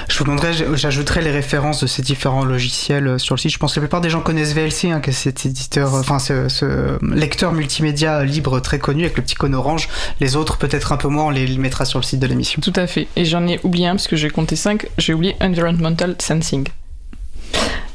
Je 0.09 0.19
vous 0.19 0.25
demanderai, 0.25 0.53
j'ajouterai 0.75 1.21
les 1.21 1.33
références 1.33 1.83
de 1.83 1.89
ces 1.89 2.01
différents 2.01 2.45
logiciels 2.45 3.09
euh, 3.09 3.19
sur 3.19 3.35
le 3.35 3.41
site. 3.41 3.51
Je 3.51 3.59
pense 3.59 3.75
que 3.75 3.81
la 3.81 3.87
plupart 3.87 4.01
des 4.01 4.09
gens 4.09 4.21
connaissent 4.21 4.55
VLC, 4.55 4.93
hein, 4.93 5.01
que 5.01 5.11
cet 5.11 5.45
éditeur, 5.47 5.97
euh, 5.97 6.01
enfin 6.01 6.21
ce, 6.21 6.97
lecteur 7.13 7.53
multimédia 7.53 8.23
libre 8.23 8.61
très 8.61 8.79
connu 8.79 9.03
avec 9.03 9.17
le 9.17 9.25
petit 9.25 9.35
cône 9.35 9.57
orange. 9.57 9.89
Les 10.21 10.37
autres, 10.37 10.59
peut-être 10.59 10.93
un 10.93 10.97
peu 10.97 11.09
moins, 11.09 11.25
on 11.25 11.31
les 11.31 11.59
mettra 11.59 11.85
sur 11.85 11.99
le 11.99 12.05
site 12.05 12.21
de 12.21 12.27
l'émission. 12.29 12.61
Tout 12.63 12.73
à 12.77 12.87
fait. 12.87 13.09
Et 13.17 13.25
j'en 13.25 13.49
ai 13.49 13.59
oublié 13.65 13.89
un 13.89 13.97
parce 13.97 14.07
que 14.07 14.15
j'ai 14.15 14.31
compté 14.31 14.55
5. 14.55 14.87
J'ai 14.97 15.13
oublié 15.13 15.35
Environmental 15.41 16.15
Sensing. 16.21 16.69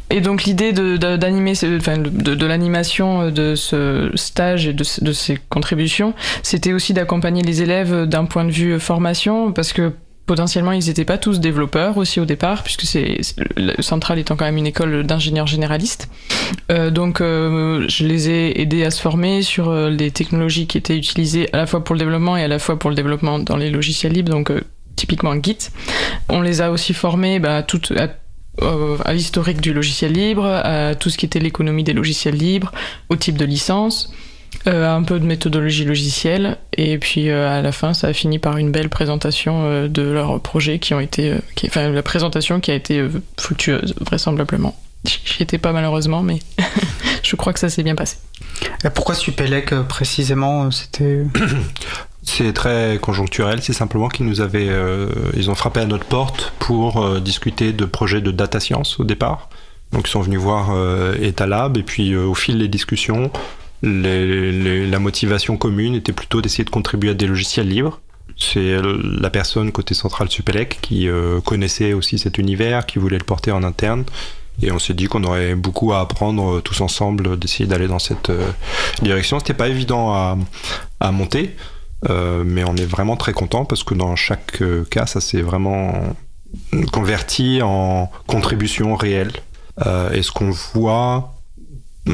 Et 0.09 0.19
donc 0.19 0.43
l'idée 0.43 0.73
d'animer, 0.73 1.53
de, 1.53 2.09
de, 2.09 2.35
de 2.35 2.45
l'animation 2.45 3.21
euh, 3.21 3.31
de 3.31 3.55
ce 3.55 4.11
stage 4.15 4.67
et 4.67 4.73
de, 4.73 4.83
de 5.01 5.13
ces 5.13 5.39
contributions, 5.47 6.13
c'était 6.43 6.73
aussi 6.73 6.93
d'accompagner 6.93 7.41
les 7.41 7.61
élèves 7.61 8.03
d'un 8.03 8.25
point 8.25 8.43
de 8.43 8.51
vue 8.51 8.79
formation, 8.81 9.53
parce 9.53 9.71
que 9.71 9.93
potentiellement 10.25 10.71
ils 10.71 10.87
n'étaient 10.87 11.05
pas 11.05 11.17
tous 11.17 11.39
développeurs 11.39 11.97
aussi 11.97 12.19
au 12.19 12.25
départ 12.25 12.63
puisque 12.63 12.81
c'est 12.81 13.19
Central 13.79 14.19
étant 14.19 14.35
quand 14.35 14.45
même 14.45 14.57
une 14.57 14.67
école 14.67 15.03
d'ingénieurs 15.03 15.47
généralistes. 15.47 16.09
Euh, 16.71 16.89
donc 16.89 17.21
euh, 17.21 17.85
je 17.87 18.05
les 18.05 18.29
ai 18.29 18.61
aidés 18.61 18.83
à 18.83 18.91
se 18.91 19.01
former 19.01 19.41
sur 19.41 19.69
euh, 19.69 19.89
les 19.89 20.11
technologies 20.11 20.67
qui 20.67 20.77
étaient 20.77 20.97
utilisées 20.97 21.47
à 21.53 21.57
la 21.57 21.67
fois 21.67 21.83
pour 21.83 21.95
le 21.95 21.99
développement 21.99 22.37
et 22.37 22.43
à 22.43 22.47
la 22.47 22.59
fois 22.59 22.79
pour 22.79 22.89
le 22.89 22.95
développement 22.95 23.39
dans 23.39 23.57
les 23.57 23.69
logiciels 23.69 24.13
libres 24.13 24.31
donc 24.31 24.51
typiquement 24.95 25.33
Git. 25.41 25.69
On 26.29 26.41
les 26.41 26.61
a 26.61 26.71
aussi 26.71 26.93
formés 26.93 27.39
bah, 27.39 27.63
à, 27.97 28.07
à 29.03 29.13
l'historique 29.13 29.61
du 29.61 29.73
logiciel 29.73 30.13
libre 30.13 30.45
à 30.45 30.95
tout 30.95 31.09
ce 31.09 31.17
qui 31.17 31.25
était 31.25 31.39
l'économie 31.39 31.83
des 31.83 31.93
logiciels 31.93 32.35
libres 32.35 32.71
au 33.09 33.15
type 33.15 33.37
de 33.37 33.45
licence 33.45 34.11
un 34.67 35.03
peu 35.03 35.19
de 35.19 35.25
méthodologie 35.25 35.85
logicielle, 35.85 36.57
et 36.73 36.97
puis 36.97 37.29
euh, 37.29 37.49
à 37.49 37.61
la 37.61 37.71
fin, 37.71 37.93
ça 37.93 38.07
a 38.07 38.13
fini 38.13 38.39
par 38.39 38.57
une 38.57 38.71
belle 38.71 38.89
présentation 38.89 39.63
euh, 39.63 39.87
de 39.87 40.01
leurs 40.01 40.39
projets 40.39 40.79
qui 40.79 40.93
ont 40.93 40.99
été, 40.99 41.35
enfin 41.65 41.89
la 41.89 42.03
présentation 42.03 42.59
qui 42.59 42.71
a 42.71 42.73
été 42.73 43.07
fructueuse 43.37 43.93
vraisemblablement. 44.01 44.75
J'y 45.05 45.43
étais 45.43 45.59
pas 45.59 45.71
malheureusement, 45.71 46.23
mais 46.23 46.39
je 47.23 47.35
crois 47.35 47.53
que 47.53 47.59
ça 47.59 47.69
s'est 47.69 47.83
bien 47.83 47.95
passé. 47.95 48.17
Et 48.83 48.89
pourquoi 48.89 49.13
Supélec 49.13 49.73
précisément 49.87 50.71
C'était 50.71 51.25
c'est 52.23 52.53
très 52.53 52.97
conjoncturel, 52.99 53.61
c'est 53.61 53.73
simplement 53.73 54.09
qu'ils 54.09 54.25
nous 54.25 54.41
avaient, 54.41 54.69
ils 55.35 55.51
ont 55.51 55.55
frappé 55.55 55.81
à 55.81 55.85
notre 55.85 56.05
porte 56.05 56.53
pour 56.57 57.19
discuter 57.19 57.71
de 57.71 57.85
projets 57.85 58.21
de 58.21 58.31
data 58.31 58.59
science 58.59 58.99
au 58.99 59.03
départ. 59.03 59.49
Donc 59.91 60.07
ils 60.07 60.11
sont 60.11 60.21
venus 60.21 60.39
voir 60.39 60.75
Etalab 61.21 61.77
et 61.77 61.83
puis 61.83 62.15
au 62.15 62.33
fil 62.33 62.57
des 62.57 62.67
discussions, 62.67 63.29
la 63.85 64.99
motivation 64.99 65.57
commune 65.57 65.95
était 65.95 66.13
plutôt 66.13 66.41
d'essayer 66.41 66.63
de 66.63 66.69
contribuer 66.69 67.11
à 67.11 67.13
des 67.13 67.27
logiciels 67.27 67.67
libres. 67.67 68.01
C'est 68.37 68.77
la 68.81 69.29
personne 69.29 69.71
côté 69.71 69.93
central 69.93 70.29
Supélec 70.29 70.79
qui 70.81 71.07
euh, 71.07 71.39
connaissait 71.39 71.93
aussi 71.93 72.19
cet 72.19 72.37
univers, 72.37 72.85
qui 72.85 72.99
voulait 72.99 73.17
le 73.17 73.23
porter 73.23 73.51
en 73.51 73.63
interne. 73.63 74.03
Et 74.61 74.71
on 74.71 74.79
s'est 74.79 74.93
dit 74.93 75.05
qu'on 75.05 75.23
aurait 75.23 75.55
beaucoup 75.55 75.93
à 75.93 76.01
apprendre 76.01 76.55
euh, 76.57 76.61
tous 76.61 76.81
ensemble, 76.81 77.37
d'essayer 77.39 77.65
d'aller 77.65 77.87
dans 77.87 77.99
cette 77.99 78.29
euh, 78.29 78.49
direction. 79.01 79.39
C'était 79.39 79.53
pas 79.53 79.69
évident 79.69 80.13
à, 80.13 80.37
monter, 81.11 81.55
mais 82.09 82.63
on 82.63 82.75
est 82.75 82.85
vraiment 82.85 83.15
très 83.15 83.31
content 83.31 83.63
parce 83.63 83.83
que 83.83 83.93
dans 83.93 84.15
chaque 84.15 84.63
cas, 84.89 85.05
ça 85.05 85.21
s'est 85.21 85.43
vraiment 85.43 85.93
converti 86.91 87.61
en 87.61 88.09
contribution 88.25 88.95
réelle. 88.95 89.31
et 90.11 90.23
ce 90.23 90.31
qu'on 90.31 90.49
voit 90.49 91.34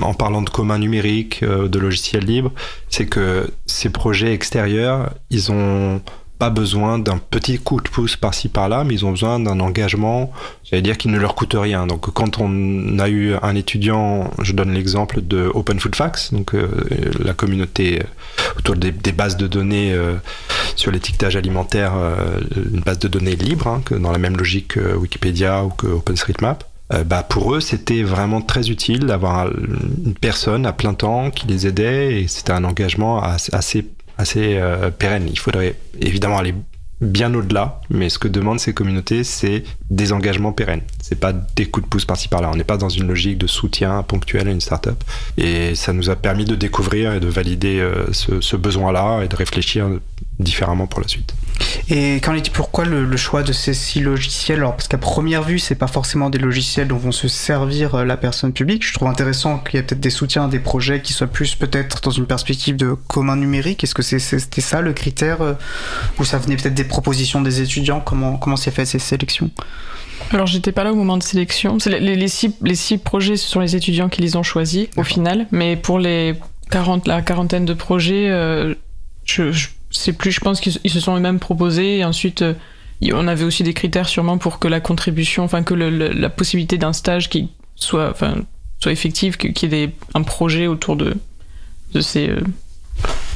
en 0.01 0.13
parlant 0.13 0.41
de 0.41 0.49
commun 0.49 0.79
numérique, 0.79 1.43
de 1.43 1.79
logiciels 1.79 2.25
libres, 2.25 2.51
c'est 2.89 3.05
que 3.05 3.49
ces 3.65 3.89
projets 3.89 4.33
extérieurs, 4.33 5.13
ils 5.29 5.51
ont 5.51 6.01
pas 6.41 6.49
besoin 6.49 6.97
d'un 6.97 7.19
petit 7.19 7.59
coup 7.59 7.79
de 7.81 7.87
pouce 7.87 8.15
par-ci 8.15 8.49
par-là, 8.49 8.83
mais 8.83 8.95
ils 8.95 9.05
ont 9.05 9.11
besoin 9.11 9.39
d'un 9.39 9.59
engagement, 9.59 10.31
j'allais 10.63 10.81
dire, 10.81 10.97
qui 10.97 11.07
ne 11.07 11.19
leur 11.19 11.35
coûte 11.35 11.53
rien. 11.55 11.85
Donc 11.85 12.11
quand 12.11 12.39
on 12.39 12.97
a 12.97 13.09
eu 13.09 13.35
un 13.43 13.53
étudiant, 13.53 14.31
je 14.41 14.53
donne 14.53 14.73
l'exemple 14.73 15.21
de 15.21 15.51
Open 15.53 15.79
Food 15.79 15.95
Facts, 15.95 16.33
donc 16.33 16.55
euh, 16.55 16.67
la 17.23 17.35
communauté 17.35 18.01
autour 18.57 18.75
des, 18.75 18.91
bases 18.91 19.37
de 19.37 19.45
données 19.45 19.93
euh, 19.93 20.15
sur 20.75 20.89
l'étiquetage 20.89 21.35
alimentaire, 21.35 21.93
euh, 21.95 22.39
une 22.73 22.81
base 22.81 22.97
de 22.97 23.07
données 23.07 23.35
libre, 23.35 23.67
hein, 23.67 23.83
que 23.85 23.93
dans 23.93 24.11
la 24.11 24.17
même 24.17 24.35
logique 24.35 24.69
que 24.69 24.95
Wikipédia 24.95 25.63
ou 25.63 25.69
que 25.69 25.85
OpenStreetMap. 25.85 26.63
Bah 27.05 27.23
pour 27.23 27.55
eux, 27.55 27.61
c'était 27.61 28.03
vraiment 28.03 28.41
très 28.41 28.69
utile 28.69 29.05
d'avoir 29.05 29.47
une 29.47 30.13
personne 30.19 30.65
à 30.65 30.73
plein 30.73 30.93
temps 30.93 31.31
qui 31.31 31.47
les 31.47 31.65
aidait 31.65 32.21
et 32.21 32.27
c'était 32.27 32.51
un 32.51 32.63
engagement 32.63 33.21
assez 33.23 33.85
assez 34.21 34.57
euh, 34.57 34.91
pérenne. 34.91 35.27
Il 35.29 35.39
faudrait 35.39 35.75
évidemment 35.99 36.37
aller 36.37 36.53
bien 37.01 37.33
au-delà, 37.33 37.81
mais 37.89 38.09
ce 38.09 38.19
que 38.19 38.27
demandent 38.27 38.59
ces 38.59 38.75
communautés, 38.75 39.23
c'est 39.23 39.63
des 39.89 40.13
engagements 40.13 40.51
pérennes. 40.51 40.83
C'est 41.01 41.19
pas 41.19 41.33
des 41.33 41.65
coups 41.65 41.85
de 41.85 41.89
pouce 41.89 42.05
par-ci 42.05 42.27
par-là. 42.27 42.51
On 42.53 42.55
n'est 42.55 42.63
pas 42.63 42.77
dans 42.77 42.89
une 42.89 43.07
logique 43.07 43.39
de 43.39 43.47
soutien 43.47 44.03
ponctuel 44.03 44.47
à 44.47 44.51
une 44.51 44.61
startup. 44.61 45.03
Et 45.37 45.73
ça 45.73 45.93
nous 45.93 46.11
a 46.11 46.15
permis 46.15 46.45
de 46.45 46.53
découvrir 46.53 47.13
et 47.13 47.19
de 47.19 47.27
valider 47.27 47.79
euh, 47.79 48.05
ce 48.13 48.55
besoin-là 48.55 49.23
et 49.23 49.27
de 49.27 49.35
réfléchir 49.35 49.89
différemment 50.43 50.87
pour 50.87 51.01
la 51.01 51.07
suite. 51.07 51.33
Et 51.89 52.15
quand 52.15 52.33
dit 52.33 52.49
pourquoi 52.49 52.85
le, 52.85 53.17
choix 53.17 53.43
de 53.43 53.53
ces 53.53 53.73
six 53.73 54.01
logiciels? 54.01 54.59
Alors 54.59 54.75
parce 54.75 54.87
qu'à 54.87 54.97
première 54.97 55.43
vue, 55.43 55.59
c'est 55.59 55.75
pas 55.75 55.87
forcément 55.87 56.29
des 56.29 56.39
logiciels 56.39 56.87
dont 56.87 56.97
vont 56.97 57.11
se 57.11 57.27
servir 57.27 57.95
euh, 57.95 58.05
la 58.05 58.17
personne 58.17 58.53
publique. 58.53 58.85
Je 58.85 58.93
trouve 58.93 59.07
intéressant 59.07 59.59
qu'il 59.59 59.75
y 59.75 59.79
ait 59.79 59.83
peut-être 59.83 59.99
des 59.99 60.09
soutiens 60.09 60.45
à 60.45 60.47
des 60.47 60.59
projets 60.59 61.01
qui 61.01 61.13
soient 61.13 61.27
plus 61.27 61.55
peut-être 61.55 62.01
dans 62.01 62.11
une 62.11 62.25
perspective 62.25 62.75
de 62.75 62.93
commun 63.07 63.35
numérique. 63.35 63.83
Est-ce 63.83 63.95
que 63.95 64.01
c'était 64.01 64.61
ça 64.61 64.81
le 64.81 64.93
critère 64.93 65.41
euh, 65.41 65.53
ou 66.19 66.25
ça 66.25 66.37
venait 66.37 66.55
peut-être 66.55 66.73
des 66.73 66.83
propositions 66.83 67.41
des 67.41 67.61
étudiants? 67.61 67.99
Comment 67.99 68.37
comment 68.37 68.55
s'est 68.55 68.71
fait 68.71 68.85
ces 68.85 68.99
sélections 68.99 69.51
alors 70.29 70.45
j'étais 70.45 70.71
pas 70.71 70.83
là 70.83 70.93
au 70.93 70.95
moment 70.95 71.17
de 71.17 71.23
sélection. 71.23 71.77
Les, 71.87 72.15
les, 72.15 72.27
six, 72.27 72.55
les 72.61 72.75
six 72.75 72.99
projets, 72.99 73.35
ce 73.35 73.49
sont 73.49 73.59
les 73.59 73.75
étudiants 73.75 74.07
qui 74.07 74.21
les 74.21 74.35
ont 74.35 74.43
choisis 74.43 74.87
au 74.95 75.03
final. 75.03 75.47
Mais 75.51 75.75
pour 75.75 75.99
les 75.99 76.35
40, 76.69 77.07
la 77.07 77.21
quarantaine 77.21 77.65
de 77.65 77.73
projets, 77.73 78.29
euh, 78.29 78.75
je 79.25 79.67
c'est 79.91 80.13
plus, 80.13 80.31
je 80.31 80.39
pense 80.39 80.59
qu'ils 80.61 80.91
se 80.91 80.99
sont 80.99 81.15
eux-mêmes 81.15 81.39
proposés. 81.39 81.99
Et 81.99 82.05
ensuite, 82.05 82.41
euh, 82.41 82.53
on 83.13 83.27
avait 83.27 83.43
aussi 83.43 83.63
des 83.63 83.73
critères 83.73 84.07
sûrement 84.07 84.37
pour 84.37 84.59
que 84.59 84.67
la 84.67 84.79
contribution, 84.79 85.43
enfin 85.43 85.63
que 85.63 85.73
la 85.73 86.29
possibilité 86.29 86.77
d'un 86.77 86.93
stage 86.93 87.29
qui 87.29 87.49
soit, 87.75 88.15
effective, 88.87 89.37
qu'il 89.37 89.73
y 89.73 89.75
ait 89.75 89.93
un 90.13 90.23
projet 90.23 90.67
autour 90.67 90.95
de, 90.95 91.15
de 91.93 92.01
ces. 92.01 92.29
Euh, 92.29 92.41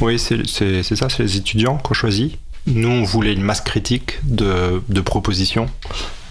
oui, 0.02 0.20
c'est 0.20 0.46
ça, 0.84 1.10
c'est 1.10 1.24
les 1.24 1.38
étudiants 1.38 1.78
qu'on 1.78 1.94
choisit. 1.94 2.38
Nous, 2.68 2.90
on 2.90 3.04
voulait 3.04 3.34
une 3.34 3.44
masse 3.44 3.62
critique 3.62 4.20
de, 4.24 4.82
de 4.90 5.02
propositions 5.02 5.68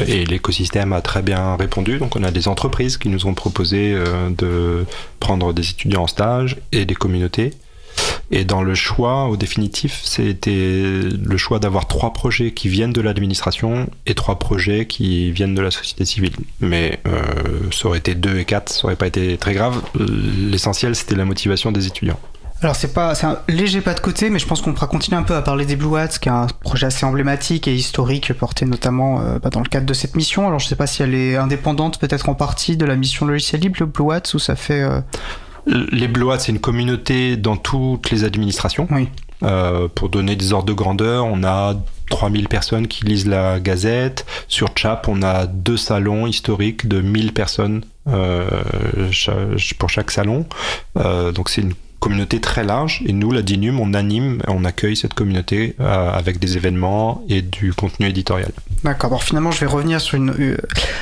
et 0.04 0.24
l'écosystème 0.24 0.92
a 0.92 1.00
très 1.00 1.22
bien 1.22 1.54
répondu. 1.54 1.98
Donc, 1.98 2.16
on 2.16 2.24
a 2.24 2.32
des 2.32 2.48
entreprises 2.48 2.96
qui 2.96 3.08
nous 3.08 3.26
ont 3.26 3.34
proposé 3.34 3.92
euh, 3.94 4.30
de 4.30 4.84
prendre 5.20 5.52
des 5.52 5.70
étudiants 5.70 6.02
en 6.02 6.06
stage 6.08 6.56
et 6.72 6.86
des 6.86 6.96
communautés. 6.96 7.52
Et 8.30 8.45
dans 8.45 8.62
le 8.62 8.74
choix, 8.74 9.26
au 9.26 9.36
définitif, 9.36 10.01
c'était 10.05 10.51
le 11.03 11.36
choix 11.36 11.59
d'avoir 11.59 11.86
trois 11.86 12.12
projets 12.12 12.53
qui 12.53 12.68
viennent 12.68 12.92
de 12.92 13.01
l'administration 13.01 13.88
et 14.07 14.14
trois 14.14 14.38
projets 14.38 14.86
qui 14.86 15.30
viennent 15.30 15.55
de 15.55 15.62
la 15.62 15.70
société 15.70 16.05
civile. 16.05 16.32
Mais 16.61 17.01
euh, 17.07 17.22
ça 17.70 17.88
aurait 17.88 17.99
été 17.99 18.14
deux 18.14 18.38
et 18.38 18.45
quatre, 18.45 18.70
ça 18.70 18.84
aurait 18.86 18.97
pas 18.97 19.07
été 19.07 19.36
très 19.36 19.55
grave. 19.55 19.80
L'essentiel, 19.99 20.97
c'était 20.97 21.16
la 21.16 21.24
motivation 21.24 21.70
des 21.70 21.86
étudiants. 21.86 22.18
Alors 22.64 22.76
c'est 22.76 22.95
pas, 22.95 23.14
c'est 23.14 23.26
un 23.26 23.38
léger 23.47 23.82
pas 23.82 23.92
de 23.92 24.01
côté, 24.01 24.30
mais 24.30 24.38
je 24.38 24.47
pense 24.47 24.62
qu'on 24.62 24.72
pourra 24.72 24.86
continuer 24.86 25.18
un 25.18 25.22
peu 25.22 25.34
à 25.34 25.42
parler 25.42 25.66
des 25.66 25.76
Blue 25.76 25.99
Hats, 25.99 26.09
qui 26.09 26.30
est 26.30 26.32
un 26.32 26.47
projet 26.61 26.86
assez 26.86 27.05
emblématique 27.05 27.68
et 27.68 27.74
historique 27.74 28.32
porté 28.32 28.64
notamment 28.64 29.20
euh, 29.20 29.38
bah, 29.38 29.51
dans 29.51 29.61
le 29.61 29.68
cadre 29.68 29.84
de 29.84 29.92
cette 29.92 30.16
mission. 30.16 30.47
Alors 30.47 30.61
je 30.61 30.66
sais 30.66 30.76
pas 30.76 30.86
si 30.86 31.03
elle 31.03 31.14
est 31.14 31.36
indépendante, 31.36 31.99
peut-être 31.99 32.30
en 32.30 32.34
partie 32.34 32.78
de 32.78 32.86
la 32.86 32.97
mission 32.97 33.26
logicielle 33.26 33.61
libre, 33.61 33.76
le 33.80 33.86
Blue 33.86 34.12
Hats, 34.12 34.32
ou 34.32 34.38
ça 34.38 34.57
fait. 34.57 34.80
Euh, 34.80 35.01
les 35.66 36.08
Blois, 36.08 36.38
c'est 36.38 36.52
une 36.52 36.60
communauté 36.60 37.36
dans 37.36 37.56
toutes 37.56 38.10
les 38.10 38.24
administrations. 38.24 38.88
Euh, 39.42 39.88
pour 39.94 40.08
donner 40.08 40.36
des 40.36 40.52
ordres 40.52 40.66
de 40.66 40.72
grandeur, 40.72 41.26
on 41.26 41.44
a 41.44 41.74
3000 42.10 42.48
personnes 42.48 42.86
qui 42.86 43.04
lisent 43.04 43.26
la 43.26 43.60
Gazette. 43.60 44.26
Sur 44.48 44.68
Chap, 44.76 45.08
on 45.08 45.22
a 45.22 45.46
deux 45.46 45.76
salons 45.76 46.26
historiques 46.26 46.86
de 46.86 47.00
1000 47.00 47.32
personnes 47.32 47.84
euh, 48.08 48.46
pour 49.78 49.90
chaque 49.90 50.10
salon. 50.10 50.46
Euh, 50.98 51.32
donc 51.32 51.48
c'est 51.48 51.62
une 51.62 51.74
communauté 52.05 52.38
très 52.38 52.64
large 52.64 53.02
et 53.07 53.14
nous, 53.14 53.32
la 53.32 53.40
DINUM, 53.40 53.80
on 53.80 53.94
anime, 53.94 54.42
on 54.46 54.66
accueille 54.66 54.94
cette 54.94 55.14
communauté 55.14 55.74
euh, 55.80 56.11
avec 56.12 56.38
des 56.38 56.59
événements 56.59 57.24
et 57.30 57.40
du 57.40 57.72
contenu 57.72 58.07
éditorial. 58.07 58.52
D'accord. 58.84 59.09
Alors 59.09 59.22
finalement, 59.22 59.50
je 59.50 59.61
vais 59.61 59.66
revenir 59.66 60.02
sur 60.02 60.16
une. 60.16 60.28
Euh, 60.38 60.59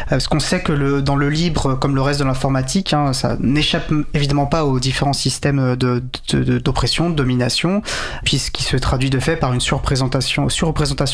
parce 0.09 0.29
qu'on 0.29 0.39
sait 0.39 0.61
que 0.61 1.01
dans 1.01 1.17
le 1.17 1.29
libre, 1.29 1.75
comme 1.75 1.97
le 1.97 2.03
reste 2.03 2.21
de 2.21 2.25
l'informatique, 2.25 2.93
hein, 2.93 3.13
ça 3.13 3.37
n'échappe 3.41 3.93
évidemment 4.15 4.47
pas 4.47 4.65
aux 4.65 4.79
différents 4.79 5.13
systèmes 5.13 5.75
d'oppression, 5.75 7.07
de, 7.07 7.15
de, 7.15 7.17
domination, 7.17 7.83
puisqu'il 8.25 8.63
se 8.63 8.77
traduit 8.77 9.11
de 9.11 9.19
fait 9.19 9.35
par 9.35 9.53
une 9.53 9.61
surreprésentation 9.61 10.45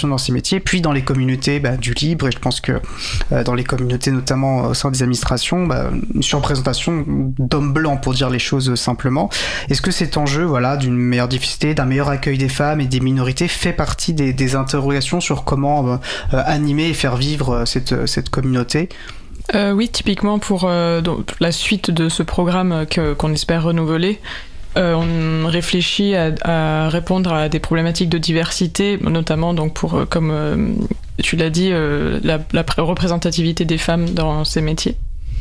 dans 0.08 0.18
ces 0.18 0.32
métiers, 0.32 0.60
puis 0.60 0.82
dans 0.82 0.92
les 0.92 1.02
communautés 1.02 1.60
bah, 1.60 1.78
du 1.78 1.94
libre. 1.94 2.28
Et 2.28 2.30
je 2.30 2.38
pense 2.38 2.60
que 2.60 2.82
euh, 3.32 3.42
dans 3.42 3.54
les 3.54 3.64
communautés, 3.64 4.10
notamment 4.10 4.66
au 4.66 4.74
sein 4.74 4.90
des 4.90 5.02
administrations, 5.02 5.66
bah, 5.66 5.90
une 6.14 6.22
surreprésentation 6.22 7.06
d'hommes 7.38 7.72
blancs, 7.72 8.02
pour 8.02 8.12
dire 8.12 8.28
les 8.28 8.38
choses 8.38 8.74
simplement. 8.74 9.30
Et 9.70 9.77
est-ce 9.78 9.82
que 9.84 9.92
cet 9.92 10.16
enjeu 10.16 10.42
voilà, 10.42 10.76
d'une 10.76 10.96
meilleure 10.96 11.28
diversité, 11.28 11.72
d'un 11.72 11.84
meilleur 11.84 12.08
accueil 12.08 12.36
des 12.36 12.48
femmes 12.48 12.80
et 12.80 12.86
des 12.86 12.98
minorités 12.98 13.46
fait 13.46 13.72
partie 13.72 14.12
des, 14.12 14.56
interrogations 14.56 15.20
sur 15.20 15.44
comment 15.44 15.86
euh, 15.86 15.96
euh, 16.34 16.42
animer 16.46 16.88
et 16.88 16.94
faire 16.94 17.14
vivre 17.14 17.64
euh, 17.64 17.64
cette, 17.64 18.28
communauté? 18.28 18.88
Oui, 19.54 19.88
typiquement 19.88 20.40
pour 20.40 20.68
la 20.68 21.52
suite 21.52 21.92
de 21.92 22.08
ce 22.08 22.24
programme 22.24 22.86
qu'on 23.18 23.32
espère 23.32 23.62
renouveler, 23.62 24.18
on 24.74 25.46
réfléchit 25.46 26.16
à, 26.16 26.88
répondre 26.88 27.32
à 27.32 27.48
des 27.48 27.60
problématiques 27.60 28.10
de 28.10 28.18
diversité, 28.18 28.98
notamment 29.00 29.54
donc 29.54 29.74
pour, 29.74 30.06
comme 30.10 30.88
tu 31.22 31.36
l'as 31.36 31.50
dit, 31.50 31.70
la, 31.70 32.40
la, 32.52 32.64
représentativité 32.78 33.64
des 33.64 33.78
femmes 33.78 34.10
dans 34.10 34.44
ces 34.44 34.60
métiers. 34.60 34.96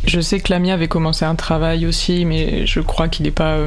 Je 0.06 0.22
sais 0.22 0.40
que 0.40 0.54
Lamia 0.54 0.76
avait 0.76 0.88
commencé 0.88 1.26
un 1.26 1.36
travail 1.36 1.86
aussi, 1.88 2.24
mais 2.24 2.66
je 2.68 2.80
crois 2.80 3.10
qu'il 3.10 3.26
n'est 3.26 3.32
pas 3.32 3.58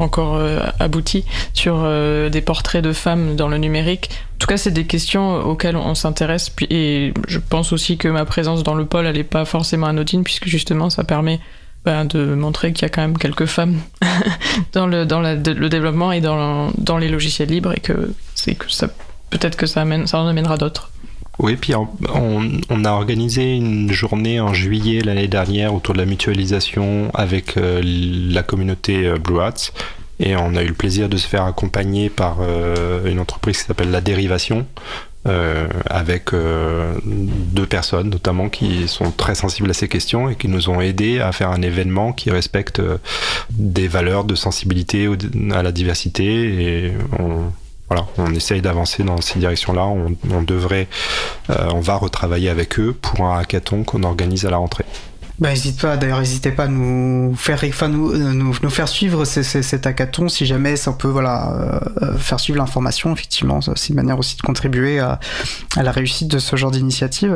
encore 0.00 0.36
euh, 0.36 0.60
abouti 0.78 1.24
sur 1.54 1.82
euh, 1.84 2.28
des 2.28 2.40
portraits 2.40 2.82
de 2.82 2.92
femmes 2.92 3.36
dans 3.36 3.48
le 3.48 3.58
numérique. 3.58 4.10
En 4.34 4.38
tout 4.38 4.46
cas, 4.46 4.56
c'est 4.56 4.70
des 4.70 4.84
questions 4.84 5.36
auxquelles 5.44 5.76
on, 5.76 5.94
s'intéresse. 5.94 6.52
Et 6.70 7.12
je 7.28 7.38
pense 7.38 7.72
aussi 7.72 7.98
que 7.98 8.08
ma 8.08 8.24
présence 8.24 8.62
dans 8.62 8.74
le 8.74 8.84
pôle, 8.84 9.06
elle 9.06 9.16
n'est 9.16 9.24
pas 9.24 9.44
forcément 9.44 9.86
anodine, 9.86 10.24
puisque 10.24 10.48
justement, 10.48 10.90
ça 10.90 11.04
permet 11.04 11.40
ben, 11.84 12.04
de 12.04 12.34
montrer 12.34 12.72
qu'il 12.72 12.82
y 12.82 12.86
a 12.86 12.88
quand 12.88 13.02
même 13.02 13.18
quelques 13.18 13.46
femmes 13.46 13.78
dans, 14.72 14.86
le, 14.86 15.06
dans 15.06 15.20
le 15.20 15.68
développement 15.68 16.12
et 16.12 16.20
dans, 16.20 16.70
dans 16.78 16.98
les 16.98 17.08
logiciels 17.08 17.48
libres, 17.48 17.72
et 17.76 17.80
que 17.80 18.12
c'est 18.34 18.54
que 18.54 18.70
ça 18.70 18.88
peut-être 19.30 19.56
que 19.56 19.66
ça, 19.66 19.82
amène, 19.82 20.06
ça 20.06 20.18
en 20.18 20.26
amènera 20.26 20.58
d'autres. 20.58 20.90
Oui, 21.42 21.56
puis 21.56 21.72
on, 21.74 22.84
a 22.84 22.90
organisé 22.90 23.56
une 23.56 23.90
journée 23.90 24.40
en 24.40 24.52
juillet 24.52 25.00
l'année 25.00 25.26
dernière 25.26 25.74
autour 25.74 25.94
de 25.94 25.98
la 25.98 26.04
mutualisation 26.04 27.10
avec 27.14 27.56
euh, 27.56 27.80
la 27.82 28.42
communauté 28.42 29.06
euh, 29.06 29.16
Blue 29.16 29.40
Hats. 29.40 29.72
Et 30.18 30.36
on 30.36 30.54
a 30.54 30.62
eu 30.62 30.66
le 30.66 30.74
plaisir 30.74 31.08
de 31.08 31.16
se 31.16 31.26
faire 31.26 31.44
accompagner 31.44 32.10
par 32.10 32.38
euh, 32.42 33.10
une 33.10 33.18
entreprise 33.18 33.56
qui 33.56 33.64
s'appelle 33.64 33.90
La 33.90 34.02
Dérivation, 34.02 34.66
avec 35.24 36.30
deux 36.32 37.66
personnes 37.66 38.08
notamment 38.08 38.48
qui 38.48 38.88
sont 38.88 39.10
très 39.10 39.34
sensibles 39.34 39.68
à 39.68 39.74
ces 39.74 39.86
questions 39.86 40.30
et 40.30 40.34
qui 40.34 40.48
nous 40.48 40.70
ont 40.70 40.80
aidés 40.80 41.20
à 41.20 41.30
faire 41.32 41.50
un 41.50 41.60
événement 41.60 42.14
qui 42.14 42.30
respecte 42.30 42.80
des 43.50 43.86
valeurs 43.86 44.24
de 44.24 44.34
sensibilité 44.34 45.10
à 45.52 45.62
la 45.62 45.72
diversité. 45.72 46.24
Et 46.24 46.92
on, 47.18 47.52
voilà, 47.90 48.06
on 48.18 48.32
essaye 48.32 48.62
d'avancer 48.62 49.02
dans 49.02 49.20
ces 49.20 49.40
directions-là. 49.40 49.84
On, 49.84 50.42
devrait, 50.42 50.86
euh, 51.50 51.70
on 51.74 51.80
va 51.80 51.96
retravailler 51.96 52.48
avec 52.48 52.78
eux 52.78 52.92
pour 52.92 53.24
un 53.26 53.40
hackathon 53.40 53.82
qu'on 53.82 54.04
organise 54.04 54.46
à 54.46 54.50
la 54.50 54.58
rentrée. 54.58 54.84
Bah, 55.40 55.50
n'hésite 55.50 55.80
pas, 55.80 55.96
d'ailleurs, 55.96 56.20
n'hésitez 56.20 56.52
pas 56.52 56.64
à 56.64 56.68
nous 56.68 57.34
faire, 57.34 57.60
euh, 57.64 58.86
suivre 58.86 59.24
cet 59.24 59.86
hackathon 59.86 60.28
si 60.28 60.46
jamais 60.46 60.76
ça 60.76 60.92
peut 60.92 61.08
voilà, 61.08 61.80
euh, 62.02 62.16
faire 62.16 62.38
suivre 62.38 62.58
l'information. 62.58 63.12
Effectivement, 63.12 63.60
c'est 63.60 63.88
une 63.88 63.96
manière 63.96 64.18
aussi 64.20 64.36
de 64.36 64.42
contribuer 64.42 65.00
à, 65.00 65.18
la 65.76 65.90
réussite 65.90 66.28
de 66.28 66.38
ce 66.38 66.54
genre 66.54 66.70
d'initiative. 66.70 67.34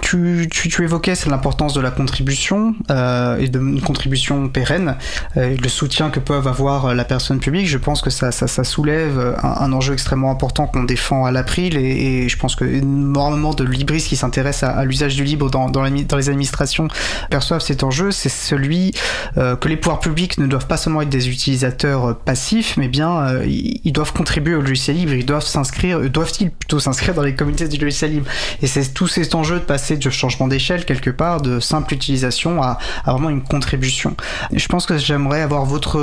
Tu, 0.00 0.48
tu, 0.50 0.68
tu, 0.70 0.84
évoquais 0.84 1.12
l'importance 1.28 1.74
de 1.74 1.80
la 1.80 1.90
contribution 1.90 2.74
euh, 2.90 3.36
et 3.36 3.48
d'une 3.48 3.80
contribution 3.82 4.48
pérenne 4.48 4.96
euh, 5.36 5.54
le 5.62 5.68
soutien 5.68 6.08
que 6.08 6.18
peuvent 6.18 6.48
avoir 6.48 6.94
la 6.94 7.04
personne 7.04 7.40
publique. 7.40 7.66
Je 7.66 7.76
pense 7.76 8.00
que 8.00 8.08
ça, 8.08 8.32
ça, 8.32 8.46
ça 8.46 8.64
soulève 8.64 9.36
un, 9.42 9.70
enjeu 9.70 9.92
extrêmement 9.92 10.30
important 10.30 10.66
qu'on 10.66 10.84
défend 10.84 11.26
à 11.26 11.30
l'April 11.30 11.76
et, 11.76 12.24
et, 12.24 12.28
je 12.30 12.38
pense 12.38 12.56
que 12.56 12.64
énormément 12.64 13.52
de 13.52 13.64
libristes 13.64 14.08
qui 14.08 14.16
s'intéressent 14.16 14.70
à, 14.74 14.82
l'usage 14.86 15.14
du 15.14 15.24
libre 15.24 15.50
dans, 15.50 15.68
dans, 15.68 15.82
la, 15.82 15.90
dans, 15.90 16.16
les 16.16 16.30
administrations 16.30 16.88
perçoivent 17.28 17.60
cet 17.60 17.82
enjeu. 17.82 18.12
C'est 18.12 18.30
celui 18.30 18.92
euh, 19.36 19.56
que 19.56 19.68
les 19.68 19.76
pouvoirs 19.76 20.00
publics 20.00 20.38
ne 20.38 20.46
doivent 20.46 20.68
pas 20.68 20.78
seulement 20.78 21.02
être 21.02 21.10
des 21.10 21.28
utilisateurs 21.28 22.18
passifs, 22.18 22.78
mais 22.78 22.88
bien 22.88 23.20
euh, 23.20 23.44
ils 23.46 23.92
doivent 23.92 24.14
contribuer 24.14 24.54
au 24.54 24.62
logiciel 24.62 24.96
libre, 24.96 25.12
ils 25.12 25.26
doivent 25.26 25.44
s'inscrire, 25.44 26.00
doivent-ils 26.08 26.50
plutôt 26.50 26.80
s'inscrire 26.80 27.12
dans 27.12 27.22
les 27.22 27.34
communautés 27.34 27.68
du 27.68 27.76
logiciel 27.76 28.12
libre? 28.12 28.26
Et 28.62 28.66
c'est 28.66 28.94
tout 28.94 29.06
cet 29.06 29.34
enjeu 29.34 29.56
de 29.56 29.64
passer 29.64 29.81
de 29.90 30.10
changement 30.10 30.48
d'échelle 30.48 30.84
quelque 30.84 31.10
part, 31.10 31.40
de 31.40 31.60
simple 31.60 31.94
utilisation 31.94 32.62
à, 32.62 32.78
vraiment 33.06 33.30
une 33.30 33.42
contribution. 33.42 34.16
je 34.52 34.66
pense 34.66 34.86
que 34.86 34.98
j'aimerais 34.98 35.42
avoir 35.42 35.64
votre, 35.64 35.98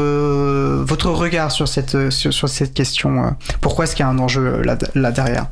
votre 0.84 1.10
regard 1.10 1.52
sur 1.52 1.68
cette, 1.68 2.10
sur, 2.10 2.50
cette 2.50 2.74
question. 2.74 3.36
Pourquoi 3.62 3.86
est-ce 3.86 3.96
qu'il 3.96 4.04
y 4.04 4.08
a 4.08 4.10
un 4.10 4.20
enjeu 4.20 4.62
là, 4.62 4.78
là 4.96 5.12
derrière? 5.12 5.48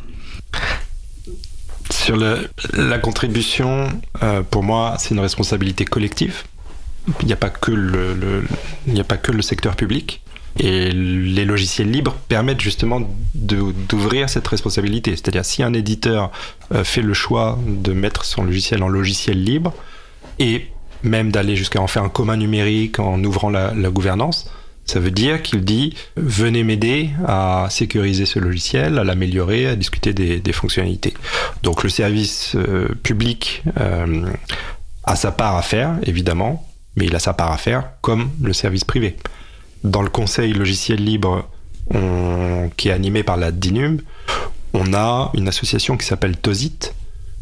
Sur 1.89 2.17
la 2.17 2.99
contribution, 2.99 3.88
euh, 4.23 4.41
pour 4.41 4.63
moi, 4.63 4.95
c'est 4.99 5.11
une 5.11 5.19
responsabilité 5.19 5.86
collective. 5.86 6.43
Il 7.21 7.28
n'y 7.28 7.34
a 7.34 7.38
le, 7.67 8.43
a 8.99 9.03
pas 9.03 9.17
que 9.17 9.32
le 9.32 9.41
secteur 9.41 9.75
public. 9.75 10.21
Et 10.60 10.91
les 10.91 11.45
logiciels 11.45 11.91
libres 11.91 12.16
permettent 12.28 12.62
justement 12.62 13.01
d'ouvrir 13.36 14.30
cette 14.30 14.47
responsabilité. 14.47 15.12
C'est-à-dire 15.12 15.45
si 15.45 15.62
un 15.62 15.74
éditeur 15.74 16.32
euh, 16.74 16.84
fait 16.84 17.01
le 17.01 17.14
choix 17.14 17.60
de 17.68 17.93
mettre 17.93 18.26
son 18.26 18.43
logiciel 18.43 18.82
en 18.82 18.88
logiciel 18.88 19.43
libre 19.43 19.74
et 20.39 20.68
même 21.03 21.32
d'aller 21.32 21.55
jusqu'à 21.55 21.82
en 21.82 21.88
faire 21.88 22.03
un 22.03 22.10
commun 22.10 22.38
numérique 22.38 22.99
en 22.99 23.24
ouvrant 23.24 23.49
la, 23.49 23.72
gouvernance, 23.89 24.49
ça 24.86 24.99
veut 24.99 25.12
dire 25.12 25.43
qu'il 25.43 25.64
dit 25.64 25.93
venez 26.16 26.64
m'aider 26.64 27.12
à 27.28 27.68
sécuriser 27.70 28.26
ce 28.26 28.39
logiciel, 28.39 28.97
à 28.97 29.03
l'améliorer, 29.03 29.68
à 29.68 29.76
discuter 29.76 30.14
des, 30.14 30.39
des, 30.39 30.53
fonctionnalités. 30.53 31.14
Donc 31.62 31.84
le 31.84 31.89
service 31.89 32.55
euh, 32.55 32.88
public 33.03 33.64
euh, 33.80 34.26
a 35.03 35.16
sa 35.16 35.32
part 35.32 35.55
à 35.55 35.62
faire, 35.62 35.99
évidemment, 36.03 36.68
mais 36.95 37.05
il 37.05 37.16
a 37.16 37.20
sa 37.20 37.34
part 37.34 37.51
à 37.51 37.58
faire 37.58 37.91
comme 38.01 38.32
le 38.41 38.53
service 38.53 38.86
privé 38.86 39.18
dans 39.84 40.01
le 40.01 40.09
conseil 40.09 40.53
logiciel 40.53 41.03
libre 41.03 41.49
qui 42.75 42.89
est 42.89 42.91
animé 42.91 43.23
par 43.23 43.38
la 43.38 43.51
DINUM, 43.51 44.01
on 44.73 44.93
a 44.93 45.32
une 45.34 45.47
association 45.47 45.97
qui 45.97 46.05
s'appelle 46.05 46.38
TOSIT. 46.38 46.91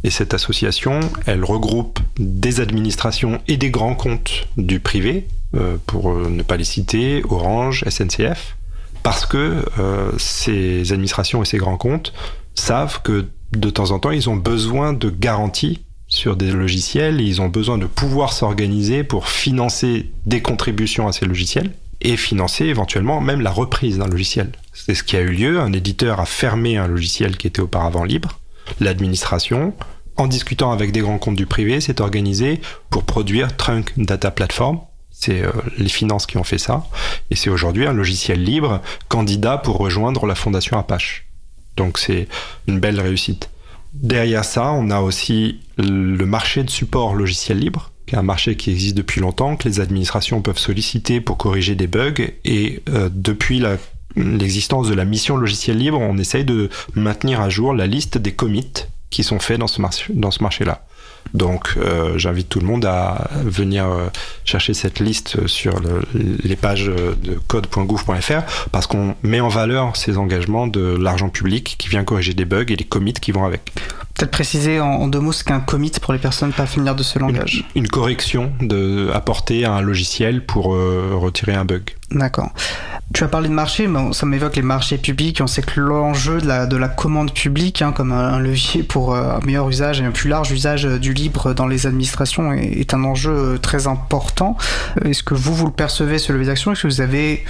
Et 0.03 0.11
cette 0.11 0.35
association, 0.35 0.99
elle 1.25 1.43
regroupe 1.43 1.99
des 2.19 2.59
administrations 2.61 3.41
et 3.47 3.57
des 3.57 3.71
grands 3.71 3.95
comptes 3.95 4.47
du 4.55 4.79
privé, 4.79 5.27
euh, 5.55 5.77
pour 5.87 6.13
ne 6.13 6.43
pas 6.43 6.57
les 6.57 6.63
citer, 6.63 7.23
Orange, 7.27 7.83
SNCF, 7.89 8.55
parce 9.01 9.25
que 9.25 9.65
euh, 9.79 10.11
ces 10.17 10.93
administrations 10.93 11.41
et 11.41 11.45
ces 11.45 11.57
grands 11.57 11.77
comptes 11.77 12.13
savent 12.53 13.01
que 13.01 13.25
de 13.53 13.69
temps 13.69 13.91
en 13.91 13.99
temps, 13.99 14.11
ils 14.11 14.29
ont 14.29 14.35
besoin 14.35 14.93
de 14.93 15.09
garanties 15.09 15.85
sur 16.07 16.35
des 16.35 16.51
logiciels 16.51 17.19
ils 17.19 17.41
ont 17.41 17.47
besoin 17.47 17.79
de 17.79 17.87
pouvoir 17.87 18.31
s'organiser 18.31 19.03
pour 19.03 19.27
financer 19.27 20.11
des 20.27 20.41
contributions 20.41 21.07
à 21.07 21.11
ces 21.11 21.25
logiciels 21.25 21.71
et 22.01 22.17
financer 22.17 22.65
éventuellement 22.65 23.21
même 23.21 23.41
la 23.41 23.51
reprise 23.51 23.97
d'un 23.97 24.07
logiciel. 24.07 24.51
C'est 24.73 24.95
ce 24.95 25.03
qui 25.03 25.15
a 25.15 25.21
eu 25.21 25.31
lieu. 25.31 25.59
Un 25.59 25.73
éditeur 25.73 26.19
a 26.19 26.25
fermé 26.25 26.77
un 26.77 26.87
logiciel 26.87 27.37
qui 27.37 27.47
était 27.47 27.61
auparavant 27.61 28.03
libre. 28.03 28.39
L'administration, 28.79 29.73
en 30.17 30.27
discutant 30.27 30.71
avec 30.71 30.91
des 30.91 31.01
grands 31.01 31.17
comptes 31.17 31.35
du 31.35 31.45
privé, 31.45 31.81
s'est 31.81 32.01
organisée 32.01 32.61
pour 32.89 33.03
produire 33.03 33.55
Trunk 33.55 33.93
Data 33.97 34.31
Platform. 34.31 34.79
C'est 35.11 35.43
euh, 35.43 35.51
les 35.77 35.89
finances 35.89 36.25
qui 36.25 36.37
ont 36.37 36.43
fait 36.43 36.57
ça. 36.57 36.85
Et 37.31 37.35
c'est 37.35 37.49
aujourd'hui 37.49 37.85
un 37.85 37.93
logiciel 37.93 38.43
libre 38.43 38.81
candidat 39.07 39.57
pour 39.57 39.77
rejoindre 39.77 40.25
la 40.25 40.35
fondation 40.35 40.77
Apache. 40.77 41.25
Donc 41.77 41.97
c'est 41.97 42.27
une 42.67 42.79
belle 42.79 42.99
réussite. 42.99 43.49
Derrière 43.93 44.43
ça, 44.43 44.71
on 44.71 44.89
a 44.89 44.99
aussi 44.99 45.61
le 45.77 46.25
marché 46.25 46.63
de 46.63 46.69
support 46.69 47.15
logiciel 47.15 47.59
libre 47.59 47.91
qui 48.07 48.15
un 48.15 48.21
marché 48.21 48.55
qui 48.55 48.71
existe 48.71 48.95
depuis 48.95 49.21
longtemps, 49.21 49.55
que 49.55 49.67
les 49.67 49.79
administrations 49.79 50.41
peuvent 50.41 50.59
solliciter 50.59 51.21
pour 51.21 51.37
corriger 51.37 51.75
des 51.75 51.87
bugs. 51.87 52.13
Et 52.43 52.83
euh, 52.89 53.09
depuis 53.11 53.63
l'existence 54.15 54.87
de 54.87 54.93
la 54.93 55.05
mission 55.05 55.37
logiciel 55.37 55.77
libre, 55.77 55.99
on 55.99 56.17
essaye 56.17 56.45
de 56.45 56.69
maintenir 56.93 57.41
à 57.41 57.49
jour 57.49 57.73
la 57.73 57.87
liste 57.87 58.17
des 58.17 58.33
commits 58.33 58.85
qui 59.09 59.23
sont 59.23 59.39
faits 59.39 59.59
dans 59.59 59.67
ce, 59.67 59.81
marché, 59.81 60.13
dans 60.13 60.31
ce 60.31 60.43
marché-là. 60.43 60.85
Donc 61.33 61.75
euh, 61.77 62.17
j'invite 62.17 62.47
tout 62.47 62.59
le 62.59 62.65
monde 62.65 62.85
à 62.85 63.29
venir 63.43 63.85
euh, 63.85 64.07
chercher 64.45 64.73
cette 64.73 64.99
liste 64.99 65.47
sur 65.47 65.79
le, 65.79 66.01
les 66.13 66.55
pages 66.55 66.85
de 66.85 67.37
code.gouv.fr 67.47 68.69
parce 68.71 68.87
qu'on 68.87 69.15
met 69.21 69.41
en 69.41 69.49
valeur 69.49 69.97
ces 69.97 70.17
engagements 70.17 70.67
de 70.67 70.97
l'argent 70.97 71.29
public 71.29 71.75
qui 71.77 71.89
vient 71.89 72.03
corriger 72.03 72.33
des 72.33 72.45
bugs 72.45 72.65
et 72.69 72.75
les 72.75 72.85
commits 72.85 73.13
qui 73.13 73.31
vont 73.31 73.43
avec. 73.43 73.73
Peut-être 74.15 74.31
préciser 74.31 74.79
en, 74.79 74.85
en, 74.85 75.07
deux 75.09 75.19
mots 75.19 75.33
ce 75.33 75.43
qu'est 75.43 75.51
un 75.51 75.59
commit 75.59 75.91
pour 76.01 76.13
les 76.13 76.19
personnes 76.19 76.53
pas 76.53 76.65
familières 76.65 76.95
de 76.95 77.03
ce 77.03 77.19
langage. 77.19 77.65
Une, 77.75 77.83
une 77.83 77.89
correction 77.89 78.53
de, 78.61 79.09
apportée 79.13 79.65
à 79.65 79.73
un 79.73 79.81
logiciel 79.81 80.45
pour 80.45 80.73
euh, 80.73 81.09
retirer 81.15 81.53
un 81.53 81.65
bug. 81.65 81.89
D'accord. 82.11 82.51
Tu 83.13 83.25
as 83.25 83.27
parlé 83.27 83.49
de 83.49 83.53
marché, 83.53 83.87
mais 83.87 84.13
ça 84.13 84.25
m'évoque 84.25 84.55
les 84.55 84.61
marchés 84.61 84.97
publics. 84.97 85.41
On 85.41 85.47
sait 85.47 85.61
que 85.61 85.81
l'enjeu 85.81 86.39
de 86.39 86.47
la, 86.47 86.65
de 86.65 86.77
la 86.77 86.87
commande 86.87 87.33
publique, 87.33 87.81
hein, 87.81 87.91
comme 87.91 88.13
un, 88.13 88.39
levier 88.39 88.83
pour 88.83 89.15
un 89.15 89.39
meilleur 89.45 89.67
usage 89.67 89.99
et 89.99 90.05
un 90.05 90.11
plus 90.11 90.29
large 90.29 90.49
usage 90.51 90.85
du 90.97 91.13
libre 91.13 91.53
dans 91.53 91.67
les 91.67 91.87
administrations, 91.87 92.53
est, 92.53 92.93
un 92.93 93.03
enjeu 93.03 93.31
euh, 93.31 93.57
très 93.57 93.87
important. 93.87 94.57
Est-ce 95.03 95.23
que 95.23 95.33
vous, 95.33 95.53
vous 95.53 95.65
le 95.65 95.71
percevez, 95.71 96.17
ce 96.17 96.33
levier 96.33 96.47
d'action? 96.47 96.71
Est-ce 96.71 96.83
que 96.83 96.87
vous 96.87 97.01
avez 97.01 97.43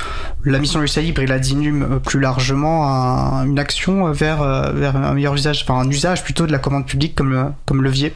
la 0.43 0.59
mission 0.59 0.79
logiciel 0.79 1.05
libre 1.05 1.21
et 1.21 1.27
la 1.27 1.39
DINUM 1.39 1.99
plus 2.03 2.19
largement 2.19 2.87
un, 2.87 3.45
une 3.45 3.59
action 3.59 4.11
vers, 4.11 4.43
vers 4.73 4.95
un 4.95 5.13
meilleur 5.13 5.33
usage, 5.33 5.65
enfin 5.67 5.79
un 5.79 5.89
usage 5.89 6.23
plutôt 6.23 6.45
de 6.45 6.51
la 6.51 6.59
commande 6.59 6.85
publique 6.85 7.15
comme, 7.15 7.53
comme 7.65 7.81
levier? 7.81 8.13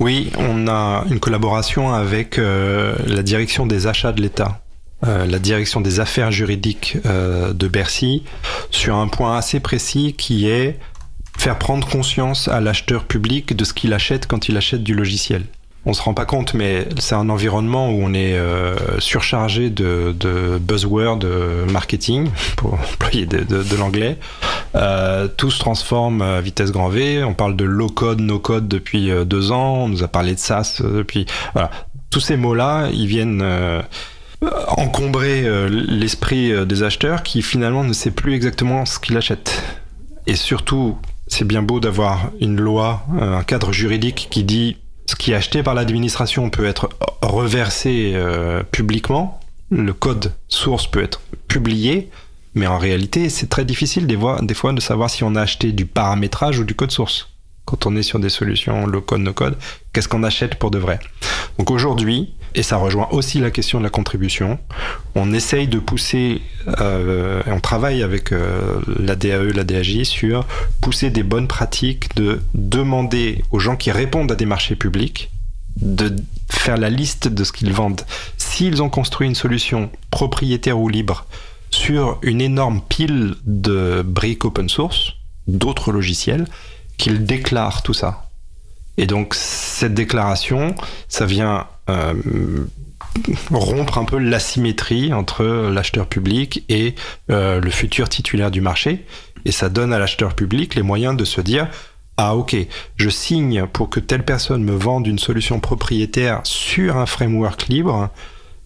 Oui, 0.00 0.32
on 0.38 0.68
a 0.68 1.04
une 1.10 1.20
collaboration 1.20 1.92
avec 1.92 2.38
euh, 2.38 2.94
la 3.06 3.22
direction 3.22 3.66
des 3.66 3.86
achats 3.86 4.12
de 4.12 4.22
l'État. 4.22 4.60
Euh, 5.04 5.26
la 5.26 5.40
direction 5.40 5.80
des 5.80 5.98
affaires 5.98 6.30
juridiques 6.30 6.96
euh, 7.06 7.52
de 7.52 7.66
Bercy 7.66 8.22
sur 8.70 8.96
un 8.96 9.08
point 9.08 9.36
assez 9.36 9.58
précis 9.58 10.14
qui 10.16 10.48
est 10.48 10.78
faire 11.42 11.58
prendre 11.58 11.86
conscience 11.88 12.48
à 12.48 12.60
l'acheteur 12.60 13.04
public 13.04 13.56
de 13.56 13.64
ce 13.64 13.72
qu'il 13.72 13.92
achète 13.92 14.26
quand 14.26 14.48
il 14.48 14.56
achète 14.56 14.82
du 14.82 14.94
logiciel 14.94 15.44
on 15.84 15.94
se 15.94 16.00
rend 16.00 16.14
pas 16.14 16.26
compte, 16.26 16.54
mais 16.54 16.86
c'est 17.00 17.16
un 17.16 17.28
environnement 17.28 17.90
où 17.90 18.04
on 18.04 18.14
est 18.14 18.34
euh, 18.34 19.00
surchargé 19.00 19.68
de, 19.68 20.14
buzzwords 20.60 21.16
de 21.16 21.64
marketing, 21.72 22.30
pour 22.56 22.74
employer 22.74 23.26
de, 23.26 23.76
l'anglais. 23.76 24.16
Euh, 24.76 25.26
tout 25.26 25.50
se 25.50 25.58
transforme 25.58 26.22
à 26.22 26.40
vitesse 26.40 26.70
grand 26.70 26.88
V. 26.88 27.24
On 27.24 27.34
parle 27.34 27.56
de 27.56 27.64
low 27.64 27.88
code, 27.88 28.20
no 28.20 28.38
code 28.38 28.68
depuis 28.68 29.10
euh, 29.10 29.24
deux 29.24 29.50
ans. 29.50 29.78
On 29.78 29.88
nous 29.88 30.04
a 30.04 30.08
parlé 30.08 30.34
de 30.34 30.38
SaaS 30.38 30.80
depuis. 30.80 31.26
Tous 32.10 32.20
ces 32.20 32.36
mots-là, 32.36 32.88
ils 32.92 33.08
viennent 33.08 33.42
euh, 34.42 34.48
encombrer 34.66 35.44
euh, 35.44 35.68
l'esprit 35.68 36.52
euh, 36.52 36.64
des 36.64 36.82
acheteurs 36.82 37.22
qui 37.22 37.42
finalement 37.42 37.84
ne 37.84 37.92
sait 37.92 38.10
plus 38.10 38.34
exactement 38.34 38.84
ce 38.86 38.98
qu'il 38.98 39.16
achète. 39.16 39.62
Et 40.26 40.34
surtout, 40.34 40.98
c'est 41.32 41.46
bien 41.46 41.62
beau 41.62 41.80
d'avoir 41.80 42.30
une 42.40 42.60
loi, 42.60 43.06
un 43.18 43.42
cadre 43.42 43.72
juridique 43.72 44.28
qui 44.30 44.44
dit 44.44 44.76
ce 45.06 45.16
qui 45.16 45.32
est 45.32 45.34
acheté 45.34 45.62
par 45.62 45.72
l'administration 45.72 46.50
peut 46.50 46.66
être 46.66 46.90
reversé 47.22 48.12
euh, 48.14 48.62
publiquement, 48.62 49.40
le 49.70 49.94
code 49.94 50.34
source 50.48 50.86
peut 50.86 51.02
être 51.02 51.22
publié, 51.48 52.10
mais 52.54 52.66
en 52.66 52.76
réalité, 52.76 53.30
c'est 53.30 53.48
très 53.48 53.64
difficile 53.64 54.06
des 54.06 54.16
fois, 54.16 54.40
des 54.42 54.52
fois 54.52 54.74
de 54.74 54.80
savoir 54.80 55.08
si 55.08 55.24
on 55.24 55.34
a 55.34 55.40
acheté 55.40 55.72
du 55.72 55.86
paramétrage 55.86 56.58
ou 56.58 56.64
du 56.64 56.74
code 56.74 56.90
source. 56.90 57.30
Quand 57.64 57.86
on 57.86 57.96
est 57.96 58.02
sur 58.02 58.18
des 58.18 58.28
solutions 58.28 58.86
low 58.86 59.00
code, 59.00 59.22
no 59.22 59.32
code, 59.32 59.56
qu'est-ce 59.94 60.08
qu'on 60.08 60.24
achète 60.24 60.56
pour 60.56 60.70
de 60.70 60.78
vrai? 60.78 61.00
Donc 61.58 61.70
aujourd'hui, 61.70 62.34
et 62.54 62.62
ça 62.62 62.76
rejoint 62.76 63.08
aussi 63.10 63.38
la 63.38 63.50
question 63.50 63.78
de 63.78 63.84
la 63.84 63.90
contribution, 63.90 64.58
on 65.14 65.32
essaye 65.32 65.68
de 65.68 65.78
pousser, 65.78 66.42
euh, 66.80 67.42
on 67.46 67.60
travaille 67.60 68.02
avec 68.02 68.32
euh, 68.32 68.80
la 68.98 69.16
DAE, 69.16 69.52
la 69.54 69.64
DAJ 69.64 70.04
sur 70.04 70.46
pousser 70.80 71.10
des 71.10 71.22
bonnes 71.22 71.48
pratiques, 71.48 72.14
de 72.16 72.40
demander 72.54 73.44
aux 73.50 73.58
gens 73.58 73.76
qui 73.76 73.90
répondent 73.90 74.32
à 74.32 74.36
des 74.36 74.46
marchés 74.46 74.76
publics 74.76 75.30
de 75.76 76.14
faire 76.50 76.76
la 76.76 76.90
liste 76.90 77.28
de 77.28 77.44
ce 77.44 77.52
qu'ils 77.52 77.72
vendent. 77.72 78.02
S'ils 78.36 78.82
ont 78.82 78.90
construit 78.90 79.26
une 79.26 79.34
solution 79.34 79.90
propriétaire 80.10 80.78
ou 80.78 80.88
libre 80.88 81.26
sur 81.70 82.18
une 82.22 82.40
énorme 82.40 82.82
pile 82.86 83.34
de 83.46 84.02
briques 84.02 84.44
open 84.44 84.68
source, 84.68 85.14
d'autres 85.46 85.92
logiciels, 85.92 86.46
qu'ils 86.98 87.24
déclarent 87.24 87.82
tout 87.82 87.94
ça. 87.94 88.28
Et 88.98 89.06
donc 89.06 89.34
cette 89.34 89.94
déclaration, 89.94 90.74
ça 91.08 91.26
vient 91.26 91.66
euh, 91.88 92.14
rompre 93.50 93.98
un 93.98 94.04
peu 94.04 94.18
l'asymétrie 94.18 95.12
entre 95.12 95.44
l'acheteur 95.44 96.06
public 96.06 96.64
et 96.68 96.94
euh, 97.30 97.60
le 97.60 97.70
futur 97.70 98.08
titulaire 98.08 98.50
du 98.50 98.60
marché. 98.60 99.04
Et 99.44 99.52
ça 99.52 99.68
donne 99.68 99.92
à 99.92 99.98
l'acheteur 99.98 100.34
public 100.34 100.74
les 100.74 100.82
moyens 100.82 101.16
de 101.16 101.24
se 101.24 101.40
dire 101.40 101.68
ah 102.18 102.36
ok, 102.36 102.54
je 102.96 103.08
signe 103.08 103.66
pour 103.66 103.88
que 103.88 103.98
telle 103.98 104.24
personne 104.24 104.62
me 104.62 104.74
vende 104.74 105.06
une 105.06 105.18
solution 105.18 105.60
propriétaire 105.60 106.40
sur 106.44 106.98
un 106.98 107.06
framework 107.06 107.68
libre 107.68 108.10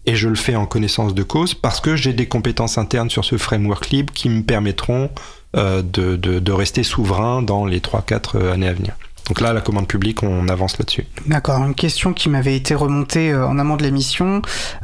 et 0.05 0.15
je 0.15 0.27
le 0.27 0.35
fais 0.35 0.55
en 0.55 0.65
connaissance 0.65 1.13
de 1.13 1.23
cause 1.23 1.53
parce 1.53 1.79
que 1.79 1.95
j'ai 1.95 2.13
des 2.13 2.27
compétences 2.27 2.77
internes 2.77 3.09
sur 3.09 3.25
ce 3.25 3.37
framework 3.37 3.89
libre 3.89 4.13
qui 4.13 4.29
me 4.29 4.43
permettront 4.43 5.09
euh, 5.55 5.81
de, 5.81 6.17
de, 6.17 6.51
rester 6.51 6.83
souverain 6.83 7.41
dans 7.41 7.65
les 7.65 7.79
3-4 7.79 8.51
années 8.51 8.67
à 8.67 8.73
venir. 8.73 8.95
Donc 9.27 9.41
là, 9.41 9.51
la 9.51 9.61
commande 9.61 9.87
publique, 9.87 10.23
on 10.23 10.47
avance 10.47 10.77
là-dessus. 10.77 11.05
D'accord. 11.25 11.63
Une 11.63 11.75
question 11.75 12.13
qui 12.13 12.29
m'avait 12.29 12.55
été 12.55 12.75
remontée 12.75 13.31
euh, 13.31 13.45
en 13.45 13.59
amont 13.59 13.75
de 13.75 13.83
l'émission, 13.83 14.41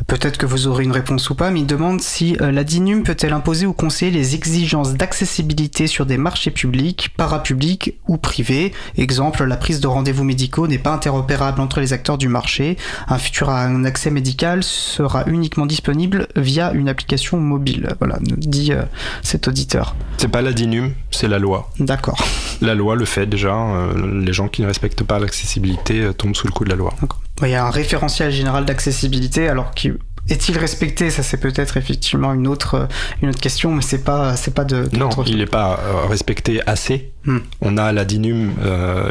peut-être 0.08 0.38
que 0.38 0.46
vous 0.46 0.68
aurez 0.68 0.84
une 0.84 0.92
réponse 0.92 1.30
ou 1.30 1.36
pas, 1.36 1.50
mais 1.50 1.62
il 1.62 1.66
demande 1.66 2.02
si 2.02 2.36
euh, 2.42 2.52
la 2.52 2.64
DINUM 2.66 3.04
peut-elle 3.04 3.32
imposer 3.32 3.66
ou 3.66 3.74
conseiller 3.74 4.12
les 4.12 4.36
exigences 4.36 4.94
d'accessibilité 4.96 5.88
sur 5.88 6.06
des 6.06 6.18
marchés 6.18 6.52
publics, 6.52 7.14
parapublics 7.16 7.98
ou 8.08 8.18
privés? 8.18 8.74
Exemple, 8.98 9.46
la 9.46 9.56
prise 9.56 9.80
de 9.80 9.88
rendez-vous 9.88 10.26
médicaux 10.26 10.68
n'est 10.68 10.78
pas 10.78 10.92
interopérable 10.92 11.62
entre 11.62 11.80
les 11.80 11.94
acteurs 11.94 12.18
du 12.18 12.28
marché. 12.28 12.78
Un 13.08 13.18
futur 13.18 13.50
accès 13.50 14.12
médical 14.12 14.64
sera 14.64 15.24
uniquement 15.28 15.66
disponible 15.66 16.28
via 16.36 16.74
une 16.74 16.90
application 16.90 17.40
mobile. 17.40 17.96
Voilà, 18.00 18.18
nous 18.22 18.36
dit 18.36 18.74
euh, 18.74 18.84
cet 19.22 19.48
auditeur. 19.48 19.96
C'est 20.18 20.28
pas 20.28 20.42
la 20.42 20.52
DINUM, 20.52 20.92
c'est 21.12 21.30
la 21.30 21.40
loi. 21.40 21.70
D'accord. 21.80 22.22
La 22.62 22.76
loi 22.76 22.96
le 22.96 23.06
fait 23.06 23.26
déjà. 23.26 23.54
les 23.96 24.33
gens 24.34 24.48
qui 24.48 24.62
ne 24.62 24.68
respectent 24.68 25.04
pas 25.04 25.20
l'accessibilité 25.20 26.02
euh, 26.02 26.14
tombent 26.14 26.36
sous 26.36 26.48
le 26.48 26.54
coup 26.54 26.64
de 26.64 26.70
la 26.70 26.76
loi. 26.76 26.94
Il 27.42 27.50
y 27.50 27.56
a 27.56 27.66
un 27.66 27.70
référentiel 27.70 28.32
général 28.32 28.66
d'accessibilité, 28.66 29.48
alors 29.48 29.72
qui 29.72 29.92
est-il 30.30 30.58
respecté? 30.58 31.10
Ça, 31.10 31.24
c'est 31.24 31.38
peut-être 31.38 31.78
effectivement 31.78 32.34
une 32.34 32.48
autre, 32.48 32.76
euh, 32.76 32.86
une 33.22 33.30
autre 33.30 33.40
question, 33.40 33.72
mais 33.72 33.82
c'est 33.82 34.04
pas, 34.04 34.36
c'est 34.36 34.54
pas 34.54 34.64
de. 34.64 34.90
non, 34.98 35.10
il 35.26 35.38
n'est 35.38 35.46
pas 35.46 35.80
euh, 35.80 36.08
respecté 36.08 36.62
assez. 36.66 37.12
Hmm. 37.26 37.40
On 37.62 37.78
a 37.78 37.84
à 37.84 37.92
la 37.92 38.06
DINUM 38.06 38.54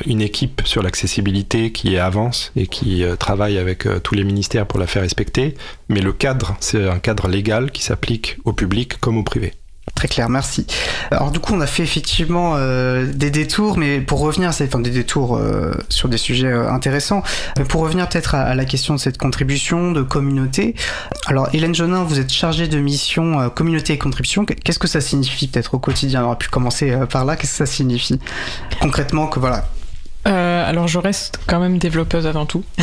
une 0.07 0.21
équipe 0.21 0.63
sur 0.65 0.83
l'accessibilité 0.83 1.73
qui 1.73 1.97
avance 1.97 2.53
et 2.57 2.67
qui 2.67 3.05
travaille 3.19 3.57
avec 3.57 3.87
tous 4.03 4.15
les 4.15 4.25
ministères 4.25 4.67
pour 4.67 4.79
la 4.79 4.87
faire 4.87 5.03
respecter. 5.03 5.55
Mais 5.89 6.01
le 6.01 6.13
cadre, 6.13 6.55
c'est 6.61 6.91
un 6.91 6.99
cadre 6.99 7.29
légal 7.29 7.71
qui 7.71 7.83
s'applique 7.83 8.37
au 8.45 8.53
public 8.53 8.99
comme 9.01 9.17
au 9.17 9.23
privé. 9.23 9.55
Très 9.95 10.09
clair, 10.09 10.29
merci. 10.29 10.67
Alors 11.11 11.31
du 11.31 11.39
coup, 11.39 11.55
on 11.55 11.61
a 11.61 11.67
fait 11.67 11.83
effectivement 11.83 12.55
euh, 12.57 13.07
des 13.13 13.31
détours, 13.31 13.79
mais 13.79 14.01
pour 14.01 14.21
revenir, 14.21 14.55
c'est 14.55 14.67
enfin 14.67 14.81
des 14.81 14.91
détours 14.91 15.37
euh, 15.37 15.75
sur 15.89 16.09
des 16.09 16.17
sujets 16.17 16.47
euh, 16.47 16.71
intéressants. 16.71 17.23
Mais 17.59 17.65
pour 17.65 17.83
revenir 17.83 18.09
peut-être 18.09 18.35
à, 18.35 18.55
la 18.55 18.65
question 18.65 18.95
de 18.95 19.01
cette 19.01 19.19
contribution 19.19 19.93
de 19.93 20.03
communauté. 20.03 20.75
Alors 21.27 21.49
Hélène 21.53 21.75
Jonin, 21.75 22.05
vous 22.05 22.19
êtes 22.19 22.33
chargée 22.33 22.69
de 22.69 22.79
mission 22.79 23.51
communauté 23.51 23.93
et 23.93 23.99
contribution. 23.99 24.45
Qu'est-ce 24.45 24.79
que 24.79 24.89
ça 24.89 25.01
signifie 25.01 25.49
peut-être 25.49 25.75
au 25.75 25.79
quotidien? 25.79 26.23
On 26.23 26.27
aurait 26.27 26.39
pu 26.39 26.49
commencer 26.49 26.97
par 27.11 27.25
là. 27.25 27.37
Qu'est-ce 27.37 27.53
que 27.53 27.59
ça 27.59 27.67
signifie? 27.67 28.19
Concrètement 28.81 29.27
que 29.27 29.41
voilà 29.41 29.65
euh, 30.27 30.69
alors 30.69 30.87
je 30.87 30.99
reste 30.99 31.41
quand 31.47 31.59
même 31.59 31.79
développeuse 31.79 32.27
avant 32.27 32.47
tout. 32.47 32.63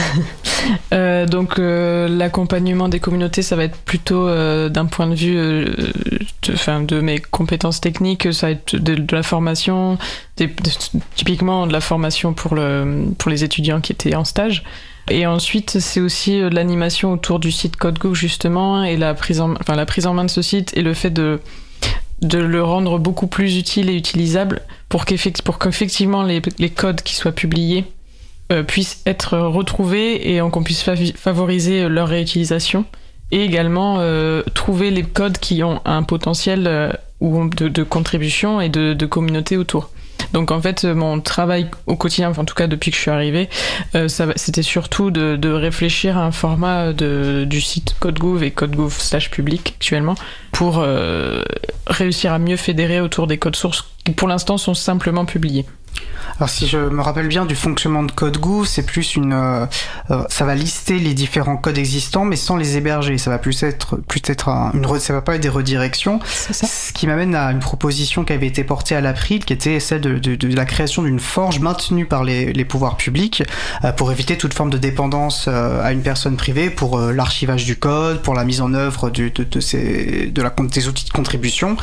euh, 0.93 1.25
donc 1.25 1.57
euh, 1.57 2.07
l'accompagnement 2.09 2.89
des 2.89 2.99
communautés, 2.99 3.41
ça 3.41 3.55
va 3.55 3.63
être 3.63 3.77
plutôt 3.77 4.27
euh, 4.27 4.67
d'un 4.67 4.85
point 4.85 5.07
de 5.07 5.15
vue 5.15 5.35
de, 5.35 6.85
de 6.85 6.99
mes 7.01 7.19
compétences 7.19 7.79
techniques, 7.79 8.33
ça 8.33 8.47
va 8.47 8.51
être 8.51 8.75
de, 8.75 8.97
la 9.15 9.23
formation, 9.23 9.97
des, 10.35 10.53
typiquement 11.15 11.65
de 11.65 11.73
la 11.73 11.81
formation 11.81 12.33
pour, 12.33 12.55
le, 12.55 13.05
pour 13.17 13.31
les 13.31 13.43
étudiants 13.43 13.79
qui 13.79 13.93
étaient 13.93 14.15
en 14.15 14.25
stage. 14.25 14.63
Et 15.09 15.25
ensuite, 15.25 15.79
c'est 15.79 16.01
aussi 16.01 16.39
de 16.39 16.49
l'animation 16.49 17.13
autour 17.13 17.39
du 17.39 17.51
site 17.51 17.77
CodeGo 17.77 18.13
justement 18.13 18.83
et 18.83 18.97
la 18.97 19.13
prise 19.13 19.41
en, 19.41 19.53
enfin, 19.53 19.75
la 19.75 19.85
prise 19.85 20.05
en 20.05 20.13
main 20.13 20.25
de 20.25 20.29
ce 20.29 20.41
site 20.41 20.75
et 20.77 20.81
le 20.81 20.93
fait 20.93 21.09
de 21.09 21.39
de 22.21 22.37
le 22.37 22.63
rendre 22.63 22.99
beaucoup 22.99 23.27
plus 23.27 23.57
utile 23.57 23.89
et 23.89 23.95
utilisable 23.95 24.61
pour 24.89 25.05
qu'effectivement 25.05 26.23
les, 26.23 26.41
codes 26.69 27.01
qui 27.01 27.15
soient 27.15 27.31
publiés 27.31 27.85
euh, 28.51 28.63
puissent 28.63 29.01
être 29.05 29.37
retrouvés 29.37 30.35
et 30.35 30.39
qu'on 30.39 30.63
puisse 30.63 30.83
favoriser 31.15 31.87
leur 31.87 32.07
réutilisation 32.07 32.85
et 33.31 33.43
également 33.43 33.97
euh, 33.99 34.41
trouver 34.55 34.89
les 34.89 35.03
codes 35.03 35.37
qui 35.37 35.63
ont 35.63 35.81
un 35.85 36.01
potentiel 36.01 36.65
euh, 36.67 36.91
de, 37.21 37.83
contribution 37.83 38.59
et 38.59 38.69
de 38.69 39.05
communauté 39.05 39.55
autour. 39.57 39.91
Donc 40.33 40.51
en 40.51 40.61
fait, 40.61 40.85
mon 40.85 41.21
travail 41.21 41.69
au 41.87 41.95
quotidien, 41.95 42.31
en 42.35 42.45
tout 42.45 42.55
cas 42.55 42.67
depuis 42.67 42.91
que 42.91 42.97
je 42.97 43.01
suis 43.01 43.11
arrivée, 43.11 43.49
euh, 43.95 44.07
c'était 44.35 44.61
surtout 44.61 45.11
de, 45.11 45.49
réfléchir 45.49 46.17
à 46.17 46.25
un 46.25 46.31
format 46.31 46.93
de, 46.93 47.45
du 47.45 47.59
site 47.59 47.95
CodeGouv 47.99 48.43
et 48.43 48.51
CodeGouv 48.51 48.93
slash 48.99 49.31
public 49.31 49.73
actuellement 49.75 50.15
pour 50.51 50.79
euh, 50.79 51.43
réussir 51.87 52.33
à 52.33 52.39
mieux 52.39 52.55
fédérer 52.55 53.01
autour 53.01 53.27
des 53.27 53.37
codes 53.37 53.55
sources 53.55 53.85
qui 54.05 54.11
pour 54.11 54.27
l'instant 54.27 54.57
sont 54.57 54.73
simplement 54.73 55.25
publiés. 55.25 55.65
Alors 56.37 56.49
si 56.49 56.67
je 56.67 56.77
me 56.77 57.01
rappelle 57.01 57.27
bien 57.27 57.45
du 57.45 57.55
fonctionnement 57.55 58.03
de 58.03 58.11
CodeGouv, 58.11 58.65
c'est 58.65 58.83
plus 58.83 59.15
une, 59.15 59.33
euh, 59.33 59.65
euh, 60.09 60.23
ça 60.29 60.45
va 60.45 60.55
lister 60.55 60.97
les 60.97 61.13
différents 61.13 61.57
codes 61.57 61.77
existants, 61.77 62.23
mais 62.23 62.35
sans 62.35 62.55
les 62.55 62.77
héberger. 62.77 63.17
Ça 63.17 63.29
va 63.29 63.39
plus 63.39 63.61
être, 63.63 63.97
plus 63.97 64.21
être 64.25 64.47
une, 64.47 64.99
ça 64.99 65.13
va 65.13 65.21
pas 65.21 65.35
être 65.35 65.41
des 65.41 65.49
redirections. 65.49 66.19
Ce 66.25 66.93
qui 66.93 67.07
m'amène 67.07 67.35
à 67.35 67.51
une 67.51 67.59
proposition 67.59 68.23
qui 68.23 68.33
avait 68.33 68.47
été 68.47 68.63
portée 68.63 68.95
à 68.95 69.01
l'April, 69.01 69.43
qui 69.43 69.53
était 69.53 69.79
celle 69.79 70.01
de, 70.01 70.17
de, 70.17 70.35
de 70.35 70.55
la 70.55 70.65
création 70.65 71.03
d'une 71.03 71.19
forge 71.19 71.59
maintenue 71.59 72.05
par 72.05 72.23
les, 72.23 72.53
les 72.53 72.65
pouvoirs 72.65 72.95
publics 72.95 73.43
euh, 73.83 73.91
pour 73.91 74.11
éviter 74.11 74.37
toute 74.37 74.53
forme 74.53 74.69
de 74.69 74.77
dépendance 74.77 75.47
à 75.47 75.91
une 75.91 76.01
personne 76.01 76.37
privée 76.37 76.69
pour 76.69 76.99
l'archivage 76.99 77.65
du 77.65 77.75
code, 77.75 78.21
pour 78.21 78.33
la 78.33 78.45
mise 78.45 78.61
en 78.61 78.73
œuvre 78.73 79.09
de, 79.09 79.29
de, 79.29 79.59
ces, 79.59 80.27
de 80.27 80.41
la, 80.41 80.53
des 80.57 80.87
outils 80.87 81.05
de 81.05 81.11
contribution. 81.11 81.75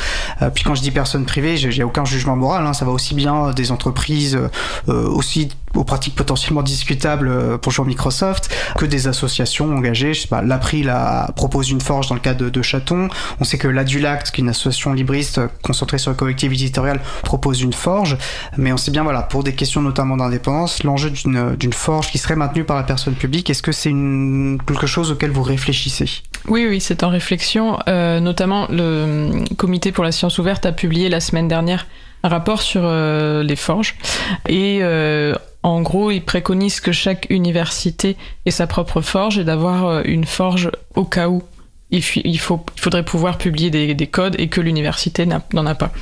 puis 0.54 0.64
quand 0.64 0.74
je 0.74 0.82
dis 0.82 0.90
personne 0.90 1.26
privée, 1.26 1.56
j'ai 1.56 1.82
aucun 1.82 2.04
jugement 2.04 2.36
moral. 2.36 2.66
Hein, 2.66 2.72
ça 2.72 2.84
va 2.84 2.92
aussi 2.92 3.14
bien 3.14 3.50
des 3.50 3.70
entreprises 3.70 3.95
euh, 4.34 4.48
aussi 4.86 5.48
aux 5.74 5.84
pratiques 5.84 6.14
potentiellement 6.14 6.62
discutables 6.62 7.28
euh, 7.28 7.58
pour 7.58 7.72
jouer 7.72 7.86
Microsoft, 7.86 8.54
que 8.76 8.86
des 8.86 9.08
associations 9.08 9.74
engagées. 9.74 10.14
Je 10.14 10.22
sais 10.22 10.28
pas, 10.28 10.42
l'April 10.42 10.92
propose 11.34 11.70
une 11.70 11.80
forge 11.80 12.08
dans 12.08 12.14
le 12.14 12.20
cadre 12.20 12.44
de, 12.44 12.50
de 12.50 12.62
Chaton. 12.62 13.08
On 13.40 13.44
sait 13.44 13.58
que 13.58 13.68
l'Adulact, 13.68 14.30
qui 14.30 14.40
est 14.40 14.44
une 14.44 14.50
association 14.50 14.92
libriste 14.92 15.40
concentrée 15.62 15.98
sur 15.98 16.10
le 16.10 16.16
collectif 16.16 16.52
éditorial, 16.52 17.00
propose 17.22 17.60
une 17.60 17.72
forge. 17.72 18.16
Mais 18.56 18.72
on 18.72 18.76
sait 18.76 18.90
bien, 18.90 19.02
voilà, 19.02 19.22
pour 19.22 19.44
des 19.44 19.54
questions 19.54 19.82
notamment 19.82 20.16
d'indépendance, 20.16 20.82
l'enjeu 20.82 21.10
d'une 21.10 21.72
forge 21.72 22.10
qui 22.10 22.18
serait 22.18 22.36
maintenue 22.36 22.64
par 22.64 22.76
la 22.76 22.82
personne 22.82 23.14
publique, 23.14 23.50
est-ce 23.50 23.62
que 23.62 23.72
c'est 23.72 23.90
quelque 24.66 24.86
chose 24.86 25.10
auquel 25.10 25.30
vous 25.30 25.42
réfléchissez? 25.42 26.22
Oui, 26.48 26.66
oui, 26.68 26.80
c'est 26.80 27.02
en 27.02 27.08
réflexion. 27.08 27.78
Euh, 27.88 28.20
notamment, 28.20 28.66
le 28.70 29.44
Comité 29.56 29.92
pour 29.92 30.04
la 30.04 30.12
science 30.12 30.38
ouverte 30.38 30.64
a 30.66 30.72
publié 30.72 31.08
la 31.08 31.20
semaine 31.20 31.48
dernière 31.48 31.86
rapport 32.28 32.62
sur 32.62 32.82
euh, 32.84 33.42
les 33.42 33.56
forges. 33.56 33.96
Et 34.48 34.78
euh, 34.82 35.34
en 35.62 35.82
gros, 35.82 36.10
il 36.10 36.22
préconise 36.22 36.80
que 36.80 36.92
chaque 36.92 37.26
université 37.30 38.16
ait 38.44 38.50
sa 38.50 38.66
propre 38.66 39.00
forge 39.00 39.38
et 39.38 39.44
d'avoir 39.44 39.86
euh, 39.86 40.02
une 40.04 40.24
forge 40.24 40.70
au 40.94 41.04
cas 41.04 41.28
où 41.28 41.42
il, 41.90 42.02
il, 42.24 42.38
faudrait 42.40 43.04
pouvoir 43.04 43.38
publier 43.38 43.70
des, 43.70 43.94
des 43.94 44.06
codes 44.08 44.34
et 44.40 44.48
que 44.48 44.60
l'université 44.60 45.24
n'en 45.24 45.66
a, 45.66 45.74
pas. 45.76 45.92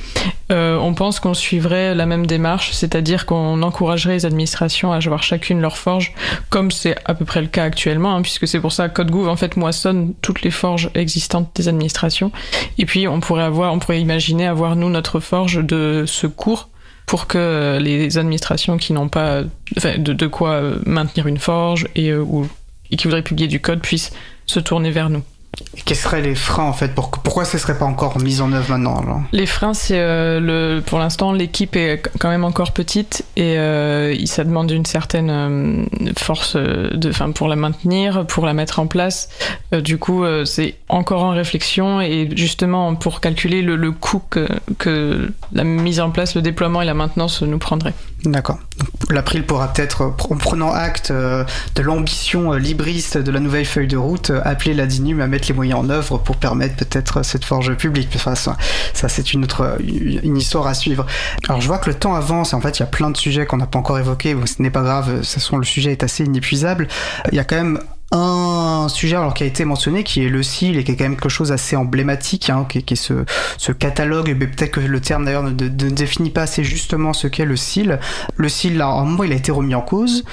Euh, 0.51 0.79
on 0.79 0.95
pense 0.95 1.21
qu'on 1.21 1.35
suivrait 1.35 1.95
la 1.95 2.07
même 2.07 2.27
démarche, 2.27 2.73
c'est-à-dire 2.73 3.27
qu'on 3.27 3.63
encouragerait 3.63 4.15
les 4.15 4.27
administrations 4.27 4.93
à 4.93 4.97
avoir 4.97 5.23
chacune 5.23 5.61
leur 5.61 5.77
forge, 5.77 6.15
comme 6.49 6.71
c'est 6.71 6.97
à 7.05 7.15
peu 7.15 7.27
près 7.27 7.43
le 7.43 7.49
cas 7.49 7.65
actuellement, 7.65 8.17
hein, 8.17 8.23
puisque 8.23 8.49
c'est 8.49 8.61
pour 8.61 8.73
ça 8.73 8.89
que 8.89 8.95
CodeGouv 8.95 9.29
en 9.29 9.37
fait 9.37 9.57
moissonne 9.59 10.15
toutes 10.23 10.41
les 10.41 10.51
forges 10.51 10.91
existantes 10.95 11.51
des 11.55 11.69
administrations. 11.69 12.33
Et 12.79 12.87
puis 12.87 13.07
on 13.07 13.21
pourrait 13.21 13.45
avoir, 13.45 13.75
on 13.75 13.79
pourrait 13.79 14.01
imaginer 14.01 14.47
avoir 14.47 14.77
nous 14.77 14.89
notre 14.89 15.21
forge 15.21 15.63
de 15.63 16.05
secours 16.07 16.71
pour 17.05 17.27
que 17.27 17.79
les 17.79 18.17
administrations 18.17 18.79
qui 18.79 18.95
n'ont 18.95 19.11
pas 19.11 19.43
de, 19.77 20.13
de, 20.15 20.27
quoi 20.27 20.63
maintenir 20.87 21.27
une 21.27 21.37
forge 21.37 21.87
et, 21.95 22.09
euh, 22.09 22.23
ou, 22.23 22.49
et 22.91 22.97
qui 22.97 23.05
voudraient 23.05 23.21
publier 23.21 23.49
du 23.49 23.61
code 23.61 23.81
puissent 23.81 24.13
se 24.47 24.59
tourner 24.61 24.91
vers 24.91 25.11
nous. 25.11 25.23
Quels 25.85 25.97
seraient 25.97 26.23
les 26.23 26.35
freins 26.35 26.65
en 26.65 26.73
fait 26.73 26.95
pour, 26.95 27.11
Pourquoi 27.11 27.45
ce 27.45 27.59
serait 27.59 27.79
pas 27.79 27.85
encore 27.85 28.19
mis 28.19 28.41
en 28.41 28.53
œuvre 28.53 28.71
maintenant 28.71 29.23
Les 29.33 29.47
freins, 29.47 29.75
c'est 29.75 29.99
euh, 29.99 30.41
le 30.41 30.81
pour 30.81 30.99
l'instant 30.99 31.33
l'équipe 31.33 31.77
est 31.77 32.03
quand 32.19 32.29
même 32.29 32.45
encore 32.45 32.73
petite 32.73 33.25
et 33.37 33.59
euh, 33.59 34.15
ça 34.27 34.45
demande 34.45 34.71
une 34.71 34.87
certaine 34.87 35.31
euh, 35.31 35.85
force 36.19 36.57
de, 36.57 37.13
fin, 37.13 37.31
pour 37.31 37.49
la 37.49 37.57
maintenir, 37.57 38.27
pour 38.27 38.47
la 38.47 38.53
mettre 38.53 38.81
en 38.81 38.87
place. 38.87 39.29
Euh, 39.73 39.81
du 39.81 39.99
coup, 39.99 40.25
euh, 40.25 40.45
c'est 40.45 40.77
encore 40.89 41.23
en 41.23 41.31
réflexion 41.31 42.01
et 42.01 42.29
justement 42.35 42.95
pour 42.95 43.21
calculer 43.21 43.63
le, 43.63 43.77
le 43.77 43.93
coût 43.93 44.23
que, 44.31 44.49
que, 44.79 45.33
la 45.53 45.65
mise 45.65 46.01
en 46.01 46.11
place, 46.11 46.35
le 46.35 46.43
déploiement 46.43 46.83
et 46.83 46.85
la 46.85 46.95
maintenance 46.95 47.43
nous 47.43 47.59
prendraient. 47.59 47.95
D'accord. 48.25 48.59
L'April 49.11 49.45
pourra 49.45 49.73
peut-être, 49.73 50.15
en 50.31 50.37
prenant 50.37 50.73
acte 50.73 51.13
de 51.13 51.83
l'ambition 51.83 52.53
libriste 52.53 53.19
de 53.19 53.31
la 53.31 53.39
nouvelle 53.39 53.67
feuille 53.67 53.87
de 53.87 53.99
route, 53.99 54.33
appeler 54.45 54.73
la 54.73 54.87
DINUM 54.87 55.21
à 55.21 55.27
mettre 55.27 55.49
les 55.49 55.55
moyens 55.55 55.81
en 55.81 55.91
œuvre 55.91 56.19
pour 56.19 56.37
permettre 56.37 56.77
peut-être 56.77 57.23
cette 57.23 57.45
forge 57.45 57.75
publique. 57.75 58.17
Ça 58.95 59.09
c'est 59.09 59.33
une 59.33 59.45
autre 59.45 59.77
une 59.81 60.37
histoire 60.37 60.67
à 60.67 60.75
suivre. 60.75 61.07
Alors 61.49 61.61
je 61.61 61.67
vois 61.67 61.79
que 61.79 61.91
le 61.91 61.95
temps 61.95 62.15
avance. 62.15 62.55
En 62.55 62.61
fait, 62.61 62.79
il 62.79 62.81
y 62.81 62.83
a 62.83 62.87
plein 62.87 63.11
de 63.11 63.17
sujets 63.17 63.47
qu'on 63.47 63.59
n'a 63.59 63.67
pas 63.67 63.79
encore 63.79 63.99
évoqués. 63.99 64.37
ce 64.47 64.63
n'est 64.63 64.71
pas 64.71 64.83
grave. 64.83 65.13
De 65.13 65.19
toute 65.19 65.27
façon, 65.27 65.57
le 65.57 65.65
sujet 65.65 65.93
est 65.93 66.03
assez 66.03 66.25
inépuisable. 66.25 66.89
Il 67.31 67.37
y 67.37 67.41
a 67.41 67.45
quand 67.45 67.57
même 67.57 67.81
un 68.11 68.87
sujet 68.89 69.17
alors 69.17 69.35
qui 69.35 69.43
a 69.43 69.47
été 69.47 69.65
mentionné 69.65 70.05
qui 70.05 70.25
est 70.25 70.29
le 70.29 70.43
CIL 70.43 70.79
et 70.79 70.85
qui 70.85 70.93
est 70.93 70.97
quand 70.97 71.05
même 71.05 71.17
quelque 71.17 71.29
chose 71.29 71.53
assez 71.53 71.75
emblématique 71.75 72.51
hein, 72.51 72.67
qui, 72.69 72.79
est 72.79 72.95
ce, 72.95 73.73
catalogue 73.73 74.35
mais 74.39 74.47
peut-être 74.47 74.73
que 74.73 74.81
le 74.81 75.01
terme 75.01 75.25
d'ailleurs 75.25 75.43
ne, 75.43 75.51
définit 75.51 76.31
pas 76.31 76.43
assez 76.43 76.63
justement 76.65 77.13
ce 77.13 77.27
qu'est 77.27 77.45
le 77.45 77.57
CIL 77.57 77.99
le 78.37 78.49
CIL 78.49 78.81
à 78.81 78.87
un 78.87 79.05
moment 79.05 79.25
il 79.25 79.33
a 79.33 79.37
été 79.37 79.51
remis 79.51 79.75
en 79.75 79.83
cause 79.83 80.25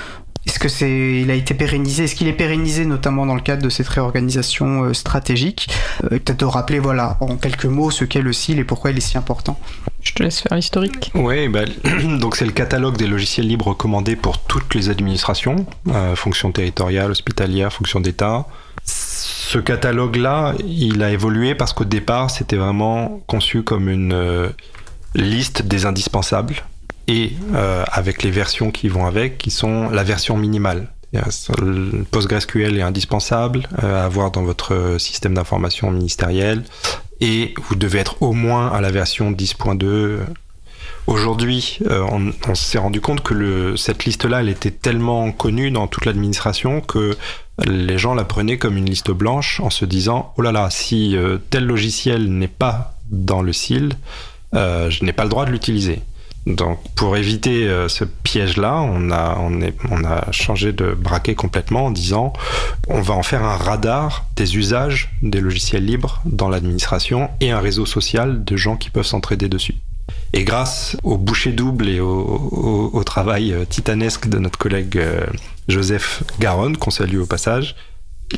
est-ce 0.47 0.57
que 0.57 0.69
c'est, 0.69 1.21
il 1.21 1.29
a 1.29 1.35
été 1.35 1.53
pérennisé? 1.53 2.05
Est-ce 2.05 2.15
qu'il 2.15 2.27
est 2.27 2.33
pérennisé 2.33 2.85
notamment 2.85 3.27
dans 3.27 3.35
le 3.35 3.41
cadre 3.41 3.61
de 3.61 3.69
cette 3.69 3.87
réorganisation 3.87 4.85
euh, 4.85 4.93
stratégique? 4.93 5.69
Euh, 6.05 6.09
Peut-être 6.09 6.39
de 6.39 6.45
rappeler, 6.45 6.79
voilà, 6.79 7.17
en 7.19 7.37
quelques 7.37 7.65
mots, 7.65 7.91
ce 7.91 8.05
qu'est 8.05 8.21
le 8.21 8.33
CIL 8.33 8.57
et 8.57 8.63
pourquoi 8.63 8.89
il 8.89 8.97
est 8.97 9.01
si 9.01 9.19
important. 9.19 9.59
Je 10.01 10.13
te 10.13 10.23
laisse 10.23 10.39
faire 10.39 10.55
l'historique. 10.55 11.11
Oui, 11.13 11.47
bah, 11.47 11.65
donc 12.19 12.35
c'est 12.35 12.45
le 12.45 12.53
catalogue 12.53 12.97
des 12.97 13.05
logiciels 13.05 13.47
libres 13.47 13.67
recommandés 13.67 14.15
pour 14.15 14.39
toutes 14.39 14.73
les 14.73 14.89
administrations, 14.89 15.67
euh, 15.89 16.15
fonction 16.15 16.51
territoriale, 16.51 17.11
hospitalière, 17.11 17.71
fonction 17.71 17.99
d'État. 17.99 18.47
Ce 18.83 19.59
catalogue-là, 19.59 20.55
il 20.65 21.03
a 21.03 21.11
évolué 21.11 21.53
parce 21.53 21.71
qu'au 21.73 21.85
départ, 21.85 22.31
c'était 22.31 22.55
vraiment 22.55 23.21
conçu 23.27 23.61
comme 23.61 23.89
une 23.89 24.51
liste 25.13 25.61
des 25.61 25.85
indispensables 25.85 26.63
et 27.07 27.33
euh, 27.53 27.83
avec 27.91 28.23
les 28.23 28.31
versions 28.31 28.71
qui 28.71 28.87
vont 28.87 29.05
avec, 29.05 29.37
qui 29.37 29.51
sont 29.51 29.89
la 29.89 30.03
version 30.03 30.37
minimale. 30.37 30.87
PostgreSQL 32.11 32.77
est 32.77 32.81
indispensable 32.81 33.67
euh, 33.83 34.01
à 34.01 34.05
avoir 34.05 34.31
dans 34.31 34.43
votre 34.43 34.95
système 34.97 35.33
d'information 35.33 35.91
ministériel 35.91 36.63
et 37.19 37.53
vous 37.67 37.75
devez 37.75 37.99
être 37.99 38.21
au 38.21 38.31
moins 38.31 38.69
à 38.69 38.79
la 38.79 38.91
version 38.91 39.31
10.2. 39.31 40.19
Aujourd'hui, 41.07 41.79
euh, 41.89 42.05
on, 42.47 42.55
s'est 42.55 42.77
rendu 42.77 43.01
compte 43.01 43.21
que 43.21 43.75
cette 43.75 44.05
liste-là, 44.05 44.39
elle 44.39 44.47
était 44.47 44.71
tellement 44.71 45.31
connue 45.33 45.69
dans 45.69 45.87
toute 45.87 46.05
l'administration 46.05 46.79
que 46.79 47.17
les 47.65 47.97
gens 47.97 48.13
la 48.13 48.23
prenaient 48.23 48.57
comme 48.57 48.77
une 48.77 48.89
liste 48.89 49.11
blanche 49.11 49.59
en 49.59 49.69
se 49.69 49.83
disant 49.83 50.33
oh 50.37 50.41
là 50.41 50.53
là, 50.53 50.69
si 50.69 51.17
tel 51.49 51.65
logiciel 51.65 52.31
n'est 52.31 52.47
pas 52.47 52.95
dans 53.09 53.41
le 53.41 53.51
SIL, 53.51 53.91
je 54.53 55.03
n'ai 55.03 55.13
pas 55.13 55.23
le 55.23 55.29
droit 55.29 55.45
de 55.45 55.51
l'utiliser. 55.51 56.01
Donc, 56.47 56.79
pour 56.95 57.17
éviter 57.17 57.67
euh, 57.67 57.87
ce 57.87 58.03
piège-là, 58.03 58.81
on 58.81 59.11
a, 59.11 60.31
changé 60.31 60.73
de 60.73 60.93
braquet 60.93 61.35
complètement 61.35 61.85
en 61.85 61.91
disant 61.91 62.33
on 62.87 63.01
va 63.01 63.13
en 63.13 63.23
faire 63.23 63.43
un 63.43 63.57
radar 63.57 64.25
des 64.35 64.57
usages 64.57 65.11
des 65.21 65.39
logiciels 65.39 65.85
libres 65.85 66.21
dans 66.25 66.49
l'administration 66.49 67.29
et 67.41 67.51
un 67.51 67.59
réseau 67.59 67.85
social 67.85 68.43
de 68.43 68.57
gens 68.57 68.75
qui 68.75 68.89
peuvent 68.89 69.05
s'entraider 69.05 69.49
dessus. 69.49 69.75
Et 70.33 70.43
grâce 70.43 70.97
au 71.03 71.17
boucher 71.17 71.51
double 71.51 71.89
et 71.89 71.99
au, 71.99 73.03
travail 73.05 73.53
euh, 73.53 73.65
titanesque 73.65 74.27
de 74.27 74.39
notre 74.39 74.57
collègue 74.57 74.97
euh, 74.97 75.25
Joseph 75.67 76.23
Garonne, 76.39 76.77
qu'on 76.77 76.91
salue 76.91 77.19
au 77.19 77.25
passage, 77.25 77.75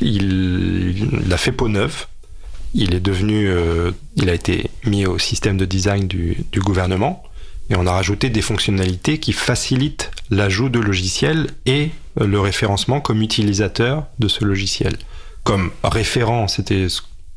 il, 0.00 1.22
il, 1.26 1.32
a 1.32 1.36
fait 1.36 1.52
peau 1.52 1.68
neuve. 1.68 2.06
Il 2.74 2.92
est 2.94 3.00
devenu, 3.00 3.48
il 4.16 4.28
a 4.28 4.34
été 4.34 4.68
mis 4.84 5.06
au 5.06 5.16
système 5.16 5.56
de 5.56 5.64
design 5.64 6.08
du 6.08 6.44
gouvernement 6.56 7.22
et 7.70 7.76
on 7.76 7.86
a 7.86 7.92
rajouté 7.92 8.30
des 8.30 8.42
fonctionnalités 8.42 9.18
qui 9.18 9.32
facilitent 9.32 10.10
l'ajout 10.30 10.68
de 10.68 10.78
logiciels 10.78 11.48
et 11.66 11.90
euh, 12.20 12.26
le 12.26 12.40
référencement 12.40 13.00
comme 13.00 13.22
utilisateur 13.22 14.06
de 14.18 14.28
ce 14.28 14.44
logiciel. 14.44 14.96
Comme 15.44 15.70
référent, 15.82 16.48
c'était 16.48 16.86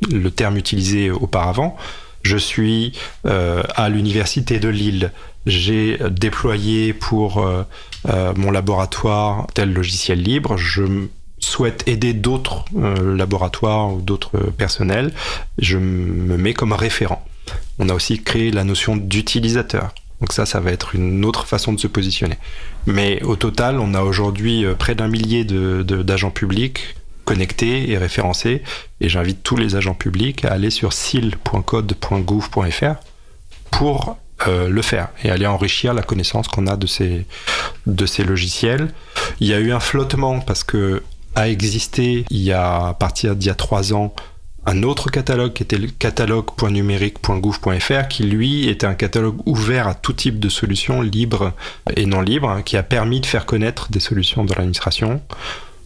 le 0.10 0.32
terme 0.32 0.58
utilisé 0.58 1.12
auparavant. 1.12 1.76
Je 2.24 2.38
suis 2.38 2.94
euh, 3.26 3.64
à 3.76 3.90
l'université 3.90 4.60
de 4.60 4.70
Lille. 4.70 5.12
J'ai 5.46 5.98
déployé 6.10 6.94
pour 6.94 7.40
euh, 7.40 7.64
mon 8.36 8.52
laboratoire 8.52 9.48
tel 9.54 9.74
logiciel 9.74 10.22
libre. 10.22 10.58
Je 10.58 10.84
souhaite 11.40 11.88
aider 11.88 12.14
d'autres 12.14 12.66
laboratoires 12.76 13.94
ou 13.94 14.02
d'autres 14.02 14.38
personnels. 14.58 15.14
Je 15.60 15.78
me 15.78 16.36
mets 16.36 16.54
comme 16.54 16.74
référent. 16.74 17.24
On 17.80 17.88
a 17.90 17.94
aussi 17.94 18.22
créé 18.22 18.52
la 18.52 18.64
notion 18.64 18.98
d'utilisateur. 18.98 19.94
Donc 20.22 20.34
ça, 20.34 20.46
ça 20.46 20.60
va 20.60 20.72
être 20.72 20.96
une 20.96 21.26
autre 21.26 21.46
façon 21.46 21.74
de 21.74 21.80
se 21.80 21.88
positionner. 21.88 22.38
Mais 22.86 23.22
au 23.24 23.36
total, 23.36 23.80
on 23.80 23.94
a 23.94 24.02
aujourd'hui 24.02 24.66
euh, 24.66 24.74
près 24.74 24.96
d'un 24.96 25.08
millier 25.08 25.44
d'agents 25.44 26.32
publics 26.32 26.96
connectés 27.26 27.92
et 27.92 27.98
référencés. 27.98 28.64
Et 29.02 29.10
j'invite 29.10 29.44
tous 29.44 29.58
les 29.58 29.76
agents 29.76 29.94
publics 29.94 30.46
à 30.46 30.54
aller 30.54 30.70
sur 30.70 30.94
sil.code.gouv.fr 30.96 32.96
pour 33.70 34.18
euh, 34.48 34.70
le 34.70 34.82
faire 34.82 35.10
et 35.24 35.30
aller 35.30 35.46
enrichir 35.46 35.94
la 35.94 36.04
connaissance 36.04 36.48
qu'on 36.48 36.68
a 36.68 36.78
de 36.78 36.88
ces, 36.88 37.26
de 37.86 38.06
ces 38.06 38.24
logiciels. 38.24 38.94
Il 39.40 39.48
y 39.48 39.54
a 39.54 39.60
eu 39.60 39.74
un 39.74 39.80
flottement 39.80 40.40
parce 40.40 40.64
que 40.64 41.04
a 41.36 41.50
existé 41.50 42.26
il 42.32 42.42
y 42.42 42.52
a 42.52 42.88
à 42.88 42.94
partir 42.94 43.36
d'il 43.36 43.48
y 43.48 43.52
a 43.52 43.56
trois 43.56 43.94
ans 43.94 44.14
un 44.68 44.84
autre 44.84 45.10
catalogue 45.10 45.54
qui 45.54 45.64
était 45.64 45.78
le 45.78 45.88
catalogue.numérique.gouv.fr 45.88 48.08
qui 48.10 48.24
lui 48.24 48.68
était 48.68 48.86
un 48.86 48.96
catalogue 48.96 49.38
ouvert 49.46 49.88
à 49.88 49.96
tout 49.96 50.12
type 50.12 50.40
de 50.40 50.50
solutions 50.50 51.02
libres 51.02 51.54
et 51.96 52.06
non 52.06 52.20
libres 52.20 52.50
hein, 52.50 52.62
qui 52.62 52.76
a 52.76 52.84
permis 52.84 53.22
de 53.22 53.26
faire 53.26 53.46
connaître 53.46 53.90
des 53.90 54.02
solutions 54.02 54.44
dans 54.44 54.56
l'administration. 54.56 55.22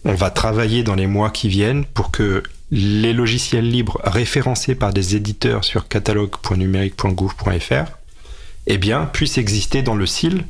On 0.03 0.15
va 0.15 0.31
travailler 0.31 0.81
dans 0.81 0.95
les 0.95 1.05
mois 1.05 1.29
qui 1.29 1.47
viennent 1.47 1.85
pour 1.85 2.09
que 2.09 2.41
les 2.71 3.13
logiciels 3.13 3.69
libres 3.69 4.01
référencés 4.03 4.73
par 4.73 4.93
des 4.93 5.15
éditeurs 5.15 5.63
sur 5.63 5.87
catalogue.numérique.gouv.fr 5.87 7.85
eh 8.65 8.77
bien, 8.79 9.05
puissent 9.05 9.37
exister 9.37 9.83
dans 9.83 9.95
le 9.95 10.07
SIL. 10.07 10.43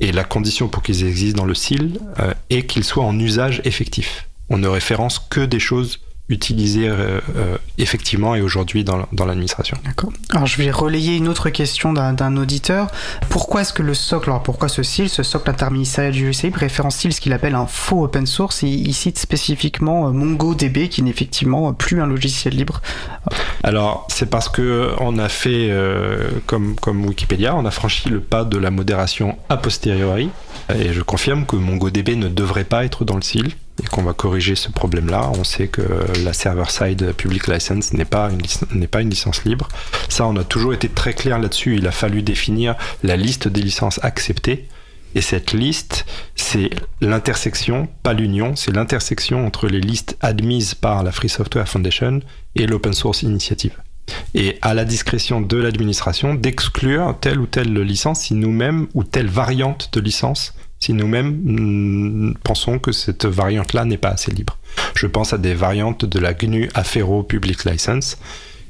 Et 0.00 0.10
la 0.10 0.24
condition 0.24 0.66
pour 0.66 0.82
qu'ils 0.82 1.04
existent 1.04 1.38
dans 1.38 1.46
le 1.46 1.54
SIL 1.54 2.00
euh, 2.18 2.34
est 2.50 2.66
qu'ils 2.66 2.82
soient 2.82 3.04
en 3.04 3.16
usage 3.16 3.62
effectif. 3.64 4.26
On 4.50 4.58
ne 4.58 4.66
référence 4.66 5.20
que 5.20 5.44
des 5.44 5.60
choses 5.60 6.00
utilisé 6.30 6.88
euh, 6.88 7.20
euh, 7.36 7.58
effectivement 7.76 8.34
et 8.34 8.40
aujourd'hui 8.40 8.82
dans, 8.82 9.06
dans 9.12 9.26
l'administration. 9.26 9.76
D'accord. 9.84 10.10
Alors 10.30 10.46
je 10.46 10.56
vais 10.56 10.70
relayer 10.70 11.16
une 11.16 11.28
autre 11.28 11.50
question 11.50 11.92
d'un 11.92 12.36
auditeur. 12.36 12.90
Pourquoi 13.28 13.60
est-ce 13.60 13.74
que 13.74 13.82
le 13.82 13.92
socle, 13.92 14.30
alors 14.30 14.42
pourquoi 14.42 14.68
ce 14.68 14.82
SIL, 14.82 15.10
ce 15.10 15.22
socle 15.22 15.50
interministériel 15.50 16.14
du 16.14 16.30
GCI, 16.30 16.50
référence-t-il 16.54 17.12
ce 17.12 17.20
qu'il 17.20 17.34
appelle 17.34 17.54
un 17.54 17.66
faux 17.66 18.04
open 18.04 18.26
source? 18.26 18.62
Et 18.62 18.68
il 18.68 18.94
cite 18.94 19.18
spécifiquement 19.18 20.08
euh, 20.08 20.12
MongoDB 20.12 20.88
qui 20.88 21.02
n'est 21.02 21.10
effectivement 21.10 21.74
plus 21.74 22.00
un 22.00 22.06
logiciel 22.06 22.54
libre 22.56 22.80
Alors 23.62 24.06
c'est 24.10 24.30
parce 24.30 24.48
que 24.48 24.92
on 25.00 25.18
a 25.18 25.28
fait, 25.28 25.68
euh, 25.70 26.30
comme, 26.46 26.74
comme 26.76 27.04
Wikipédia, 27.04 27.54
on 27.54 27.66
a 27.66 27.70
franchi 27.70 28.08
le 28.08 28.20
pas 28.20 28.44
de 28.44 28.56
la 28.56 28.70
modération 28.70 29.36
a 29.50 29.58
posteriori 29.58 30.30
et 30.74 30.94
je 30.94 31.02
confirme 31.02 31.44
que 31.44 31.56
MongoDB 31.56 32.16
ne 32.16 32.28
devrait 32.28 32.64
pas 32.64 32.86
être 32.86 33.04
dans 33.04 33.16
le 33.16 33.22
SIL 33.22 33.52
et 33.82 33.86
qu'on 33.86 34.02
va 34.02 34.12
corriger 34.12 34.54
ce 34.54 34.70
problème-là. 34.70 35.30
On 35.36 35.44
sait 35.44 35.68
que 35.68 35.82
la 36.24 36.32
server-side 36.32 37.12
public 37.14 37.48
license 37.48 37.92
n'est 37.92 38.04
pas, 38.04 38.30
une, 38.30 38.86
pas 38.86 39.00
une 39.00 39.10
licence 39.10 39.44
libre. 39.44 39.68
Ça, 40.08 40.26
on 40.26 40.36
a 40.36 40.44
toujours 40.44 40.74
été 40.74 40.88
très 40.88 41.12
clair 41.12 41.38
là-dessus. 41.38 41.76
Il 41.76 41.86
a 41.86 41.92
fallu 41.92 42.22
définir 42.22 42.76
la 43.02 43.16
liste 43.16 43.48
des 43.48 43.62
licences 43.62 43.98
acceptées. 44.02 44.68
Et 45.16 45.20
cette 45.20 45.52
liste, 45.52 46.06
c'est 46.34 46.70
l'intersection, 47.00 47.88
pas 48.02 48.12
l'union, 48.12 48.56
c'est 48.56 48.74
l'intersection 48.74 49.46
entre 49.46 49.68
les 49.68 49.80
listes 49.80 50.16
admises 50.20 50.74
par 50.74 51.04
la 51.04 51.12
Free 51.12 51.28
Software 51.28 51.68
Foundation 51.68 52.20
et 52.56 52.66
l'Open 52.66 52.92
Source 52.92 53.22
Initiative. 53.22 53.76
Et 54.34 54.58
à 54.60 54.74
la 54.74 54.84
discrétion 54.84 55.40
de 55.40 55.56
l'administration 55.56 56.34
d'exclure 56.34 57.16
telle 57.20 57.38
ou 57.38 57.46
telle 57.46 57.72
licence 57.72 58.22
si 58.22 58.34
nous-mêmes 58.34 58.88
ou 58.94 59.04
telle 59.04 59.28
variante 59.28 59.90
de 59.92 60.00
licence 60.00 60.54
si 60.84 60.92
nous-mêmes 60.92 61.40
mm, 61.44 62.34
pensons 62.44 62.78
que 62.78 62.92
cette 62.92 63.24
variante-là 63.24 63.86
n'est 63.86 63.96
pas 63.96 64.10
assez 64.10 64.30
libre. 64.30 64.58
Je 64.94 65.06
pense 65.06 65.32
à 65.32 65.38
des 65.38 65.54
variantes 65.54 66.04
de 66.04 66.18
la 66.18 66.34
GNU 66.34 66.68
Affero 66.74 67.22
Public 67.22 67.64
License 67.64 68.18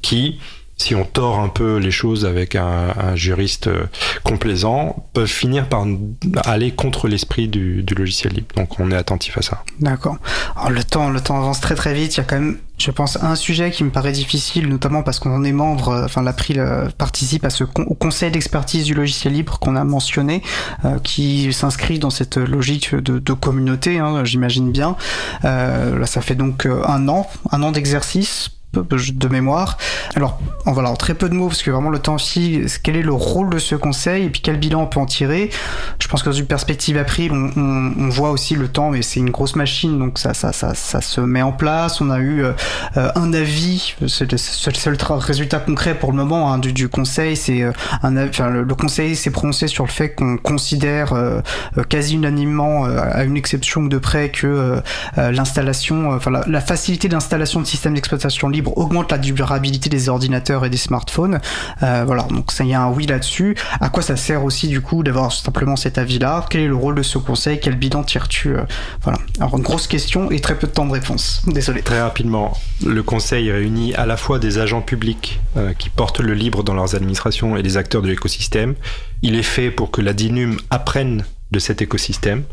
qui, 0.01 0.39
si 0.77 0.95
on 0.95 1.05
tord 1.05 1.39
un 1.39 1.49
peu 1.49 1.77
les 1.77 1.91
choses 1.91 2.27
avec 2.27 2.57
un, 2.57 3.15
juriste 3.15 3.69
euh, 3.69 3.87
complaisant, 4.25 5.07
peuvent 5.13 5.27
finir 5.27 5.69
par 5.69 5.87
aller 6.45 6.73
contre 6.73 7.09
l'esprit 7.09 7.49
du, 7.49 7.85
logiciel 7.97 8.33
libre. 8.33 8.49
Donc 8.57 8.81
on 8.81 8.91
est 8.91 8.97
attentif 8.97 9.39
à 9.39 9.43
ça. 9.43 9.63
D'accord. 9.81 10.17
Le 10.69 10.83
temps, 10.83 11.11
le 11.11 11.21
temps 11.21 11.37
avance 11.37 11.61
très 11.61 11.77
très 11.77 11.95
vite. 11.95 12.15
Il 12.15 12.19
y 12.19 12.21
a 12.21 12.25
quand 12.25 12.41
même, 12.41 12.59
je 12.79 12.91
pense, 12.91 13.23
un 13.23 13.37
sujet 13.37 13.71
qui 13.71 13.85
me 13.85 13.91
paraît 13.91 14.13
difficile, 14.13 14.69
notamment 14.69 15.03
parce 15.03 15.21
qu'on 15.21 15.45
est 15.45 15.53
membre, 15.53 15.89
euh, 15.91 16.05
enfin 16.07 16.23
l'April 16.23 16.59
euh, 16.59 16.89
participe 16.99 17.45
à 17.45 17.51
ce 17.51 17.65
au 17.65 17.95
conseil 17.95 18.33
d'expertise 18.33 18.85
du 18.85 18.95
logiciel 18.95 19.33
libre 19.33 19.59
qu'on 19.59 19.77
a 19.77 19.85
mentionné, 19.85 20.43
qui 21.03 21.53
s'inscrit 21.53 21.99
dans 21.99 22.11
cette 22.11 22.37
logique 22.37 22.95
de, 22.95 23.33
communauté, 23.33 23.99
hein, 23.99 24.25
j'imagine 24.25 24.71
bien. 24.71 24.97
Là, 25.43 26.07
ça 26.07 26.21
fait 26.21 26.35
donc 26.35 26.67
un 26.67 27.09
an, 27.09 27.29
un 27.51 27.63
an 27.63 27.73
d'exercice 27.73 28.51
de 28.83 29.29
mémoire. 29.29 29.79
Alors, 30.15 30.39
on 30.67 30.73
va 30.73 30.83
en 30.89 30.97
très 30.97 31.15
peu 31.15 31.29
de 31.29 31.35
mots, 31.35 31.49
parce 31.49 31.63
que 31.63 31.71
vraiment 31.71 31.91
le 31.91 31.99
temps 31.99 32.19
file, 32.19 32.67
quel 32.83 32.97
est 32.97 33.03
le 33.03 33.13
rôle 33.13 33.51
de 33.51 33.59
ce 33.59 33.75
conseil, 33.75 34.25
et 34.25 34.31
puis 34.31 34.41
quel 34.41 34.59
bilan 34.59 34.83
on 34.83 34.87
peut 34.87 35.01
en 35.01 35.07
tirer. 35.07 35.51
Je 35.99 36.09
pense 36.09 36.23
que 36.23 36.31
dans 36.31 36.37
une 36.37 36.47
perspective 36.47 36.97
April, 36.97 37.33
on, 37.33 37.51
on, 37.57 38.09
voit 38.09 38.31
aussi 38.31 38.55
le 38.55 38.69
temps, 38.69 38.91
mais 38.91 39.03
c'est 39.03 39.21
une 39.21 39.31
grosse 39.31 39.57
machine, 39.57 39.99
donc 39.99 40.19
ça, 40.19 40.35
ça, 40.35 40.53
ça, 40.53 40.75
ça, 40.75 41.01
se 41.01 41.21
met 41.21 41.43
en 41.43 41.53
place. 41.53 42.01
On 42.01 42.11
a 42.11 42.19
eu 42.21 42.45
un 42.95 43.33
avis, 43.33 43.95
c'est 44.07 44.31
le 44.31 44.39
seul 44.39 44.97
résultat 45.11 45.59
concret 45.59 45.95
pour 45.95 46.13
le 46.13 46.17
moment 46.17 46.53
hein, 46.53 46.59
du, 46.59 46.73
du, 46.73 46.89
conseil, 46.89 47.37
c'est 47.37 47.65
un 48.03 48.29
enfin, 48.29 48.51
le, 48.51 48.75
conseil 48.75 49.17
s'est 49.17 49.31
prononcé 49.31 49.67
sur 49.67 49.85
le 49.85 49.91
fait 49.91 50.15
qu'on 50.15 50.37
considère 50.37 51.15
quasi 51.89 52.15
unanimement, 52.15 52.85
à 52.85 53.25
une 53.25 53.37
exception 53.37 53.83
de 53.83 53.99
près, 53.99 54.31
que 54.31 54.81
l'installation, 55.17 56.11
enfin 56.11 56.31
la, 56.31 56.45
la 56.47 56.61
facilité 56.61 57.09
d'installation 57.09 57.61
de 57.61 57.67
systèmes 57.67 57.95
d'exploitation 57.95 58.49
libre 58.49 58.64
augmente 58.77 59.11
la 59.13 59.19
durabilité 59.19 59.89
des 59.89 60.09
ordinateurs 60.09 60.65
et 60.65 60.71
des 60.71 60.77
smartphones. 60.77 61.41
Euh, 61.83 62.05
voilà, 62.07 62.25
donc 62.25 62.53
ça 62.53 62.65
y 62.65 62.75
a 62.75 62.83
un 62.83 62.91
oui 62.91 63.07
là-dessus. 63.07 63.57
À 63.81 63.89
quoi 63.89 64.03
ça 64.03 64.17
sert 64.17 64.45
aussi 64.45 64.69
du 64.69 64.81
coup 64.81 65.03
d'avoir 65.03 65.33
simplement 65.33 65.77
cet 65.77 65.99
avis-là? 65.99 66.45
Quel 66.51 66.63
est 66.63 66.69
le 66.69 66.75
rôle 66.75 66.95
de 66.95 67.03
ce 67.03 67.19
conseil? 67.19 67.61
Quel 67.61 67.77
bilan 67.77 68.03
tires-tu 68.03 68.57
euh, 68.57 68.63
Voilà. 69.03 69.19
Alors 69.39 69.57
une 69.57 69.63
grosse 69.63 69.87
question 69.87 70.31
et 70.31 70.41
très 70.41 70.57
peu 70.57 70.67
de 70.67 70.73
temps 70.73 70.87
de 70.87 70.93
réponse. 70.93 71.43
Désolé. 71.47 71.83
Très 71.83 72.01
rapidement, 72.01 72.57
le 72.85 73.03
conseil 73.03 73.51
réunit 73.51 73.95
à 73.95 74.07
la 74.07 74.17
fois 74.17 74.39
des 74.39 74.59
agents 74.59 74.83
publics 74.83 75.41
euh, 75.57 75.73
qui 75.73 75.91
portent 75.91 76.21
le 76.21 76.35
libre 76.35 76.63
dans 76.63 76.75
leurs 76.75 76.95
administrations 76.95 77.57
et 77.57 77.63
des 77.63 77.77
acteurs 77.77 78.03
de 78.03 78.09
l'écosystème. 78.09 78.75
Il 79.23 79.37
est 79.37 79.43
fait 79.43 79.71
pour 79.71 79.91
que 79.91 80.01
la 80.01 80.13
DINUM 80.13 80.57
apprenne 80.71 81.25
de 81.51 81.59
cet 81.59 81.83
écosystème 81.83 82.45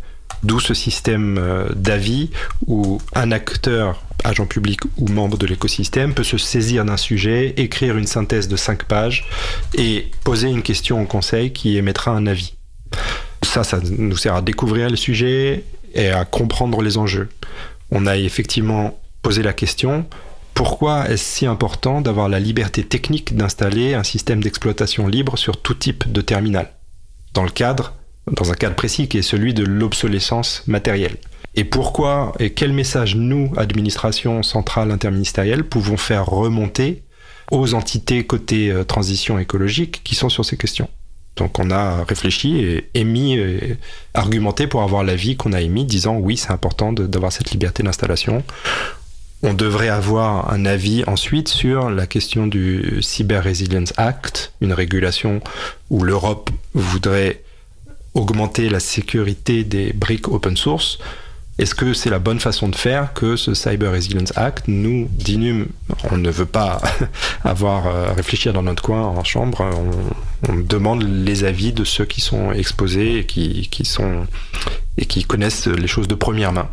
D'où 0.44 0.60
ce 0.60 0.74
système 0.74 1.38
euh, 1.38 1.70
d'avis 1.76 2.32
où 2.68 3.00
un 3.14 3.32
acteur, 3.32 4.04
agent 4.24 4.46
public 4.46 4.82
ou 4.98 5.08
membre 5.08 5.38
de 5.38 5.46
l'écosystème 5.46 6.14
peut 6.14 6.24
se 6.24 6.38
saisir 6.38 6.86
d'un 6.86 6.98
sujet, 6.98 7.54
écrire 7.58 7.98
une 7.98 8.08
synthèse 8.08 8.48
de 8.48 8.56
cinq 8.56 8.84
pages 8.84 9.26
et 9.76 10.12
poser 10.24 10.50
une 10.50 10.64
question 10.64 11.02
au 11.02 11.06
conseil 11.06 11.54
qui 11.54 11.78
émettra 11.78 12.12
un 12.12 12.28
avis. 12.28 12.54
Ça, 13.44 13.64
ça 13.64 13.80
nous 13.84 14.18
sert 14.18 14.36
à 14.36 14.42
découvrir 14.42 14.90
le 14.90 14.96
sujet 14.96 15.64
et 15.94 16.10
à 16.10 16.26
comprendre 16.26 16.82
les 16.82 16.98
enjeux. 16.98 17.30
On 17.92 18.06
a 18.06 18.18
effectivement 18.18 19.00
posé 19.22 19.44
la 19.44 19.54
question, 19.54 20.06
pourquoi 20.54 21.10
est-ce 21.10 21.24
si 21.24 21.46
important 21.46 22.02
d'avoir 22.02 22.30
la 22.30 22.40
liberté 22.40 22.84
technique 22.84 23.36
d'installer 23.36 23.94
un 23.94 24.04
système 24.04 24.44
d'exploitation 24.44 25.08
libre 25.08 25.38
sur 25.38 25.62
tout 25.62 25.74
type 25.74 26.12
de 26.12 26.22
terminal? 26.22 26.72
Dans 27.34 27.44
le 27.44 27.50
cadre 27.50 27.94
dans 28.30 28.52
un 28.52 28.56
cadre 28.56 28.76
précis 28.76 29.08
qui 29.08 29.18
est 29.18 29.24
celui 29.24 29.54
de 29.54 29.64
l'obsolescence 29.64 30.64
matérielle. 30.68 31.18
Et 31.56 31.64
pourquoi 31.64 32.34
et 32.40 32.52
quel 32.52 32.72
message 32.72 33.16
nous, 33.16 33.52
administration 33.58 34.42
centrale 34.44 34.92
interministérielle, 34.92 35.64
pouvons 35.64 35.98
faire 35.98 36.26
remonter 36.26 37.04
aux 37.52 37.74
entités 37.74 38.26
côté 38.26 38.72
euh, 38.72 38.84
transition 38.84 39.38
écologique 39.38 40.02
qui 40.04 40.16
sont 40.16 40.30
sur 40.30 40.46
ces 40.46 40.56
questions? 40.56 40.90
Donc 41.36 41.60
on 41.60 41.72
a 41.72 42.04
réfléchi 42.04 42.60
et 42.60 42.90
émis, 42.94 43.36
et 43.36 43.78
argumenté 44.14 44.68
pour 44.68 44.82
avoir 44.84 45.04
l'avis 45.04 45.36
qu'on 45.38 45.54
a 45.54 45.62
émis, 45.62 45.86
disant 45.86 46.18
oui 46.18 46.38
c'est 46.38 46.52
important 46.52 46.94
d'avoir 46.94 47.32
cette 47.32 47.52
liberté 47.52 47.84
d'installation. 47.84 48.44
On 49.44 49.54
devrait 49.54 49.90
avoir 49.90 50.54
un 50.54 50.66
avis 50.66 51.04
ensuite 51.08 51.48
sur 51.48 51.90
la 51.90 52.06
question 52.06 52.48
du 52.48 53.02
Cyber 53.02 53.44
Resilience 53.44 53.94
Act, 53.98 54.54
une 54.62 54.74
régulation 54.74 55.42
où 55.90 56.04
l'Europe 56.04 56.52
voudrait 56.74 57.42
augmenter 58.14 58.70
la 58.70 58.80
sécurité 58.80 59.64
des 59.64 59.94
briques 59.94 60.28
open 60.28 60.58
source. 60.58 61.00
Est-ce 61.60 61.76
que 61.76 61.94
c'est 61.94 62.10
la 62.10 62.20
bonne 62.20 62.40
façon 62.40 62.70
de 62.70 62.76
faire 62.76 63.14
que 63.14 63.36
ce 63.36 63.54
Cyber 63.54 63.92
Resilience 63.92 64.36
Act 64.36 64.68
Nous, 64.68 65.08
d'Inum, 65.12 65.68
on 66.10 66.18
ne 66.18 66.30
veut 66.32 66.46
pas 66.46 66.82
avoir 67.44 67.88
à 67.88 68.14
réfléchir 68.14 68.54
dans 68.54 68.64
notre 68.64 68.82
coin 68.82 69.02
en 69.02 69.24
chambre. 69.24 69.70
On, 70.48 70.56
demande 70.56 71.04
les 71.04 71.44
avis 71.44 71.72
de 71.72 71.84
ceux 71.84 72.06
qui 72.06 72.20
sont 72.20 72.52
exposés 72.52 73.20
et 73.20 73.26
qui, 73.26 73.70
qui 73.70 73.86
sont 73.86 74.26
et 74.98 75.06
qui 75.06 75.24
connaissent 75.24 75.68
les 75.68 75.88
choses 75.88 76.08
de 76.08 76.16
première 76.16 76.52
main. 76.52 76.68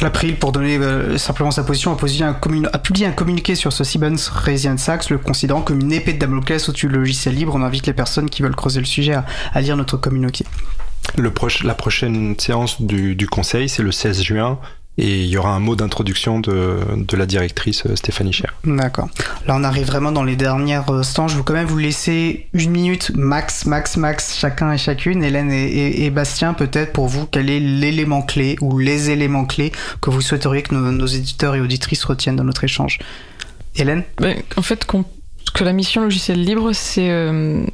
L'April, 0.00 0.36
pour 0.36 0.52
donner 0.52 0.76
euh, 0.76 1.18
simplement 1.18 1.50
sa 1.50 1.64
position, 1.64 1.96
a, 1.96 2.24
un, 2.24 2.78
publié 2.78 3.06
un 3.06 3.12
communiqué 3.12 3.54
sur 3.54 3.72
ce 3.72 3.82
Cyber 3.84 4.12
Resilience 4.32 4.88
Act, 4.88 5.10
le 5.10 5.18
considérant 5.18 5.62
comme 5.62 5.80
une 5.80 5.92
épée 5.92 6.12
de 6.12 6.18
Damoclès 6.18 6.68
au-dessus 6.68 6.86
du 6.86 6.94
logiciel 6.94 7.34
libre. 7.34 7.54
On 7.54 7.62
invite 7.62 7.86
les 7.86 7.92
personnes 7.92 8.30
qui 8.30 8.42
veulent 8.42 8.56
creuser 8.56 8.80
le 8.80 8.86
sujet 8.86 9.16
à 9.52 9.60
lire 9.60 9.76
notre 9.76 9.96
communiqué. 9.96 10.44
Le 11.16 11.32
la 11.64 11.74
prochaine 11.74 12.38
séance 12.38 12.80
du, 12.80 13.14
du 13.14 13.26
Conseil, 13.26 13.68
c'est 13.68 13.82
le 13.82 13.92
16 13.92 14.22
juin. 14.22 14.58
Et 14.98 15.22
il 15.22 15.28
y 15.28 15.38
aura 15.38 15.54
un 15.54 15.58
mot 15.58 15.74
d'introduction 15.74 16.38
de, 16.38 16.80
de, 16.96 17.16
la 17.16 17.24
directrice 17.24 17.86
euh, 17.86 17.96
Stéphanie 17.96 18.34
Cher. 18.34 18.54
D'accord. 18.64 19.08
Là, 19.46 19.56
on 19.56 19.64
arrive 19.64 19.86
vraiment 19.86 20.12
dans 20.12 20.22
les 20.22 20.36
dernières 20.36 20.90
instants. 20.90 21.28
Je 21.28 21.38
vais 21.38 21.42
quand 21.42 21.54
même 21.54 21.66
vous 21.66 21.78
laisser 21.78 22.48
une 22.52 22.70
minute 22.70 23.10
max, 23.14 23.64
max, 23.64 23.96
max, 23.96 24.36
chacun 24.36 24.70
et 24.70 24.76
chacune. 24.76 25.24
Hélène 25.24 25.50
et, 25.50 26.04
et, 26.04 26.10
Bastien, 26.10 26.52
peut-être 26.52 26.92
pour 26.92 27.06
vous, 27.06 27.24
quel 27.24 27.48
est 27.48 27.58
l'élément 27.58 28.20
clé 28.20 28.56
ou 28.60 28.78
les 28.78 29.08
éléments 29.08 29.46
clés 29.46 29.72
que 30.02 30.10
vous 30.10 30.20
souhaiteriez 30.20 30.62
que 30.62 30.74
nos, 30.74 30.92
nos 30.92 31.06
éditeurs 31.06 31.54
et 31.54 31.62
auditrices 31.62 32.04
retiennent 32.04 32.36
dans 32.36 32.44
notre 32.44 32.64
échange? 32.64 32.98
Hélène? 33.76 34.04
Ben, 34.18 34.42
En 34.56 34.62
fait, 34.62 34.86
que 35.54 35.64
la 35.64 35.72
mission 35.72 36.02
logiciel 36.02 36.44
libre, 36.44 36.72
c'est 36.74 37.10
euh, 37.10 37.64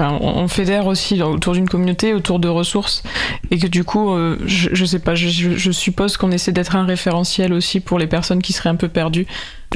On 0.00 0.48
fédère 0.48 0.86
aussi 0.86 1.22
autour 1.22 1.52
d'une 1.52 1.68
communauté, 1.68 2.14
autour 2.14 2.38
de 2.38 2.48
ressources, 2.48 3.02
et 3.50 3.58
que 3.58 3.66
du 3.66 3.84
coup, 3.84 4.10
euh, 4.10 4.38
je, 4.46 4.86
sais 4.86 5.00
pas, 5.00 5.14
je, 5.14 5.70
suppose 5.70 6.16
qu'on 6.16 6.30
essaie 6.30 6.52
d'être 6.52 6.76
un 6.76 6.86
référentiel 6.86 7.52
aussi 7.52 7.80
pour 7.80 7.98
les 7.98 8.06
personnes 8.06 8.40
qui 8.40 8.54
seraient 8.54 8.70
un 8.70 8.76
peu 8.76 8.88
perdues 8.88 9.26